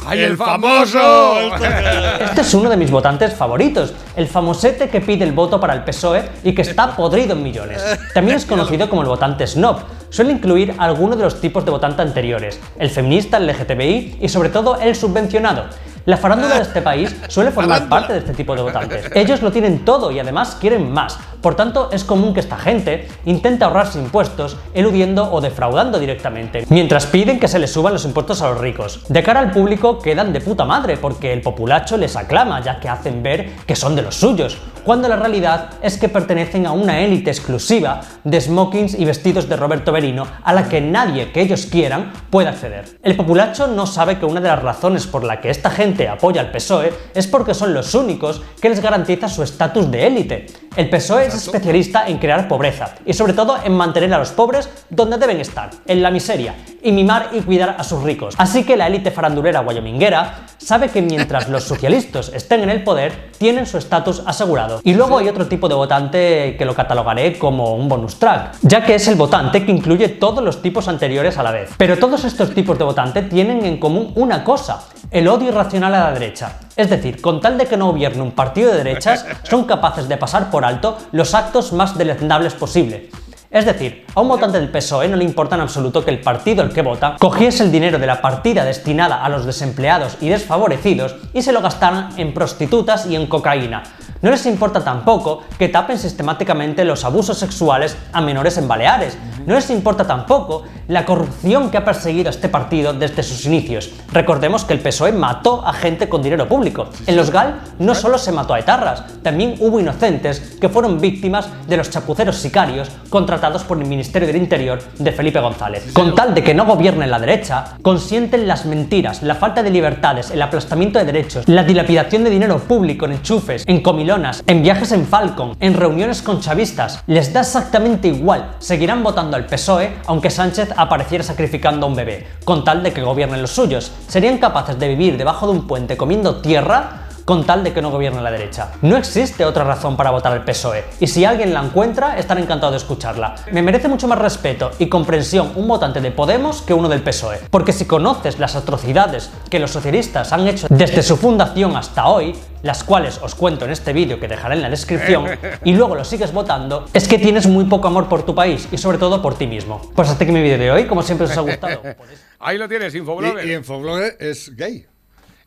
¡Ay, 0.05 0.19
el 0.19 0.37
famoso! 0.37 1.55
Este 2.19 2.41
es 2.41 2.53
uno 2.53 2.69
de 2.69 2.77
mis 2.77 2.91
votantes 2.91 3.33
favoritos, 3.33 3.93
el 4.15 4.27
famosete 4.27 4.89
que 4.89 5.01
pide 5.01 5.23
el 5.25 5.31
voto 5.31 5.59
para 5.59 5.73
el 5.73 5.83
PSOE 5.83 6.29
y 6.43 6.53
que 6.53 6.61
está 6.61 6.95
podrido 6.95 7.33
en 7.33 7.41
millones. 7.41 7.83
También 8.13 8.37
es 8.37 8.45
conocido 8.45 8.87
como 8.87 9.01
el 9.01 9.07
votante 9.07 9.47
snob. 9.47 9.79
Suele 10.09 10.31
incluir 10.31 10.73
algunos 10.77 11.17
de 11.17 11.23
los 11.23 11.39
tipos 11.39 11.63
de 11.65 11.71
votante 11.71 12.01
anteriores, 12.01 12.59
el 12.79 12.89
feminista, 12.89 13.37
el 13.37 13.47
LGTBI 13.47 14.17
y 14.21 14.29
sobre 14.29 14.49
todo 14.49 14.79
el 14.79 14.95
subvencionado. 14.95 15.65
La 16.05 16.17
farándula 16.17 16.55
de 16.55 16.61
este 16.63 16.81
país 16.81 17.15
suele 17.27 17.51
formar 17.51 17.87
parte 17.87 18.13
de 18.13 18.19
este 18.19 18.33
tipo 18.33 18.55
de 18.55 18.63
votantes. 18.63 19.11
Ellos 19.13 19.43
lo 19.43 19.51
tienen 19.51 19.85
todo 19.85 20.09
y 20.09 20.19
además 20.19 20.57
quieren 20.59 20.91
más. 20.91 21.19
Por 21.41 21.55
tanto, 21.55 21.89
es 21.91 22.03
común 22.03 22.33
que 22.33 22.39
esta 22.39 22.57
gente 22.57 23.07
intente 23.25 23.63
ahorrarse 23.63 23.99
impuestos, 23.99 24.57
eludiendo 24.73 25.31
o 25.31 25.41
defraudando 25.41 25.99
directamente, 25.99 26.65
mientras 26.69 27.05
piden 27.05 27.39
que 27.39 27.47
se 27.47 27.59
les 27.59 27.71
suban 27.71 27.93
los 27.93 28.05
impuestos 28.05 28.41
a 28.41 28.49
los 28.49 28.59
ricos. 28.59 29.01
De 29.07 29.23
cara 29.23 29.39
al 29.39 29.51
público 29.51 29.99
quedan 29.99 30.33
de 30.33 30.41
puta 30.41 30.65
madre 30.65 30.97
porque 30.97 31.31
el 31.31 31.41
populacho 31.41 31.97
les 31.97 32.15
aclama, 32.15 32.61
ya 32.61 32.79
que 32.79 32.89
hacen 32.89 33.23
ver 33.23 33.55
que 33.65 33.75
son 33.75 33.95
de 33.95 34.01
los 34.01 34.15
suyos, 34.15 34.57
cuando 34.83 35.07
la 35.07 35.15
realidad 35.17 35.69
es 35.81 35.97
que 35.97 36.09
pertenecen 36.09 36.65
a 36.65 36.71
una 36.71 36.99
élite 37.01 37.29
exclusiva 37.29 38.01
de 38.23 38.41
smokings 38.41 38.97
y 38.97 39.05
vestidos 39.05 39.47
de 39.47 39.55
Roberto 39.55 39.91
Berino 39.91 40.25
a 40.43 40.53
la 40.53 40.67
que 40.67 40.81
nadie 40.81 41.31
que 41.31 41.41
ellos 41.41 41.67
quieran 41.67 42.11
puede 42.29 42.49
acceder. 42.49 42.97
El 43.03 43.15
populacho 43.15 43.67
no 43.67 43.85
sabe 43.85 44.17
que 44.17 44.25
una 44.25 44.41
de 44.41 44.47
las 44.47 44.61
razones 44.61 45.07
por 45.07 45.23
la 45.23 45.41
que 45.41 45.49
esta 45.49 45.69
gente 45.69 46.07
apoya 46.07 46.41
al 46.41 46.51
PSOE 46.51 46.93
es 47.13 47.27
porque 47.27 47.53
son 47.53 47.73
los 47.73 47.93
únicos 47.93 48.41
que 48.61 48.69
les 48.69 48.81
garantiza 48.81 49.29
su 49.29 49.43
estatus 49.43 49.91
de 49.91 50.07
élite. 50.07 50.45
El 50.75 50.89
PSOE 50.89 51.28
es 51.29 51.35
especialista 51.35 52.07
en 52.07 52.17
crear 52.17 52.47
pobreza 52.47 52.95
y 53.05 53.13
sobre 53.13 53.33
todo 53.33 53.57
en 53.63 53.75
mantener 53.75 54.13
a 54.13 54.19
los 54.19 54.31
pobres 54.31 54.69
donde 54.89 55.17
deben 55.17 55.39
estar, 55.39 55.69
en 55.85 56.01
la 56.01 56.11
miseria, 56.11 56.55
y 56.81 56.91
mimar 56.91 57.29
y 57.33 57.41
cuidar 57.41 57.75
a 57.77 57.83
sus 57.83 58.03
ricos. 58.03 58.35
Así 58.37 58.63
que 58.63 58.77
la 58.77 58.87
élite 58.87 59.11
farandulera 59.11 59.61
guayominguera 59.61 60.45
sabe 60.57 60.89
que 60.89 61.01
mientras 61.01 61.49
los 61.49 61.63
socialistas 61.63 62.31
estén 62.33 62.61
en 62.61 62.69
el 62.69 62.83
poder, 62.83 63.29
tienen 63.37 63.65
su 63.65 63.77
estatus 63.77 64.21
asegurado. 64.25 64.81
Y 64.83 64.93
luego 64.93 65.17
hay 65.17 65.29
otro 65.29 65.47
tipo 65.47 65.69
de 65.69 65.75
votante 65.75 66.55
que 66.57 66.65
lo 66.65 66.75
catalogaré 66.75 67.37
como 67.37 67.75
un 67.75 67.87
bonus 67.87 68.17
track, 68.17 68.57
ya 68.61 68.83
que 68.83 68.95
es 68.95 69.07
el 69.07 69.15
votante 69.15 69.65
que 69.65 69.71
incluye 69.71 70.09
todos 70.09 70.43
los 70.43 70.61
tipos 70.61 70.87
anteriores 70.87 71.37
a 71.37 71.43
la 71.43 71.51
vez. 71.51 71.71
Pero 71.77 71.97
todos 71.97 72.25
estos 72.25 72.53
tipos 72.53 72.77
de 72.77 72.83
votante 72.83 73.23
tienen 73.23 73.65
en 73.65 73.77
común 73.77 74.11
una 74.15 74.43
cosa, 74.43 74.83
el 75.11 75.27
odio 75.27 75.49
irracional 75.49 75.95
a 75.95 75.99
la 75.99 76.11
derecha. 76.11 76.59
Es 76.75 76.89
decir, 76.89 77.21
con 77.21 77.41
tal 77.41 77.57
de 77.57 77.65
que 77.65 77.77
no 77.77 77.87
gobierne 77.87 78.21
un 78.21 78.31
partido 78.31 78.71
de 78.71 78.77
derechas, 78.77 79.25
son 79.43 79.65
capaces 79.65 80.07
de 80.07 80.17
pasar 80.17 80.51
por 80.51 80.65
alto 80.65 80.97
los 81.11 81.33
actos 81.33 81.73
más 81.73 81.97
deleznables 81.97 82.53
posible. 82.53 83.09
Es 83.51 83.65
decir, 83.65 84.05
a 84.13 84.21
un 84.21 84.27
votante 84.27 84.59
del 84.59 84.69
PSOE 84.69 85.07
no 85.07 85.17
le 85.17 85.23
importa 85.23 85.55
en 85.55 85.61
absoluto 85.61 86.05
que 86.05 86.11
el 86.11 86.21
partido 86.21 86.61
el 86.61 86.71
que 86.71 86.83
vota 86.83 87.15
cogiese 87.19 87.63
el 87.63 87.71
dinero 87.71 87.97
de 87.97 88.05
la 88.05 88.21
partida 88.21 88.63
destinada 88.63 89.25
a 89.25 89.29
los 89.29 89.43
desempleados 89.43 90.17
y 90.21 90.29
desfavorecidos 90.29 91.15
y 91.33 91.41
se 91.41 91.51
lo 91.51 91.59
gastaran 91.59 92.09
en 92.17 92.31
prostitutas 92.35 93.07
y 93.07 93.15
en 93.15 93.25
cocaína. 93.25 93.81
No 94.21 94.31
les 94.31 94.45
importa 94.45 94.83
tampoco 94.83 95.43
que 95.57 95.69
tapen 95.69 95.97
sistemáticamente 95.97 96.83
los 96.83 97.05
abusos 97.05 97.37
sexuales 97.37 97.95
a 98.11 98.19
menores 98.19 98.57
en 98.57 98.67
Baleares. 98.67 99.17
No 99.45 99.55
les 99.55 99.69
importa 99.69 100.05
tampoco 100.05 100.63
la 100.89 101.05
corrupción 101.05 101.71
que 101.71 101.77
ha 101.77 101.85
perseguido 101.85 102.27
a 102.27 102.31
este 102.31 102.49
partido 102.49 102.91
desde 102.91 103.23
sus 103.23 103.45
inicios. 103.45 103.91
Recordemos 104.11 104.65
que 104.65 104.73
el 104.73 104.81
PSOE 104.81 105.13
mató 105.13 105.65
a 105.65 105.71
gente 105.71 106.09
con 106.09 106.21
dinero 106.21 106.49
público. 106.49 106.89
En 107.07 107.15
los 107.15 107.31
GAL 107.31 107.61
no 107.79 107.95
solo 107.95 108.17
se 108.17 108.33
mató 108.33 108.53
a 108.53 108.59
etarras, 108.59 109.05
también 109.23 109.55
hubo 109.59 109.79
inocentes 109.79 110.57
que 110.59 110.67
fueron 110.67 110.99
víctimas 110.99 111.47
de 111.67 111.77
los 111.77 111.89
chapuceros 111.89 112.35
sicarios 112.35 112.91
por 113.39 113.77
el 113.77 113.85
Ministerio 113.85 114.27
del 114.27 114.35
Interior 114.35 114.79
de 114.97 115.11
Felipe 115.13 115.39
González. 115.39 115.93
Con 115.93 116.13
tal 116.13 116.35
de 116.35 116.43
que 116.43 116.53
no 116.53 116.65
gobierne 116.65 117.07
la 117.07 117.19
derecha, 117.19 117.77
consienten 117.81 118.47
las 118.47 118.65
mentiras, 118.65 119.23
la 119.23 119.35
falta 119.35 119.63
de 119.63 119.69
libertades, 119.69 120.29
el 120.31 120.41
aplastamiento 120.41 120.99
de 120.99 121.05
derechos, 121.05 121.47
la 121.47 121.63
dilapidación 121.63 122.25
de 122.25 122.31
dinero 122.31 122.59
público 122.59 123.05
en 123.05 123.13
enchufes, 123.13 123.63
en 123.65 123.81
comilonas, 123.81 124.43
en 124.45 124.61
viajes 124.61 124.91
en 124.91 125.05
Falcon, 125.07 125.55
en 125.61 125.73
reuniones 125.73 126.21
con 126.21 126.41
chavistas. 126.41 127.01
Les 127.07 127.31
da 127.31 127.41
exactamente 127.41 128.09
igual. 128.09 128.51
Seguirán 128.59 129.03
votando 129.03 129.37
al 129.37 129.45
PSOE 129.45 129.93
aunque 130.05 130.29
Sánchez 130.29 130.73
apareciera 130.75 131.23
sacrificando 131.23 131.85
a 131.85 131.89
un 131.89 131.95
bebé, 131.95 132.27
con 132.43 132.65
tal 132.65 132.83
de 132.83 132.91
que 132.91 133.01
gobiernen 133.01 133.41
los 133.41 133.51
suyos. 133.51 133.91
Serían 134.07 134.37
capaces 134.37 134.77
de 134.77 134.89
vivir 134.89 135.17
debajo 135.17 135.47
de 135.47 135.53
un 135.53 135.65
puente 135.65 135.95
comiendo 135.95 136.41
tierra 136.41 137.08
con 137.29 137.43
tal 137.45 137.63
de 137.63 137.71
que 137.73 137.79
no 137.83 137.91
gobierne 137.91 138.23
la 138.23 138.31
derecha. 138.31 138.71
No 138.81 138.97
existe 138.97 139.45
otra 139.45 139.63
razón 139.63 139.95
para 139.95 140.09
votar 140.09 140.33
al 140.33 140.43
PSOE, 140.43 140.83
y 140.99 141.05
si 141.05 141.25
alguien 141.25 141.53
la 141.53 141.61
encuentra, 141.61 142.17
estaré 142.17 142.41
encantado 142.41 142.71
de 142.71 142.77
escucharla. 142.79 143.35
Me 143.51 143.61
merece 143.61 143.87
mucho 143.87 144.07
más 144.07 144.17
respeto 144.17 144.71
y 144.79 144.89
comprensión 144.89 145.51
un 145.55 145.67
votante 145.67 146.01
de 146.01 146.09
Podemos 146.09 146.63
que 146.63 146.73
uno 146.73 146.89
del 146.89 147.03
PSOE, 147.03 147.39
porque 147.51 147.71
si 147.71 147.85
conoces 147.85 148.39
las 148.39 148.55
atrocidades 148.55 149.29
que 149.51 149.59
los 149.59 149.69
socialistas 149.69 150.33
han 150.33 150.47
hecho 150.47 150.65
desde 150.71 151.03
su 151.03 151.17
fundación 151.17 151.77
hasta 151.77 152.07
hoy, 152.07 152.35
las 152.63 152.83
cuales 152.83 153.19
os 153.21 153.35
cuento 153.35 153.65
en 153.65 153.71
este 153.71 153.93
vídeo 153.93 154.19
que 154.19 154.27
dejaré 154.27 154.55
en 154.55 154.63
la 154.63 154.69
descripción, 154.71 155.27
y 155.63 155.73
luego 155.73 155.93
lo 155.93 156.03
sigues 156.05 156.33
votando, 156.33 156.85
es 156.95 157.07
que 157.07 157.19
tienes 157.19 157.45
muy 157.45 157.65
poco 157.65 157.89
amor 157.89 158.09
por 158.09 158.23
tu 158.23 158.33
país 158.33 158.67
y 158.71 158.79
sobre 158.79 158.97
todo 158.97 159.21
por 159.21 159.35
ti 159.37 159.45
mismo. 159.45 159.81
Pues 159.93 160.09
hasta 160.09 160.23
aquí 160.23 160.33
mi 160.33 160.41
vídeo 160.41 160.57
de 160.57 160.71
hoy, 160.71 160.85
como 160.87 161.03
siempre 161.03 161.27
os 161.27 161.37
ha 161.37 161.41
gustado. 161.41 161.83
podéis- 161.83 162.21
Ahí 162.39 162.57
lo 162.57 162.67
tienes, 162.67 162.95
Infoblogger. 162.95 163.45
Y, 163.45 163.51
y 163.51 163.53
Infoblogger 163.53 164.17
es 164.19 164.55
gay. 164.55 164.87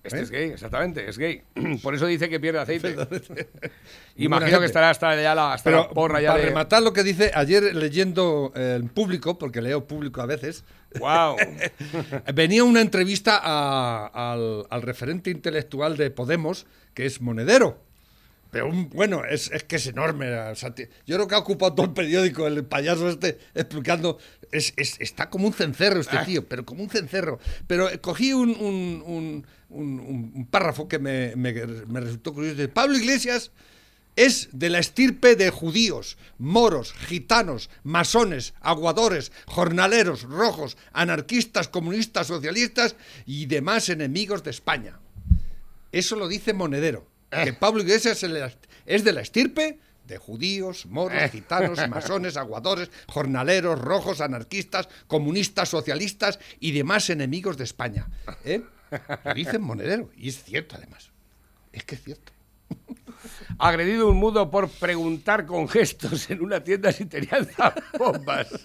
Este 0.05 0.18
¿Eh? 0.18 0.22
es 0.22 0.30
gay, 0.30 0.50
exactamente, 0.50 1.09
es 1.09 1.16
gay. 1.16 1.42
Por 1.82 1.94
eso 1.94 2.07
dice 2.07 2.28
que 2.28 2.40
pierde 2.40 2.59
aceite. 2.59 2.96
Imagino 4.16 4.59
que 4.61 4.66
estará 4.66 4.90
hasta 4.90 5.20
ya 5.20 5.34
la, 5.34 5.53
hasta 5.55 5.70
Pero 5.70 5.82
la 5.84 5.88
porra 5.90 6.20
ya 6.20 6.30
para 6.30 6.40
de... 6.42 6.48
rematar 6.48 6.82
lo 6.82 6.92
que 6.92 7.03
dice, 7.03 7.30
ayer 7.34 7.74
leyendo 7.74 8.53
eh, 8.57 8.78
en 8.80 8.88
público, 8.88 9.38
porque 9.38 9.62
leo 9.62 9.86
público 9.86 10.20
a 10.20 10.26
veces, 10.26 10.64
¡Wow! 10.98 11.36
venía 12.34 12.64
una 12.64 12.80
entrevista 12.80 13.40
a- 13.42 14.32
al, 14.32 14.66
al 14.68 14.82
referente 14.82 15.30
intelectual 15.30 15.96
de 15.96 16.11
Podemos, 16.11 16.66
que 16.94 17.07
es 17.07 17.20
Monedero. 17.20 17.78
Pero 18.53 18.68
un- 18.68 18.88
bueno, 18.90 19.24
es, 19.24 19.50
es 19.50 19.64
que 19.64 19.76
es 19.76 19.86
enorme. 19.86 20.30
o 20.32 20.55
sea, 20.55 20.74
ti- 20.74 20.84
yo 21.07 21.16
creo 21.16 21.26
que 21.26 21.34
ha 21.34 21.38
ocupado 21.38 21.74
todo 21.74 21.86
el 21.86 21.92
periódico, 21.92 22.46
el 22.46 22.64
payaso 22.64 23.09
este, 23.09 23.38
explicando. 23.55 24.18
Es, 24.53 24.74
es- 24.76 25.00
está 25.00 25.30
como 25.30 25.46
un 25.48 25.55
cencerro 25.55 26.00
este 26.00 26.18
tío, 26.26 26.46
pero 26.46 26.64
como 26.66 26.82
un 26.84 26.90
cencerro. 26.90 27.40
Pero 27.66 27.88
eh, 27.88 27.98
cogí 28.00 28.32
un, 28.34 28.50
un- 28.50 29.46
un- 29.70 30.46
párrafo 30.50 30.86
que 30.86 30.98
me, 30.98 31.34
me- 31.34 31.55
me 31.55 32.00
resultó 32.00 32.34
curioso. 32.34 32.55
Dice, 32.57 32.68
Pablo 32.68 32.98
Iglesias 32.98 33.53
es 34.16 34.50
de 34.53 34.68
la 34.68 34.80
estirpe 34.80 35.34
de 35.36 35.48
judíos, 35.48 36.18
moros, 36.36 36.92
gitanos, 36.92 37.70
masones, 37.82 38.53
aguadores, 38.61 39.32
jornaleros, 39.46 40.24
rojos, 40.24 40.76
anarquistas, 40.92 41.68
comunistas, 41.68 42.26
socialistas 42.26 42.96
y 43.24 43.46
demás 43.46 43.88
enemigos 43.88 44.44
de 44.44 44.50
España. 44.50 44.98
Eso 45.90 46.16
lo 46.16 46.28
dice 46.28 46.53
Monedero. 46.53 47.11
Que 47.45 47.53
Pablo 47.53 47.83
Iglesias 47.83 48.22
es 48.87 49.05
de 49.05 49.12
la- 49.12 49.20
estirpe 49.20 49.78
de 50.07 50.18
judíos, 50.18 50.87
moros, 50.87 51.30
gitanos, 51.30 51.78
masones, 51.89 52.37
aguadores, 52.37 52.91
jornaleros, 53.07 53.80
rojos, 53.80 54.20
anarquistas, 54.20 54.89
comunistas, 55.07 55.68
socialistas 55.68 56.39
y 56.61 56.72
demás 56.72 57.09
enemigos 57.11 57.57
de 57.57 57.64
España. 57.64 58.09
¿Eh? 58.45 58.62
Lo 59.24 59.35
dice 59.35 59.59
Monedero. 59.59 60.11
Y 60.16 60.28
es 60.28 60.43
cierto, 60.45 60.76
además. 60.76 61.11
Es 61.72 61.85
que 61.85 61.95
es 61.95 62.03
cierto. 62.03 62.33
Agredido 63.59 64.09
un 64.11 64.16
mudo 64.16 64.51
por 64.51 64.68
preguntar 64.68 65.47
con 65.47 65.68
gestos 65.68 66.28
en 66.30 66.43
una 66.43 66.62
tienda 66.62 66.93
si 66.93 67.07
tenían 67.07 67.49
bombas. 67.99 68.49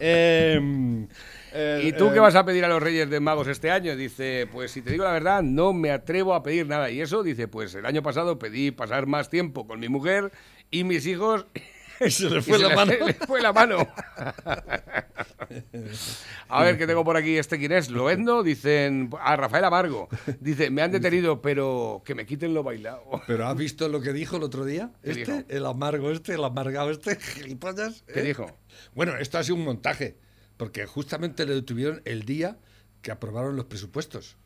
Em, 0.00 1.06
eh, 1.52 1.80
¿Y 1.84 1.92
tú 1.92 2.08
eh, 2.08 2.10
qué 2.14 2.20
vas 2.20 2.34
a 2.34 2.44
pedir 2.44 2.64
a 2.64 2.68
los 2.68 2.82
Reyes 2.82 3.08
de 3.10 3.20
Magos 3.20 3.48
este 3.48 3.70
año? 3.70 3.96
Dice, 3.96 4.48
pues 4.52 4.70
si 4.70 4.82
te 4.82 4.90
digo 4.90 5.04
la 5.04 5.12
verdad, 5.12 5.42
no 5.42 5.72
me 5.72 5.90
atrevo 5.90 6.34
a 6.34 6.42
pedir 6.42 6.66
nada. 6.66 6.90
Y 6.90 7.00
eso, 7.00 7.22
dice, 7.22 7.48
pues 7.48 7.74
el 7.74 7.86
año 7.86 8.02
pasado 8.02 8.38
pedí 8.38 8.70
pasar 8.70 9.06
más 9.06 9.28
tiempo 9.30 9.66
con 9.66 9.80
mi 9.80 9.88
mujer 9.88 10.32
y 10.70 10.84
mis 10.84 11.06
hijos. 11.06 11.46
Se 12.10 12.28
le 12.28 12.42
fue 12.42 12.58
se 12.58 12.64
la 12.64 12.68
le- 12.68 12.74
mano. 12.76 12.92
le 13.06 13.14
fue 13.14 13.40
la 13.40 13.52
mano. 13.54 13.78
A 16.48 16.62
ver, 16.62 16.76
que 16.78 16.86
tengo 16.86 17.04
por 17.04 17.16
aquí 17.16 17.36
este 17.38 17.58
quién 17.58 17.72
es. 17.72 17.88
Lo 17.90 18.04
vendo, 18.04 18.42
dicen. 18.42 19.10
A 19.20 19.34
Rafael 19.36 19.64
Amargo. 19.64 20.08
Dice, 20.40 20.70
me 20.70 20.82
han 20.82 20.92
detenido, 20.92 21.40
pero 21.40 22.02
que 22.04 22.14
me 22.14 22.26
quiten 22.26 22.52
lo 22.54 22.62
bailado. 22.62 23.02
¿Pero 23.26 23.46
has 23.46 23.56
visto 23.56 23.88
lo 23.88 24.00
que 24.02 24.12
dijo 24.12 24.36
el 24.36 24.42
otro 24.42 24.64
día? 24.66 24.90
¿Qué 25.02 25.10
Este, 25.12 25.32
dijo? 25.38 25.44
el 25.48 25.64
amargo 25.66 26.10
este, 26.10 26.34
el 26.34 26.44
amargado 26.44 26.90
este, 26.90 27.16
gilipollas. 27.16 28.02
¿Qué 28.12 28.20
¿eh? 28.20 28.24
dijo? 28.24 28.46
Bueno, 28.94 29.16
esto 29.16 29.38
ha 29.38 29.42
sido 29.42 29.56
un 29.56 29.64
montaje, 29.64 30.16
porque 30.56 30.86
justamente 30.86 31.46
le 31.46 31.54
detuvieron 31.54 32.02
el 32.04 32.24
día 32.24 32.58
que 33.02 33.10
aprobaron 33.10 33.56
los 33.56 33.66
presupuestos. 33.66 34.36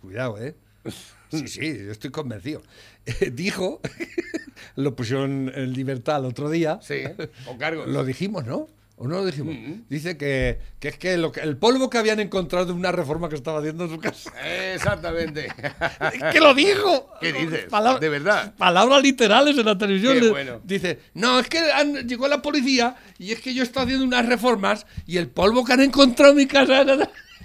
Cuidado, 0.00 0.38
¿eh? 0.38 0.56
Sí, 1.30 1.48
sí, 1.48 1.78
yo 1.86 1.92
estoy 1.92 2.10
convencido. 2.10 2.60
Eh, 3.06 3.30
dijo, 3.30 3.80
lo 4.76 4.94
pusieron 4.94 5.50
en 5.54 5.72
libertad 5.72 6.18
el 6.18 6.26
otro 6.26 6.50
día. 6.50 6.78
Sí, 6.82 7.04
con 7.46 7.56
cargos. 7.56 7.88
Lo 7.88 8.04
dijimos, 8.04 8.44
¿no? 8.44 8.68
¿O 8.96 9.08
no 9.08 9.16
lo 9.16 9.26
dijimos? 9.26 9.56
Dice 9.88 10.16
que, 10.16 10.58
que 10.78 10.88
es 10.88 10.98
que, 10.98 11.16
lo 11.16 11.32
que 11.32 11.40
el 11.40 11.56
polvo 11.56 11.90
que 11.90 11.98
habían 11.98 12.20
encontrado 12.20 12.66
de 12.66 12.72
una 12.72 12.92
reforma 12.92 13.28
que 13.28 13.34
estaba 13.34 13.58
haciendo 13.58 13.84
en 13.84 13.90
su 13.90 13.98
casa. 13.98 14.32
Exactamente. 14.74 15.48
¡Que 16.32 16.40
lo 16.40 16.54
dijo! 16.54 17.10
¿Qué 17.20 17.32
dices? 17.32 17.64
Palabra- 17.68 17.98
¿De 17.98 18.08
verdad? 18.08 18.54
Palabras 18.56 19.02
literales 19.02 19.58
en 19.58 19.64
la 19.66 19.76
televisión. 19.76 20.20
Qué 20.20 20.30
bueno. 20.30 20.60
Dice, 20.62 21.00
no, 21.14 21.40
es 21.40 21.48
que 21.48 21.58
han- 21.58 22.06
llegó 22.06 22.28
la 22.28 22.42
policía 22.42 22.94
y 23.18 23.32
es 23.32 23.40
que 23.40 23.54
yo 23.54 23.62
estoy 23.64 23.84
haciendo 23.84 24.04
unas 24.04 24.26
reformas 24.26 24.86
y 25.06 25.16
el 25.16 25.28
polvo 25.28 25.64
que 25.64 25.72
han 25.72 25.80
encontrado 25.80 26.32
en 26.32 26.38
mi 26.38 26.46
casa... 26.46 26.84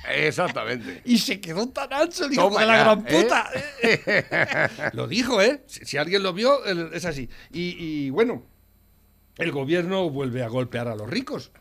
Exactamente. 0.10 1.02
Y 1.06 1.18
se 1.18 1.42
quedó 1.42 1.68
tan 1.70 1.92
ancho 1.92 2.26
el 2.26 2.34
hijo 2.34 2.50
de 2.58 2.66
la 2.66 2.78
gran 2.78 3.04
¿eh? 3.08 3.24
puta. 3.24 4.92
lo 4.94 5.08
dijo, 5.08 5.42
¿eh? 5.42 5.62
Si, 5.66 5.86
si 5.86 5.98
alguien 5.98 6.24
lo 6.24 6.34
vio, 6.34 6.64
es 6.94 7.06
así. 7.06 7.30
Y, 7.52 7.76
y, 7.78 8.10
bueno, 8.10 8.46
el 9.38 9.52
gobierno 9.52 10.10
vuelve 10.10 10.44
a 10.44 10.48
golpear 10.48 10.88
a 10.88 10.96
los 10.96 11.10
ricos. 11.10 11.52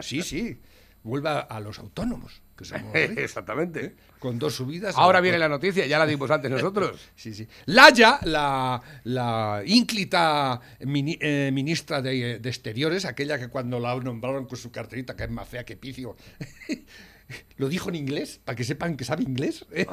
Sí, 0.00 0.22
sí. 0.22 0.60
Vuelve 1.02 1.28
a, 1.28 1.38
a 1.38 1.60
los 1.60 1.78
autónomos, 1.78 2.42
que 2.56 2.64
somos 2.64 2.92
los 2.92 2.92
ricos, 2.94 3.18
Exactamente. 3.24 3.94
con 4.18 4.40
dos 4.40 4.56
subidas. 4.56 4.96
Ahora 4.96 5.20
viene 5.20 5.38
la 5.38 5.48
noticia, 5.48 5.86
ya 5.86 6.00
la 6.00 6.06
dimos 6.06 6.28
antes 6.32 6.50
nosotros. 6.50 7.00
Sí, 7.14 7.32
sí. 7.32 7.46
Laya, 7.66 8.18
la, 8.24 8.82
la 9.04 9.62
ínclita 9.64 10.60
mini- 10.80 11.18
eh, 11.20 11.50
ministra 11.52 12.02
de, 12.02 12.40
de 12.40 12.48
Exteriores, 12.48 13.04
aquella 13.04 13.38
que 13.38 13.46
cuando 13.48 13.78
la 13.78 13.94
nombraron 13.94 14.46
con 14.46 14.58
su 14.58 14.72
carterita, 14.72 15.14
que 15.14 15.24
es 15.24 15.30
más 15.30 15.48
fea 15.48 15.64
que 15.64 15.76
picio, 15.76 16.16
lo 17.56 17.68
dijo 17.68 17.88
en 17.88 17.94
inglés, 17.96 18.40
para 18.44 18.56
que 18.56 18.64
sepan 18.64 18.96
que 18.96 19.04
sabe 19.04 19.22
inglés. 19.22 19.64
¿eh? 19.72 19.86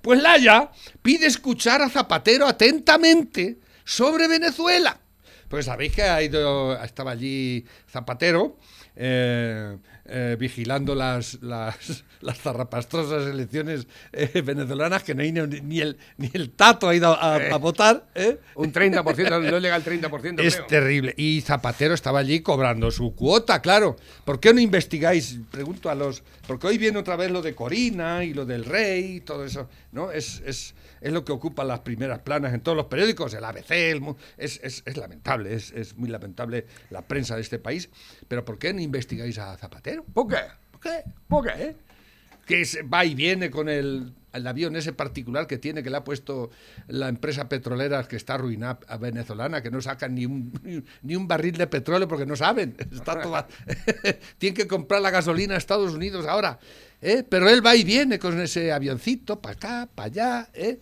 pues 0.00 0.22
Laya 0.22 0.70
pide 1.02 1.26
escuchar 1.26 1.82
a 1.82 1.90
Zapatero 1.90 2.46
atentamente 2.46 3.58
sobre 3.84 4.28
Venezuela. 4.28 4.98
Pues 5.48 5.66
sabéis 5.66 5.92
que 5.94 6.02
ha 6.02 6.22
ido, 6.22 6.80
estaba 6.82 7.12
allí 7.12 7.64
Zapatero 7.88 8.56
eh, 8.96 9.78
eh, 10.06 10.36
vigilando 10.38 10.94
las, 10.94 11.40
las, 11.42 12.04
las 12.24 12.38
zarrapastrosas 12.38 13.26
elecciones 13.26 13.86
eh, 14.12 14.40
venezolanas, 14.42 15.02
que 15.04 15.14
no 15.14 15.22
hay 15.22 15.30
ni, 15.32 15.40
ni 15.60 15.80
el, 15.80 15.98
ni 16.16 16.30
el 16.32 16.50
tato 16.50 16.88
ha 16.88 16.94
ido 16.94 17.12
a, 17.12 17.36
a 17.36 17.56
votar. 17.58 18.06
¿eh? 18.14 18.40
Un 18.54 18.72
30%, 18.72 19.50
no 19.50 19.58
llega 19.58 19.74
al 19.74 19.84
30%. 19.84 20.40
Es 20.40 20.56
creo. 20.56 20.66
terrible. 20.66 21.14
Y 21.16 21.42
Zapatero 21.42 21.94
estaba 21.94 22.20
allí 22.20 22.40
cobrando 22.40 22.90
su 22.90 23.14
cuota, 23.14 23.60
claro. 23.60 23.96
¿Por 24.24 24.40
qué 24.40 24.54
no 24.54 24.60
investigáis? 24.60 25.38
Pregunto 25.50 25.90
a 25.90 25.94
los. 25.94 26.22
Porque 26.46 26.66
hoy 26.66 26.78
viene 26.78 26.98
otra 26.98 27.16
vez 27.16 27.30
lo 27.30 27.42
de 27.42 27.54
Corina 27.54 28.24
y 28.24 28.32
lo 28.32 28.46
del 28.46 28.64
rey 28.64 29.16
y 29.16 29.20
todo 29.20 29.44
eso. 29.44 29.68
¿No? 29.92 30.10
Es, 30.10 30.42
es, 30.46 30.74
es 31.00 31.12
lo 31.12 31.24
que 31.24 31.32
ocupa 31.32 31.64
las 31.64 31.80
primeras 31.80 32.20
planas 32.20 32.54
en 32.54 32.60
todos 32.60 32.76
los 32.76 32.86
periódicos, 32.86 33.34
el 33.34 33.44
ABC, 33.44 33.70
el 33.70 34.02
es, 34.38 34.58
es, 34.62 34.82
es 34.86 34.96
lamentable, 34.96 35.54
es, 35.54 35.70
es 35.72 35.96
muy 35.96 36.08
lamentable 36.08 36.66
la 36.90 37.02
prensa 37.02 37.36
de 37.36 37.42
este 37.42 37.58
país. 37.58 37.90
Pero 38.26 38.44
¿por 38.44 38.58
qué 38.58 38.72
no 38.72 38.80
investigáis 38.80 39.38
a 39.38 39.54
Zapatero? 39.58 40.04
¿Por 40.14 40.28
qué? 40.28 40.36
¿Por 40.70 40.80
qué? 40.80 41.04
¿Por 41.28 41.44
qué? 41.44 41.76
Que 42.46 42.64
se 42.64 42.82
va 42.82 43.04
y 43.04 43.14
viene 43.14 43.50
con 43.50 43.68
el 43.68 44.12
el 44.34 44.46
avión 44.46 44.76
ese 44.76 44.92
particular 44.92 45.46
que 45.46 45.58
tiene, 45.58 45.82
que 45.82 45.90
le 45.90 45.96
ha 45.96 46.04
puesto 46.04 46.50
la 46.88 47.08
empresa 47.08 47.48
petrolera 47.48 48.06
que 48.06 48.16
está 48.16 48.34
arruinada 48.34 48.80
a 48.88 48.96
venezolana, 48.96 49.62
que 49.62 49.70
no 49.70 49.80
sacan 49.80 50.14
ni 50.14 50.26
un, 50.26 50.84
ni 51.02 51.16
un 51.16 51.28
barril 51.28 51.56
de 51.56 51.66
petróleo 51.66 52.08
porque 52.08 52.26
no 52.26 52.36
saben. 52.36 52.76
Está 52.92 53.20
toda... 53.20 53.46
Tienen 54.38 54.56
que 54.56 54.66
comprar 54.66 55.00
la 55.00 55.10
gasolina 55.10 55.54
a 55.54 55.58
Estados 55.58 55.94
Unidos 55.94 56.26
ahora. 56.26 56.58
¿eh? 57.00 57.24
Pero 57.28 57.48
él 57.48 57.64
va 57.64 57.76
y 57.76 57.84
viene 57.84 58.18
con 58.18 58.40
ese 58.40 58.72
avioncito 58.72 59.40
para 59.40 59.54
acá, 59.54 59.88
para 59.94 60.06
allá, 60.06 60.48
¿eh? 60.52 60.78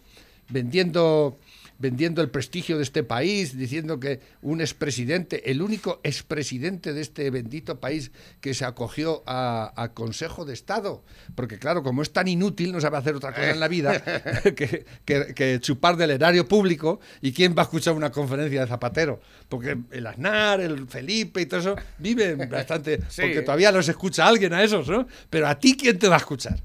vendiendo 0.48 1.38
vendiendo 1.82 2.22
el 2.22 2.30
prestigio 2.30 2.76
de 2.76 2.84
este 2.84 3.02
país, 3.02 3.58
diciendo 3.58 3.98
que 3.98 4.20
un 4.40 4.60
expresidente, 4.60 5.50
el 5.50 5.60
único 5.60 6.00
expresidente 6.04 6.92
de 6.92 7.00
este 7.00 7.28
bendito 7.30 7.80
país 7.80 8.12
que 8.40 8.54
se 8.54 8.64
acogió 8.64 9.24
a, 9.26 9.72
a 9.76 9.92
Consejo 9.92 10.44
de 10.44 10.54
Estado, 10.54 11.04
porque 11.34 11.58
claro, 11.58 11.82
como 11.82 12.00
es 12.02 12.12
tan 12.12 12.28
inútil, 12.28 12.70
no 12.70 12.80
sabe 12.80 12.98
hacer 12.98 13.16
otra 13.16 13.30
cosa 13.34 13.50
en 13.50 13.58
la 13.58 13.66
vida 13.66 14.00
que, 14.56 14.86
que- 15.04 15.34
que 15.34 15.58
chupar 15.60 15.96
del 15.96 16.12
erario 16.12 16.46
público, 16.46 17.00
¿y 17.20 17.32
quién 17.32 17.54
va 17.58 17.62
a 17.62 17.64
escuchar 17.64 17.94
una 17.94 18.12
conferencia 18.12 18.60
de 18.60 18.66
Zapatero? 18.68 19.20
Porque 19.48 19.76
el 19.90 20.06
Aznar, 20.06 20.60
el 20.60 20.86
Felipe 20.86 21.40
y 21.40 21.46
todo 21.46 21.58
eso 21.60 21.76
viven 21.98 22.48
bastante, 22.50 23.00
Sí. 23.08 23.22
porque 23.22 23.42
todavía 23.42 23.72
los 23.72 23.88
escucha 23.88 24.26
alguien 24.28 24.52
a 24.54 24.62
esos, 24.62 24.88
¿no? 24.88 25.06
Pero 25.28 25.48
a 25.48 25.58
ti, 25.58 25.76
¿quién 25.76 25.98
te 25.98 26.06
va 26.08 26.14
a 26.14 26.18
escuchar? 26.18 26.62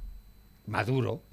Maduro. 0.68 1.24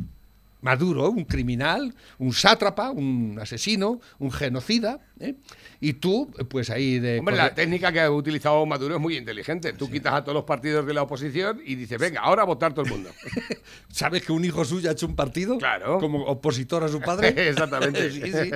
Maduro, 0.64 1.10
un 1.10 1.24
criminal, 1.26 1.94
un 2.18 2.32
sátrapa, 2.32 2.90
un 2.90 3.38
asesino, 3.38 4.00
un 4.18 4.32
genocida, 4.32 4.98
¿eh? 5.20 5.34
y 5.78 5.92
tú, 5.92 6.32
pues 6.48 6.70
ahí 6.70 6.98
de... 6.98 7.18
Hombre, 7.18 7.36
la 7.36 7.54
técnica 7.54 7.92
que 7.92 8.00
ha 8.00 8.10
utilizado 8.10 8.64
Maduro 8.64 8.94
es 8.94 9.00
muy 9.00 9.18
inteligente. 9.18 9.74
Tú 9.74 9.90
quitas 9.90 10.14
a 10.14 10.22
todos 10.24 10.34
los 10.34 10.44
partidos 10.44 10.86
de 10.86 10.94
la 10.94 11.02
oposición 11.02 11.60
y 11.66 11.74
dices, 11.74 11.98
venga, 11.98 12.20
ahora 12.22 12.42
a 12.42 12.46
votar 12.46 12.72
todo 12.72 12.86
el 12.86 12.90
mundo. 12.92 13.10
¿Sabes 13.90 14.22
que 14.24 14.32
un 14.32 14.42
hijo 14.42 14.64
suyo 14.64 14.88
ha 14.88 14.92
hecho 14.92 15.06
un 15.06 15.14
partido? 15.14 15.58
Claro. 15.58 15.98
Como 15.98 16.24
opositor 16.24 16.82
a 16.82 16.88
su 16.88 16.98
padre. 17.00 17.34
Exactamente. 17.50 18.10
sí, 18.10 18.22
sí. 18.22 18.50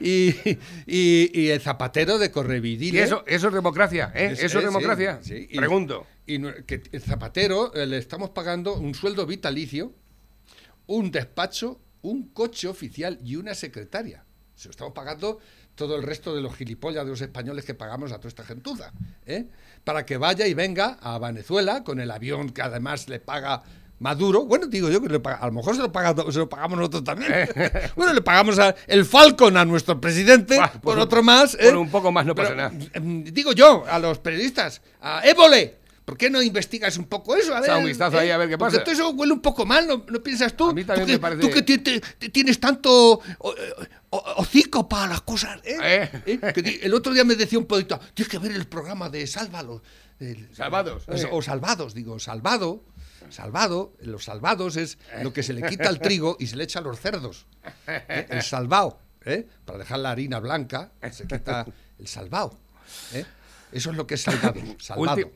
Y, 0.00 0.58
y- 0.86 1.30
y 1.40 1.48
el 1.50 1.60
zapatero 1.60 2.18
de 2.18 2.32
Correvidile. 2.32 2.98
Y 2.98 3.00
eso, 3.00 3.22
eso 3.28 3.46
es 3.46 3.54
democracia, 3.54 4.10
¿eh? 4.14 4.30
Es- 4.32 4.42
eso 4.42 4.58
es 4.58 4.64
eh, 4.64 4.66
democracia. 4.66 5.20
sí, 5.22 5.36
sí. 5.38 5.48
Y- 5.50 5.56
Pregunto. 5.56 6.04
Y 6.26 6.40
que 6.66 6.82
el 6.92 7.00
zapatero 7.00 7.74
eh, 7.74 7.86
le 7.86 7.98
estamos 7.98 8.30
pagando 8.30 8.74
un 8.74 8.94
sueldo 8.94 9.26
vitalicio, 9.26 9.92
un 10.86 11.10
despacho, 11.10 11.80
un 12.02 12.28
coche 12.28 12.68
oficial 12.68 13.18
y 13.24 13.36
una 13.36 13.54
secretaria. 13.54 14.24
Se 14.54 14.68
lo 14.68 14.70
estamos 14.72 14.92
pagando 14.92 15.38
todo 15.74 15.96
el 15.96 16.02
resto 16.02 16.34
de 16.34 16.42
los 16.42 16.54
gilipollas 16.54 17.04
de 17.04 17.10
los 17.10 17.20
españoles 17.20 17.64
que 17.64 17.74
pagamos 17.74 18.12
a 18.12 18.16
toda 18.18 18.28
esta 18.28 18.44
gentuza. 18.44 18.92
¿eh? 19.26 19.46
Para 19.84 20.04
que 20.04 20.16
vaya 20.18 20.46
y 20.46 20.54
venga 20.54 20.98
a 21.00 21.18
Venezuela 21.18 21.82
con 21.82 21.98
el 22.00 22.10
avión 22.10 22.50
que 22.50 22.62
además 22.62 23.08
le 23.08 23.18
paga 23.20 23.62
Maduro. 23.98 24.44
Bueno, 24.46 24.66
digo 24.66 24.90
yo 24.90 25.00
que 25.00 25.08
le 25.08 25.20
paga- 25.20 25.36
a 25.38 25.46
lo 25.46 25.52
mejor 25.52 25.76
se 25.76 25.80
lo, 25.82 25.92
paga- 25.92 26.14
se 26.32 26.38
lo 26.38 26.48
pagamos 26.48 26.76
nosotros 26.76 27.04
también. 27.04 27.32
bueno, 27.96 28.12
le 28.12 28.20
pagamos 28.20 28.58
a- 28.58 28.74
el 28.88 29.04
Falcon 29.04 29.56
a 29.56 29.64
nuestro 29.64 30.00
presidente 30.00 30.56
por 30.56 30.80
pues 30.80 30.96
un- 30.96 31.02
otro 31.02 31.22
más. 31.22 31.56
por 31.56 31.64
¿eh? 31.64 31.76
un 31.76 31.88
poco 31.90 32.10
más 32.12 32.26
no 32.26 32.34
Pero, 32.34 32.48
pasa 32.48 32.56
nada. 32.70 32.74
em, 32.94 33.22
digo 33.24 33.52
yo, 33.52 33.84
a 33.88 33.98
los 34.00 34.18
periodistas, 34.18 34.82
a 35.00 35.26
Évole, 35.26 35.76
¿por 36.04 36.16
qué 36.16 36.30
no 36.30 36.42
investigas 36.42 36.96
un 36.98 37.04
poco 37.06 37.34
eso? 37.36 37.54
A 37.54 37.60
ver, 37.60 37.70
un 37.76 37.84
vistazo 37.84 38.18
ahí 38.18 38.30
a 38.30 38.36
ver 38.36 38.48
qué 38.48 38.58
porque 38.58 38.74
pasa. 38.78 38.84
todo 38.84 38.94
eso 38.94 39.10
huele 39.10 39.32
un 39.32 39.40
poco 39.40 39.64
mal, 39.66 39.86
¿no, 39.86 40.04
no 40.08 40.22
piensas 40.22 40.56
tú? 40.56 40.70
A 40.70 40.74
mí 40.74 40.84
también 40.84 41.06
tú 41.06 41.06
que, 41.06 41.12
me 41.14 41.18
parece- 41.20 41.40
Tú 41.42 41.50
que 41.50 41.62
te- 41.62 42.00
te- 42.00 42.28
tienes 42.30 42.58
tanto 42.60 42.90
o- 43.38 43.54
o- 44.10 44.24
hocico 44.36 44.88
para 44.88 45.08
las 45.08 45.20
cosas, 45.22 45.60
¿eh? 45.64 45.76
Eh. 45.82 46.22
¿Eh? 46.26 46.52
Que 46.52 46.80
el 46.82 46.94
otro 46.94 47.12
día 47.12 47.24
me 47.24 47.34
decía 47.36 47.58
un 47.58 47.66
poquito, 47.66 47.98
tienes 48.14 48.30
que 48.30 48.38
ver 48.38 48.52
el 48.52 48.66
programa 48.66 49.08
de 49.08 49.26
Sálvalo. 49.26 49.82
el- 50.20 50.48
Salvados, 50.54 51.04
O, 51.08 51.14
eh. 51.14 51.28
o 51.32 51.42
Salvados, 51.42 51.94
digo, 51.94 52.18
Salvado. 52.18 52.84
Salvado, 53.30 53.94
los 54.00 54.24
salvados 54.24 54.76
es 54.76 54.98
lo 55.22 55.32
que 55.32 55.42
se 55.42 55.52
le 55.54 55.62
quita 55.66 55.88
al 55.88 56.00
trigo 56.00 56.36
y 56.38 56.48
se 56.48 56.56
le 56.56 56.64
echa 56.64 56.80
a 56.80 56.82
los 56.82 57.00
cerdos. 57.00 57.46
El 58.28 58.42
salvado, 58.42 58.98
¿eh? 59.24 59.46
para 59.64 59.78
dejar 59.78 60.00
la 60.00 60.10
harina 60.10 60.38
blanca, 60.38 60.92
se 61.10 61.26
quita 61.26 61.64
el 61.98 62.08
salvado. 62.08 62.58
Eso 63.72 63.90
es 63.90 63.96
lo 63.96 64.06
que 64.06 64.14
es 64.16 64.22
salvado. 64.22 64.60
salvado. 64.78 65.30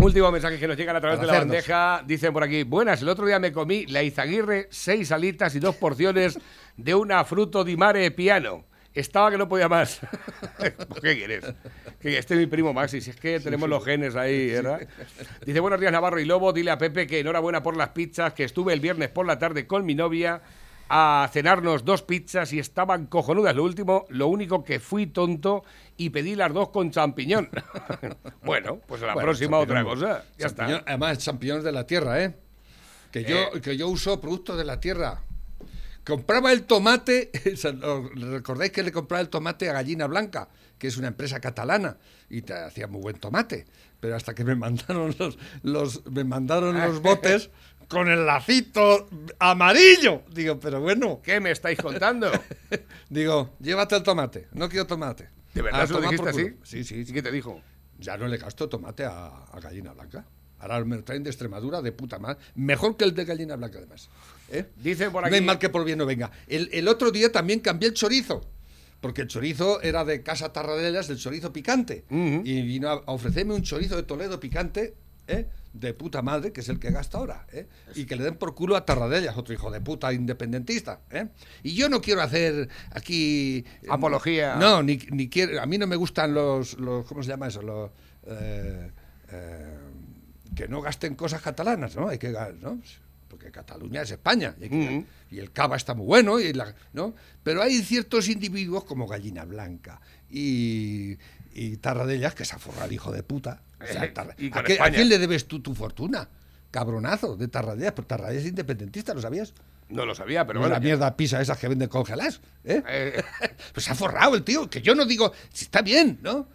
Último 0.00 0.30
mensaje 0.30 0.60
que 0.60 0.68
nos 0.68 0.76
llegan 0.76 0.94
a 0.94 1.00
través 1.00 1.18
de 1.18 1.26
la 1.26 1.32
hacernos. 1.32 1.54
bandeja. 1.56 2.02
Dicen 2.06 2.32
por 2.32 2.44
aquí, 2.44 2.62
buenas, 2.62 3.02
el 3.02 3.08
otro 3.08 3.26
día 3.26 3.40
me 3.40 3.50
comí 3.52 3.84
la 3.86 4.02
Izaguirre, 4.04 4.68
seis 4.70 5.10
alitas 5.10 5.56
y 5.56 5.58
dos 5.58 5.74
porciones 5.74 6.38
de 6.76 6.94
una 6.94 7.24
fruto 7.24 7.64
di 7.64 7.76
mare 7.76 8.08
piano. 8.12 8.64
Estaba 8.94 9.30
que 9.32 9.38
no 9.38 9.48
podía 9.48 9.68
más. 9.68 10.00
¿Qué 11.02 11.16
quieres? 11.16 11.44
Que 12.00 12.16
este 12.16 12.34
es 12.34 12.40
mi 12.40 12.46
primo 12.46 12.72
Maxi, 12.72 13.00
si 13.00 13.10
es 13.10 13.16
que 13.16 13.40
tenemos 13.40 13.68
los 13.68 13.84
genes 13.84 14.14
ahí, 14.14 14.52
¿verdad? 14.52 14.86
Dice, 15.44 15.58
buenos 15.58 15.80
días 15.80 15.90
Navarro 15.90 16.20
y 16.20 16.24
Lobo, 16.24 16.52
dile 16.52 16.70
a 16.70 16.78
Pepe 16.78 17.06
que 17.08 17.18
enhorabuena 17.18 17.62
por 17.62 17.76
las 17.76 17.88
pizzas, 17.90 18.32
que 18.34 18.44
estuve 18.44 18.72
el 18.72 18.80
viernes 18.80 19.08
por 19.08 19.26
la 19.26 19.38
tarde 19.38 19.66
con 19.66 19.84
mi 19.84 19.96
novia 19.96 20.40
a 20.88 21.28
cenarnos 21.32 21.84
dos 21.84 22.02
pizzas 22.02 22.52
y 22.52 22.58
estaban 22.58 23.06
cojonudas. 23.06 23.54
Lo 23.54 23.64
último, 23.64 24.06
lo 24.08 24.28
único 24.28 24.64
que 24.64 24.80
fui 24.80 25.06
tonto 25.06 25.64
y 25.96 26.10
pedí 26.10 26.34
las 26.34 26.52
dos 26.52 26.70
con 26.70 26.90
champiñón. 26.90 27.50
bueno, 28.42 28.80
pues 28.86 29.02
a 29.02 29.06
la 29.06 29.14
Bueno, 29.14 29.26
próxima 29.26 29.58
otra 29.58 29.84
cosa. 29.84 30.24
Ya 30.38 30.48
champiñón- 30.48 30.78
está. 30.78 30.84
Además, 30.90 31.18
champiñones 31.18 31.64
de 31.64 31.72
la 31.72 31.86
tierra, 31.86 32.22
¿eh? 32.22 32.34
Que 33.12 33.24
yo, 33.24 33.36
Eh. 33.54 33.60
que 33.62 33.76
yo 33.76 33.88
uso 33.88 34.20
productos 34.20 34.56
de 34.58 34.64
la 34.64 34.80
tierra. 34.80 35.22
Compraba 36.04 36.52
el 36.52 36.62
tomate, 36.64 37.30
recordáis 38.14 38.72
que 38.72 38.82
le 38.82 38.92
compraba 38.92 39.20
el 39.20 39.28
tomate 39.28 39.68
a 39.68 39.74
Gallina 39.74 40.06
Blanca, 40.06 40.48
que 40.78 40.86
es 40.86 40.96
una 40.96 41.08
empresa 41.08 41.38
catalana, 41.40 41.98
y 42.30 42.40
te 42.42 42.54
hacía 42.54 42.86
muy 42.86 43.02
buen 43.02 43.16
tomate. 43.18 43.66
Pero 44.00 44.16
hasta 44.16 44.34
que 44.34 44.42
me 44.44 44.54
mandaron 44.54 45.14
los, 45.18 45.38
los, 45.62 46.06
me 46.06 46.24
mandaron 46.24 46.78
los 46.80 47.02
botes 47.02 47.50
con 47.88 48.08
el 48.08 48.24
lacito 48.26 49.08
amarillo. 49.38 50.22
Digo, 50.32 50.60
pero 50.60 50.80
bueno, 50.80 51.20
¿Qué 51.22 51.40
me 51.40 51.50
estáis 51.50 51.78
contando? 51.78 52.30
digo, 53.08 53.56
llévate 53.60 53.96
el 53.96 54.02
tomate, 54.02 54.48
no 54.52 54.68
quiero 54.68 54.86
tomate. 54.86 55.28
¿De 55.54 55.62
verdad 55.62 55.82
A 55.82 55.86
se 55.86 55.92
lo 55.94 56.00
dijiste 56.02 56.28
así? 56.28 56.50
Sí, 56.62 56.84
sí, 56.84 56.96
¿Y 57.00 57.04
sí. 57.06 57.12
qué 57.12 57.22
te 57.22 57.32
dijo? 57.32 57.60
Ya 57.98 58.16
no 58.16 58.28
le 58.28 58.36
gasto 58.36 58.68
tomate 58.68 59.04
a, 59.04 59.26
a 59.28 59.60
gallina 59.60 59.92
blanca. 59.92 60.24
Ahora 60.60 60.84
me 60.84 60.96
lo 60.96 61.04
traen 61.04 61.22
de 61.22 61.30
Extremadura 61.30 61.80
de 61.82 61.92
puta 61.92 62.18
madre. 62.18 62.38
Mejor 62.56 62.96
que 62.96 63.04
el 63.04 63.14
de 63.14 63.24
gallina 63.24 63.56
blanca, 63.56 63.78
además. 63.78 64.08
¿Eh? 64.50 64.64
Por 65.10 65.22
No 65.22 65.26
aquí- 65.28 65.36
es 65.36 65.42
mal 65.42 65.58
que 65.58 65.68
por 65.68 65.84
bien 65.84 65.98
no 65.98 66.06
venga. 66.06 66.30
El, 66.48 66.68
el 66.72 66.88
otro 66.88 67.10
día 67.10 67.30
también 67.32 67.60
cambié 67.60 67.88
el 67.88 67.94
chorizo. 67.94 68.44
Porque 69.00 69.22
el 69.22 69.28
chorizo 69.28 69.80
era 69.82 70.04
de 70.04 70.22
Casa 70.24 70.52
Tarradellas, 70.52 71.08
el 71.10 71.18
chorizo 71.18 71.52
picante. 71.52 72.04
Ujú. 72.10 72.42
Y 72.44 72.62
vino 72.62 72.88
a, 72.88 72.94
a 72.94 73.12
ofrecerme 73.12 73.54
un 73.54 73.62
chorizo 73.62 73.94
de 73.94 74.02
Toledo 74.02 74.40
picante, 74.40 74.94
¿eh? 75.28 75.46
de 75.72 75.94
puta 75.94 76.22
madre, 76.22 76.50
que 76.52 76.60
es 76.62 76.68
el 76.68 76.80
que 76.80 76.90
gasta 76.90 77.18
ahora. 77.18 77.46
¿eh? 77.52 77.68
Y 77.94 78.06
que 78.06 78.16
le 78.16 78.24
den 78.24 78.36
por 78.36 78.54
culo 78.54 78.74
a 78.74 78.84
Tarradellas, 78.84 79.36
otro 79.36 79.54
hijo 79.54 79.70
de 79.70 79.80
puta 79.80 80.12
independentista. 80.12 81.00
¿eh? 81.10 81.28
Y 81.62 81.74
yo 81.74 81.88
no 81.88 82.00
quiero 82.00 82.22
hacer 82.22 82.68
aquí. 82.90 83.64
eh, 83.82 83.86
Apología. 83.88 84.56
No, 84.56 84.82
ni, 84.82 84.96
ni 85.10 85.28
quiero. 85.28 85.60
A 85.62 85.66
mí 85.66 85.78
no 85.78 85.86
me 85.86 85.96
gustan 85.96 86.34
los. 86.34 86.78
los 86.78 87.06
¿Cómo 87.06 87.22
se 87.22 87.28
llama 87.28 87.46
eso? 87.48 87.62
Los. 87.62 87.90
eh, 88.26 88.90
eh, 89.30 89.76
que 90.56 90.66
no 90.66 90.80
gasten 90.80 91.14
cosas 91.14 91.42
catalanas, 91.42 91.94
¿no? 91.94 92.08
Hay 92.08 92.18
que. 92.18 92.30
¿no? 92.60 92.80
Porque 93.28 93.50
Cataluña 93.50 94.02
es 94.02 94.10
España. 94.10 94.56
Y, 95.30 95.38
el 95.38 95.52
cava 95.52 95.76
está 95.76 95.92
muy 95.94 96.06
bueno, 96.06 96.40
y 96.40 96.54
la- 96.54 96.74
¿no? 96.94 97.14
Pero 97.42 97.62
hay 97.62 97.82
ciertos 97.82 98.28
individuos 98.28 98.84
como 98.84 99.06
Gallina 99.06 99.44
Blanca 99.44 100.00
y, 100.30 101.18
y 101.54 101.76
Tarradellas, 101.76 102.34
que 102.34 102.46
se 102.46 102.56
el 102.84 102.92
hijo 102.92 103.12
de 103.12 103.22
puta. 103.22 103.60
O 103.80 103.86
sea, 103.86 104.04
Eh, 104.04 104.08
Tarra- 104.08 104.34
y 104.38 104.50
con 104.50 104.60
¿a, 104.60 104.64
qué- 104.64 104.72
a 104.72 104.76
España. 104.76 104.96
quién 104.96 105.08
le 105.08 105.18
debes 105.18 105.46
tú 105.46 105.60
tu 105.60 105.74
fortuna? 105.74 106.28
Cabronazo 106.70 107.36
de 107.36 107.48
Tarradellas, 107.48 107.92
pero 107.92 108.06
Tarradellas 108.06 108.42
es 108.42 108.48
independentista, 108.50 109.14
¿lo 109.14 109.22
sabías? 109.22 109.54
No 109.88 110.04
lo 110.04 110.14
sabía, 110.14 110.46
pero 110.46 110.60
bueno. 110.60 110.74
la 110.74 110.80
mierda 110.80 111.16
pisa 111.16 111.40
esas 111.40 111.56
que 111.58 111.66
venden 111.68 111.88
congeladas, 111.88 112.40
¿eh? 112.64 112.82
Eh, 112.88 113.22
Pues 113.72 113.84
se 113.86 113.92
ha 113.92 113.94
forrado 113.94 114.34
el 114.34 114.42
tío, 114.44 114.68
que 114.68 114.82
yo 114.82 114.94
no 114.94 115.06
digo, 115.06 115.32
si 115.52 115.64
está 115.64 115.80
bien, 115.80 116.18
¿no? 116.22 116.46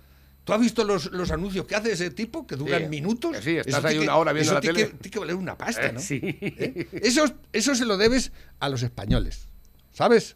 ¿Tú 0.44 0.54
has 0.54 0.60
visto 0.60 0.84
los, 0.84 1.12
los 1.14 1.32
anuncios 1.32 1.66
que 1.66 1.74
hace 1.76 1.94
ese 1.94 2.10
tipo, 2.12 2.46
que 2.46 2.58
duran 2.58 2.82
Sí, 2.84 2.88
minutos? 2.90 3.38
sí, 3.42 3.56
estás 3.58 3.80
Eso 3.80 3.88
ahí 3.88 3.98
una 3.98 4.18
hora 4.18 4.34
viendo 4.34 4.52
eso 4.52 4.56
la 4.56 4.62
tiene 4.62 4.80
tele. 4.80 4.92
Que, 4.92 4.98
tiene 4.98 5.14
que 5.14 5.20
valer 5.20 5.36
una 5.36 5.58
pasta, 5.58 5.86
Eh, 5.88 5.94
¿no? 5.94 6.00
sí. 6.02 6.20
¿Eh? 6.22 6.88
Eso, 7.02 7.24
eso 7.54 7.74
se 7.76 7.86
lo 7.86 7.96
debes 7.98 8.34
a 8.60 8.68
los 8.70 8.84
españoles, 8.84 9.48
¿sabes? 9.94 10.36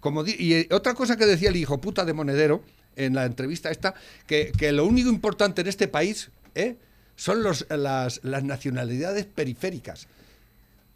Como 0.00 0.24
y 0.26 0.54
eh, 0.54 0.68
otra 0.72 0.94
cosa 0.94 1.16
que 1.16 1.26
decía 1.26 1.50
el 1.50 1.56
hijo 1.56 1.80
puta 1.80 2.04
de 2.04 2.12
Monedero 2.12 2.62
en 2.98 3.14
la 3.14 3.24
entrevista 3.24 3.70
esta, 3.70 3.94
que, 4.26 4.52
que 4.56 4.72
lo 4.72 4.84
único 4.84 5.08
importante 5.08 5.62
en 5.62 5.68
este 5.68 5.88
país 5.88 6.30
¿eh? 6.54 6.76
son 7.16 7.42
los, 7.42 7.66
las, 7.70 8.22
nacionalidades 8.24 9.24
periféricas. 9.24 10.06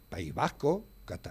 País 0.09 0.33
Vasco, 0.33 0.85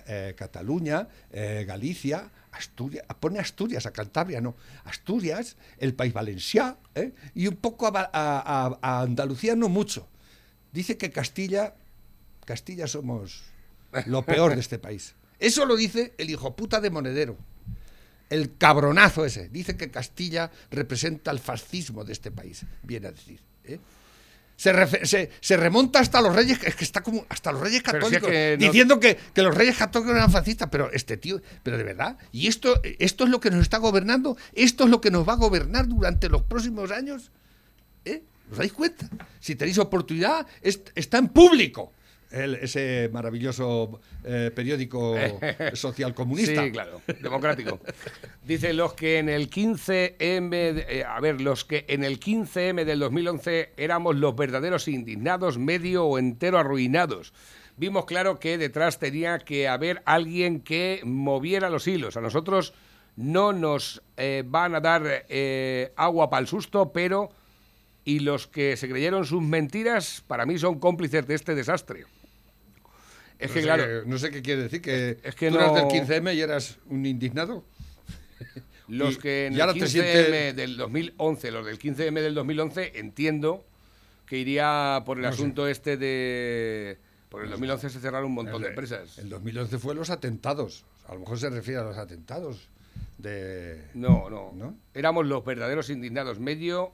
eh, 0.06 0.34
Cataluña, 0.36 1.08
eh, 1.30 1.64
Galicia, 1.66 2.30
Asturias, 2.50 3.04
pone 3.20 3.38
Asturias, 3.38 3.86
a 3.86 3.92
Cantabria 3.92 4.40
no, 4.40 4.54
Asturias, 4.84 5.56
el 5.78 5.94
País 5.94 6.12
Valencià, 6.12 6.76
¿eh? 6.94 7.12
y 7.34 7.46
un 7.46 7.56
poco 7.56 7.86
a- 7.86 8.10
a 8.12 9.00
Andalucía 9.02 9.54
no 9.54 9.68
mucho. 9.68 10.08
Dice 10.72 10.96
que 10.96 11.10
Castilla, 11.10 11.74
Castilla 12.44 12.86
somos 12.86 13.42
lo 14.06 14.22
peor 14.22 14.54
de 14.54 14.60
este 14.60 14.78
país. 14.78 15.14
Eso 15.38 15.64
lo 15.66 15.76
dice 15.76 16.14
el 16.18 16.30
hijo 16.30 16.56
puta 16.56 16.80
de 16.80 16.90
Monedero. 16.90 17.36
El 18.32 18.56
cabronazo 18.56 19.24
ese. 19.24 19.48
Dice 19.48 19.76
que 19.76 19.90
Castilla 19.90 20.50
representa 20.70 21.30
el 21.30 21.38
fascismo 21.38 22.04
de 22.04 22.12
este 22.12 22.30
país, 22.30 22.64
viene 22.82 23.08
a 23.08 23.12
decir. 23.12 23.40
¿eh? 23.64 23.78
se, 24.54 24.72
refe- 24.72 25.04
se- 25.06 25.30
se 25.40 25.56
remonta 25.56 25.98
hasta 25.98 26.20
los 26.20 26.34
reyes, 26.36 26.58
es 26.62 26.76
que 26.76 26.84
está 26.84 27.00
como 27.00 27.26
hasta 27.28 27.50
los 27.50 27.60
reyes 27.62 27.82
Pero 27.84 28.06
si 28.08 28.14
es 28.14 28.20
católicos, 28.20 28.30
que 28.30 28.56
no- 28.60 28.66
diciendo 28.66 29.00
que, 29.00 29.18
que 29.34 29.42
los 29.42 29.52
reyes 29.54 29.76
católicos 29.76 30.14
eran 30.14 30.30
fascistas, 30.30 30.68
pero 30.70 30.90
este 30.92 31.16
tío, 31.16 31.40
pero 31.64 31.76
de 31.78 31.82
verdad, 31.82 32.16
y 32.30 32.46
esto, 32.46 32.80
esto 32.98 33.24
es 33.24 33.30
lo 33.30 33.40
que 33.40 33.50
nos 33.50 33.62
está 33.62 33.78
gobernando, 33.78 34.36
esto 34.52 34.84
es 34.84 34.90
lo 34.90 35.00
que 35.00 35.10
nos 35.10 35.26
va 35.28 35.32
a 35.32 35.36
gobernar 35.36 35.88
durante 35.88 36.28
los 36.28 36.42
próximos 36.42 36.92
años. 36.92 37.32
¿Eh? 38.04 38.22
¿Os 38.52 38.58
dais 38.58 38.72
cuenta? 38.72 39.08
Si 39.40 39.56
tenéis 39.56 39.78
oportunidad, 39.78 40.46
es- 40.60 40.80
está 40.94 41.18
en 41.18 41.28
público. 41.28 41.92
El- 42.32 42.54
ese 42.56 43.08
maravilloso 43.12 44.00
eh, 44.24 44.50
periódico 44.54 45.14
social 45.74 46.14
comunista. 46.14 46.64
Sí, 46.64 46.72
claro, 46.72 47.00
democrático. 47.20 47.78
Dice 48.44 48.72
los 48.72 48.94
que 48.94 49.18
en 49.18 49.28
el 49.28 49.48
15M, 49.50 50.50
de- 50.50 50.86
eh, 50.88 51.04
a 51.04 51.20
ver, 51.20 51.40
los 51.40 51.64
que 51.64 51.84
en 51.88 52.04
el 52.04 52.18
15M 52.18 52.84
del 52.84 52.98
2011 52.98 53.72
éramos 53.76 54.16
los 54.16 54.34
verdaderos 54.34 54.88
indignados, 54.88 55.58
medio 55.58 56.06
o 56.06 56.18
entero 56.18 56.58
arruinados. 56.58 57.32
Vimos 57.76 58.04
claro 58.04 58.38
que 58.38 58.58
detrás 58.58 58.98
tenía 58.98 59.38
que 59.38 59.66
haber 59.68 60.02
alguien 60.04 60.60
que 60.60 61.00
moviera 61.04 61.70
los 61.70 61.86
hilos. 61.86 62.16
A 62.16 62.20
nosotros 62.20 62.74
no 63.16 63.52
nos 63.52 64.02
eh, 64.16 64.42
van 64.46 64.74
a 64.74 64.80
dar 64.80 65.24
eh, 65.28 65.92
agua 65.96 66.28
para 66.30 66.40
el 66.42 66.46
susto, 66.48 66.92
pero 66.92 67.30
y 68.04 68.18
los 68.20 68.46
que 68.46 68.76
se 68.76 68.88
creyeron 68.88 69.24
sus 69.24 69.40
mentiras 69.42 70.22
para 70.26 70.44
mí 70.44 70.58
son 70.58 70.80
cómplices 70.80 71.26
de 71.26 71.34
este 71.34 71.54
desastre. 71.54 72.04
Es 73.42 73.48
No 73.50 73.54
que 73.54 73.60
sé 73.60 73.62
claro, 73.66 74.04
no 74.06 74.18
sé 74.18 74.30
qué 74.30 74.42
quiere 74.42 74.62
decir, 74.62 74.80
que, 74.82 75.18
Es 75.22 75.34
que 75.34 75.50
tú 75.50 75.56
eras 75.56 75.74
del 75.74 75.84
15M 75.84 76.34
y 76.34 76.40
eras 76.40 76.78
un 76.88 77.04
indignado. 77.06 77.64
Los 78.88 79.14
Y- 79.14 79.18
que 79.18 79.46
en 79.46 79.54
el 79.54 79.60
ahora 79.60 79.74
te 79.74 79.80
15M 79.80 79.88
sientes- 79.88 80.56
del 80.56 80.76
2011, 80.76 81.50
los 81.50 81.64
del 81.66 81.78
15M 81.78 82.20
del 82.20 82.34
2011, 82.34 82.98
entiendo 82.98 83.64
que 84.26 84.38
iría 84.38 85.02
por 85.06 85.18
el 85.18 85.22
No 85.24 85.28
sé. 85.30 85.34
asunto 85.34 85.66
este 85.68 85.96
de... 85.96 86.98
Por 87.28 87.44
el 87.44 87.50
2011 87.50 87.88
se 87.90 88.00
cerraron 88.00 88.26
un 88.26 88.34
montón 88.34 88.60
de 88.60 88.68
empresas. 88.68 89.18
El 89.18 89.28
2011 89.30 89.78
fue 89.78 89.94
los 89.94 90.10
atentados. 90.10 90.84
A 91.08 91.14
lo 91.14 91.20
mejor 91.20 91.38
se 91.38 91.48
refiere 91.48 91.80
a 91.80 91.84
los 91.84 91.96
atentados 91.96 92.68
de... 93.18 93.82
No, 93.94 94.28
no, 94.28 94.52
¿No? 94.54 94.76
Éramos 94.94 95.26
los 95.26 95.42
verdaderos 95.44 95.88
indignados, 95.88 96.38
medio 96.40 96.92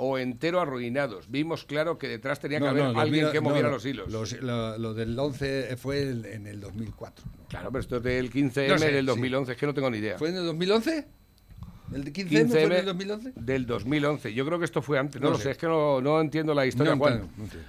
o 0.00 0.16
entero 0.16 0.60
arruinados. 0.60 1.28
Vimos 1.28 1.64
claro 1.64 1.98
que 1.98 2.06
detrás 2.08 2.38
tenía 2.40 2.60
que 2.60 2.68
haber 2.68 2.84
los 2.84 2.96
alguien 2.96 3.30
que 3.30 3.38
no, 3.40 3.42
moviera 3.50 3.68
no, 3.68 3.74
los 3.74 3.84
hilos. 3.84 4.10
los- 4.10 4.40
lo, 4.40 4.78
lo 4.78 4.94
del 4.94 5.18
11 5.18 5.76
fue 5.76 6.02
el- 6.02 6.24
en 6.24 6.46
el 6.46 6.60
2004. 6.60 7.24
¿no? 7.36 7.46
Claro, 7.48 7.70
pero 7.72 7.80
esto 7.80 7.96
es 7.96 8.02
del 8.04 8.30
15M 8.30 8.68
No 8.68 8.78
sé, 8.78 8.92
del 8.92 9.04
sí. 9.04 9.06
2011, 9.06 9.52
es 9.52 9.58
que 9.58 9.66
no 9.66 9.74
tengo 9.74 9.90
ni 9.90 9.98
idea. 9.98 10.16
¿Fue 10.16 10.28
en 10.30 10.36
el 10.36 10.46
2011? 10.46 11.08
¿El 11.92 12.04
de 12.04 12.12
15M, 12.12 12.48
fue 12.48 12.62
en 12.62 12.70
15M 12.70 12.78
el 12.78 12.84
2011? 12.86 13.32
del 13.36 13.66
2011. 13.66 14.34
Yo 14.34 14.44
creo 14.44 14.58
que 14.58 14.64
esto 14.66 14.82
fue 14.82 14.98
antes. 14.98 15.20
No, 15.20 15.28
No 15.28 15.32
lo 15.32 15.36
sé. 15.38 15.44
sé, 15.44 15.50
es 15.52 15.56
que 15.58 15.66
no, 15.66 16.00
no 16.00 16.20
entiendo 16.20 16.52
la 16.54 16.66
historia, 16.66 16.92
No 16.94 16.98
Juan. 16.98 17.28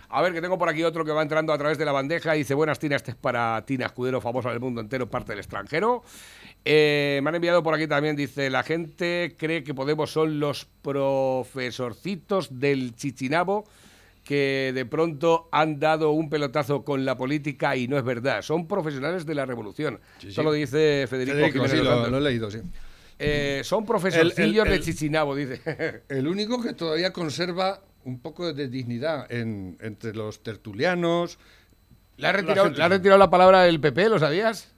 A 0.09 0.21
ver, 0.21 0.33
que 0.33 0.41
tengo 0.41 0.57
por 0.57 0.67
aquí 0.69 0.83
otro 0.83 1.05
que 1.05 1.11
va 1.11 1.21
entrando 1.21 1.53
a 1.53 1.57
través 1.57 1.77
de 1.77 1.85
la 1.85 1.91
bandeja 1.91 2.35
y 2.35 2.39
dice, 2.39 2.53
buenas 2.53 2.79
Tina, 2.79 2.95
este 2.97 3.11
es 3.11 3.17
para 3.17 3.63
Tina 3.65 3.85
Escudero, 3.85 4.19
famosa 4.21 4.49
del 4.49 4.59
mundo 4.59 4.81
entero, 4.81 5.09
parte 5.09 5.31
del 5.31 5.39
extranjero. 5.39 6.03
Eh, 6.65 7.19
me 7.23 7.29
han 7.29 7.35
enviado 7.35 7.63
por 7.63 7.73
aquí 7.73 7.87
también, 7.87 8.15
dice, 8.17 8.49
la 8.49 8.63
gente 8.63 9.35
cree 9.37 9.63
que 9.63 9.73
Podemos 9.73 10.11
son 10.11 10.39
los 10.39 10.65
profesorcitos 10.81 12.59
del 12.59 12.95
Chichinabo 12.95 13.65
que 14.25 14.71
de 14.75 14.85
pronto 14.85 15.47
han 15.51 15.79
dado 15.79 16.11
un 16.11 16.29
pelotazo 16.29 16.83
con 16.83 17.03
la 17.03 17.17
política 17.17 17.75
y 17.75 17.87
no 17.87 17.97
es 17.97 18.03
verdad. 18.03 18.43
Son 18.43 18.67
profesionales 18.67 19.25
de 19.25 19.33
la 19.33 19.45
revolución. 19.45 19.99
Sí, 20.19 20.23
sí. 20.23 20.27
Esto 20.29 20.43
lo 20.43 20.51
dice 20.51 21.07
Federico, 21.09 21.37
Federico, 21.37 21.53
Jiménez 21.65 21.71
sí, 21.71 21.77
dos 21.77 22.03
lo, 22.03 22.09
lo 22.11 22.17
he 22.17 22.21
leído, 22.29 22.51
sí. 22.51 22.59
Eh, 23.19 23.61
son 23.65 23.85
profesorcillos 23.85 24.65
El- 24.65 24.71
el- 24.73 24.79
de 24.79 24.85
Chichinabo, 24.85 25.35
dice. 25.35 25.61
El 26.09 26.27
único 26.27 26.61
que 26.61 26.73
todavía 26.73 27.11
conserva 27.13 27.81
un 28.05 28.19
poco 28.21 28.53
de 28.53 28.67
dignidad 28.69 29.29
en- 29.31 29.77
entre 29.81 30.13
los 30.13 30.41
tertulianos. 30.41 31.37
¿Le 32.17 32.27
ha, 32.27 32.31
retirado, 32.31 32.69
le 32.69 32.83
ha 32.83 32.87
retirado 32.87 33.17
la 33.19 33.29
palabra 33.29 33.67
el 33.67 33.79
PP, 33.79 34.09
¿lo 34.09 34.19
sabías? 34.19 34.73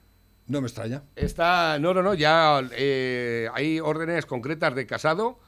No 0.48 0.60
me 0.60 0.66
extraña. 0.66 1.02
Está, 1.16 1.78
no, 1.78 1.94
no, 1.94 2.02
no, 2.02 2.14
ya 2.14 2.60
eh, 2.72 3.48
hay 3.54 3.78
órdenes 3.80 4.26
concretas 4.26 4.74
de 4.74 4.86
Casado 4.86 5.38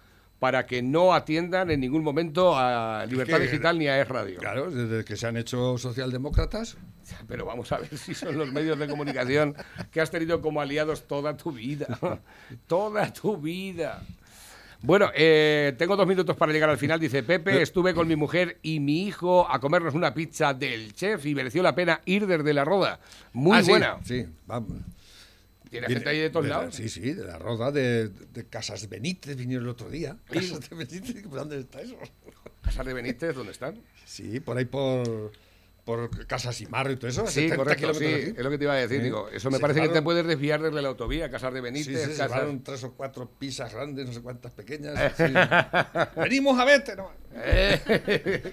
para 0.45 0.67
que 0.67 0.83
no 0.83 1.15
atiendan 1.15 1.71
en 1.71 1.81
ningún 1.81 2.03
momento 2.05 2.55
a 2.55 3.07
Libertad 3.09 3.39
que- 3.39 3.45
Digital 3.45 3.79
ni 3.79 3.89
a 3.89 3.99
Es 4.03 4.07
Radio. 4.07 4.39
Claro, 4.41 4.71
desde 4.71 5.03
que 5.03 5.17
se 5.17 5.27
han 5.27 5.39
hecho 5.39 5.79
socialdemócratas. 5.79 6.77
Pero 7.27 7.47
vamos 7.47 7.73
a 7.73 7.79
ver 7.79 7.89
si 7.97 8.13
son 8.15 8.37
los 8.37 8.53
medios 8.53 8.79
de 8.79 8.87
comunicación 8.87 9.55
que 9.91 10.03
has 10.03 10.11
tenido 10.11 10.43
como 10.43 10.61
aliados 10.61 11.09
toda 11.09 11.35
tu 11.35 11.51
vida. 11.51 11.87
toda 12.67 13.11
tu 13.11 13.39
vida. 13.39 14.03
Bueno, 14.83 15.09
eh, 15.15 15.73
tengo 15.79 15.97
dos 15.97 16.07
minutos 16.07 16.37
para 16.37 16.53
llegar 16.53 16.69
al 16.69 16.77
final. 16.77 17.01
Dice 17.01 17.23
Pepe, 17.23 17.63
estuve 17.63 17.95
con 17.95 18.07
mi 18.07 18.17
mujer 18.17 18.59
y 18.61 18.81
mi 18.81 19.07
hijo 19.07 19.51
a 19.51 19.59
comernos 19.61 19.95
una 19.95 20.13
pizza 20.13 20.53
del 20.53 20.93
chef 20.93 21.25
y 21.25 21.35
mereció 21.35 21.63
la 21.63 21.75
pena 21.75 22.03
ir 22.05 22.27
desde 22.27 22.53
la 22.53 22.67
roda. 22.67 23.01
Muy 23.33 23.57
Ah, 23.57 23.63
sí, 23.63 23.71
buena. 23.71 23.97
Sí, 24.05 24.27
vamos. 24.47 24.73
Tiene 25.81 25.95
gente 25.95 26.09
ahí 26.09 26.19
de 26.21 26.31
todos 26.31 26.47
la- 26.47 26.59
lados. 26.59 26.75
Sí, 26.75 26.89
sí, 26.89 27.01
de 27.13 27.25
la 27.25 27.39
roda 27.39 27.71
de, 27.73 28.09
de 28.09 28.47
Casas 28.47 28.89
Benítez 28.89 29.37
vinieron 29.37 29.65
el 29.65 29.71
otro 29.71 29.91
día. 29.91 30.17
Casas 30.31 30.69
de 30.69 30.77
Benítez, 30.77 31.23
¿por 31.25 31.39
¿dónde 31.39 31.59
está 31.61 31.81
eso? 31.83 31.97
Casas 32.63 32.87
de 32.87 32.95
Benítez, 32.95 33.35
¿dónde 33.35 33.53
están? 33.53 33.81
Sí, 34.05 34.41
por 34.41 34.57
ahí 34.57 34.65
por, 34.67 35.33
por 35.85 36.27
Casas 36.27 36.61
y 36.61 36.67
Marro 36.67 36.93
y 36.93 36.97
todo 36.97 37.09
eso. 37.09 37.27
Sí, 37.27 37.49
70 37.49 37.57
correcto, 37.57 37.95
sí, 37.95 38.01
kilómetros 38.01 38.25
de 38.25 38.31
aquí. 38.31 38.39
es 38.39 38.45
lo 38.45 38.51
que 38.51 38.59
te 38.59 38.65
iba 38.65 38.73
a 38.73 38.77
decir. 38.77 38.97
Sí. 38.99 39.05
Digo, 39.05 39.29
eso 39.29 39.51
me 39.51 39.57
Se 39.59 39.61
parece 39.61 39.83
que 39.83 39.89
te 39.91 40.03
puedes 40.03 40.27
desviar 40.27 40.63
desde 40.63 40.81
la 40.81 40.89
autovía, 40.89 41.31
Casas 41.31 41.53
de 41.53 41.61
Sí, 41.61 41.65
Benítez, 41.65 42.01
se 42.03 42.09
Casas... 42.13 42.29
llevaron 42.31 42.63
tres 42.63 42.85
o 42.85 42.93
cuatro 42.95 43.31
pizzas 43.39 43.73
grandes, 43.75 44.07
no 44.07 44.13
sé 44.13 44.23
cuántas 44.23 44.53
pequeñas. 44.53 45.13
sí. 45.17 45.25
Venimos 46.17 46.59
a 46.59 46.65
verte. 46.65 46.97
¿no? 46.97 47.11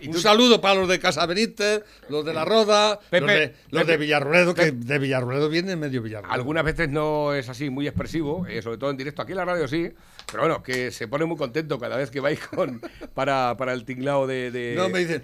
Y 0.01 0.07
Un 0.09 0.17
saludo 0.19 0.59
para 0.59 0.75
los 0.75 0.89
de 0.89 0.99
Casa 0.99 1.25
Benítez, 1.25 1.83
los 2.09 2.25
de 2.25 2.33
La 2.33 2.45
Roda, 2.45 2.99
Pepe, 3.09 3.19
los 3.21 3.27
de, 3.29 3.53
los 3.69 3.81
Pepe, 3.83 3.91
de 3.91 3.97
Villarruedo, 3.97 4.53
que 4.53 4.71
de 4.71 4.99
Villarruedo 4.99 5.49
viene 5.49 5.75
medio 5.75 6.01
Villarruedo. 6.01 6.33
Algunas 6.33 6.63
veces 6.65 6.89
no 6.89 7.33
es 7.33 7.47
así 7.49 7.69
muy 7.69 7.87
expresivo, 7.87 8.45
eh, 8.47 8.61
sobre 8.61 8.77
todo 8.77 8.89
en 8.89 8.97
directo. 8.97 9.21
Aquí 9.21 9.31
en 9.33 9.37
la 9.37 9.45
radio 9.45 9.67
sí, 9.67 9.91
pero 10.31 10.43
bueno, 10.43 10.63
que 10.63 10.91
se 10.91 11.07
pone 11.07 11.25
muy 11.25 11.37
contento 11.37 11.79
cada 11.79 11.95
vez 11.95 12.09
que 12.09 12.19
vais 12.19 12.39
con 12.39 12.81
para, 13.13 13.55
para 13.57 13.73
el 13.73 13.85
tinglao 13.85 14.25
de... 14.27 14.49
de- 14.51 14.73
No, 14.75 14.89
me 14.89 14.99
dicen, 14.99 15.23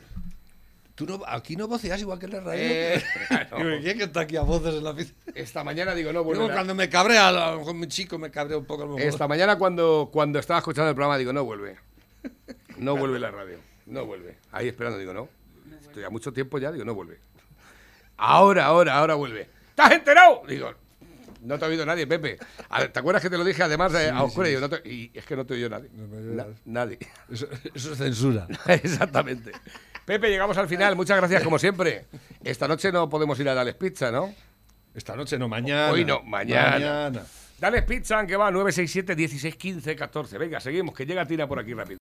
tú 0.97 1.05
no, 1.05 1.21
aquí 1.27 1.55
no 1.55 1.67
voceas 1.67 2.01
igual 2.01 2.17
que 2.17 2.25
en 2.25 2.31
la 2.31 2.39
radio. 2.39 2.59
Eh, 2.63 3.03
me 3.63 3.79
¿Quién 3.81 3.99
que 3.99 4.05
está 4.05 4.21
aquí 4.21 4.35
a 4.35 4.41
voces 4.41 4.73
en 4.73 4.83
la? 4.83 4.95
Esta 5.35 5.63
mañana 5.63 5.93
digo, 5.93 6.11
no, 6.11 6.23
Digo, 6.23 6.47
la- 6.47 6.53
cuando 6.55 6.73
me 6.73 6.89
cabrea, 6.89 7.27
a 7.27 7.51
lo 7.53 7.59
mejor 7.59 7.75
mi 7.75 7.87
chico 7.87 8.17
me 8.17 8.31
cabrea 8.31 8.57
un 8.57 8.65
poco. 8.65 8.81
A 8.81 8.85
lo 8.87 8.93
mejor. 8.95 9.07
Esta 9.07 9.27
mañana 9.27 9.59
cuando, 9.59 10.09
cuando 10.11 10.39
estaba 10.39 10.57
escuchando 10.57 10.89
el 10.89 10.95
programa 10.95 11.19
digo, 11.19 11.31
no 11.31 11.45
vuelve. 11.45 11.77
No 12.77 12.97
vuelve 12.97 13.19
la 13.19 13.29
radio. 13.29 13.59
No 13.85 14.05
vuelve. 14.07 14.37
Ahí 14.51 14.67
esperando, 14.67 14.97
digo, 14.97 15.13
no. 15.13 15.29
Estoy 15.81 16.03
a 16.03 16.09
mucho 16.09 16.33
tiempo 16.33 16.57
ya, 16.57 16.71
digo, 16.71 16.83
no 16.83 16.95
vuelve. 16.95 17.19
Ahora, 18.17 18.65
ahora, 18.65 18.97
ahora 18.97 19.13
vuelve. 19.13 19.47
¿Te 19.75 19.81
has 19.83 19.91
enterado? 19.91 20.41
Digo, 20.47 20.73
no 21.47 21.57
te 21.57 21.65
ha 21.65 21.67
oído 21.67 21.85
nadie, 21.85 22.05
Pepe. 22.05 22.37
A 22.69 22.87
¿Te 22.87 22.99
acuerdas 22.99 23.21
que 23.23 23.29
te 23.29 23.37
lo 23.37 23.43
dije 23.43 23.63
además 23.63 23.93
a 23.95 24.23
oscuras? 24.23 24.49
Digo, 24.49 24.61
no 24.61 24.69
te- 24.69 24.87
y 24.87 25.11
es 25.13 25.25
que 25.25 25.35
no 25.35 25.45
te 25.45 25.53
oyó 25.55 25.69
nadie. 25.69 25.89
Na- 25.93 26.45
nadie. 26.65 26.99
Eso, 27.31 27.47
eso 27.73 27.91
es 27.93 27.97
censura. 27.97 28.47
Exactamente. 28.67 29.51
Pepe, 30.05 30.29
llegamos 30.29 30.57
al 30.57 30.67
final. 30.67 30.95
Muchas 30.95 31.17
gracias, 31.17 31.43
como 31.43 31.57
siempre. 31.59 32.05
Esta 32.43 32.67
noche 32.67 32.91
no 32.91 33.09
podemos 33.09 33.39
ir 33.39 33.49
a 33.49 33.53
Dales 33.53 33.75
Pizza, 33.75 34.11
¿no? 34.11 34.33
Esta 34.93 35.15
noche 35.15 35.37
no, 35.37 35.47
mañana. 35.47 35.91
Hoy 35.91 36.05
no, 36.05 36.21
mañana. 36.23 36.71
Mañana. 36.71 37.21
Dales 37.59 37.83
Pizza, 37.83 38.25
que 38.27 38.35
va 38.35 38.51
967 38.51 39.15
16 39.15 39.55
15 39.55 39.95
14. 39.95 40.37
Venga, 40.37 40.59
seguimos, 40.59 40.93
que 40.93 41.05
llega 41.05 41.25
Tina 41.25 41.47
por 41.47 41.57
aquí 41.59 41.73
rápido. 41.73 41.95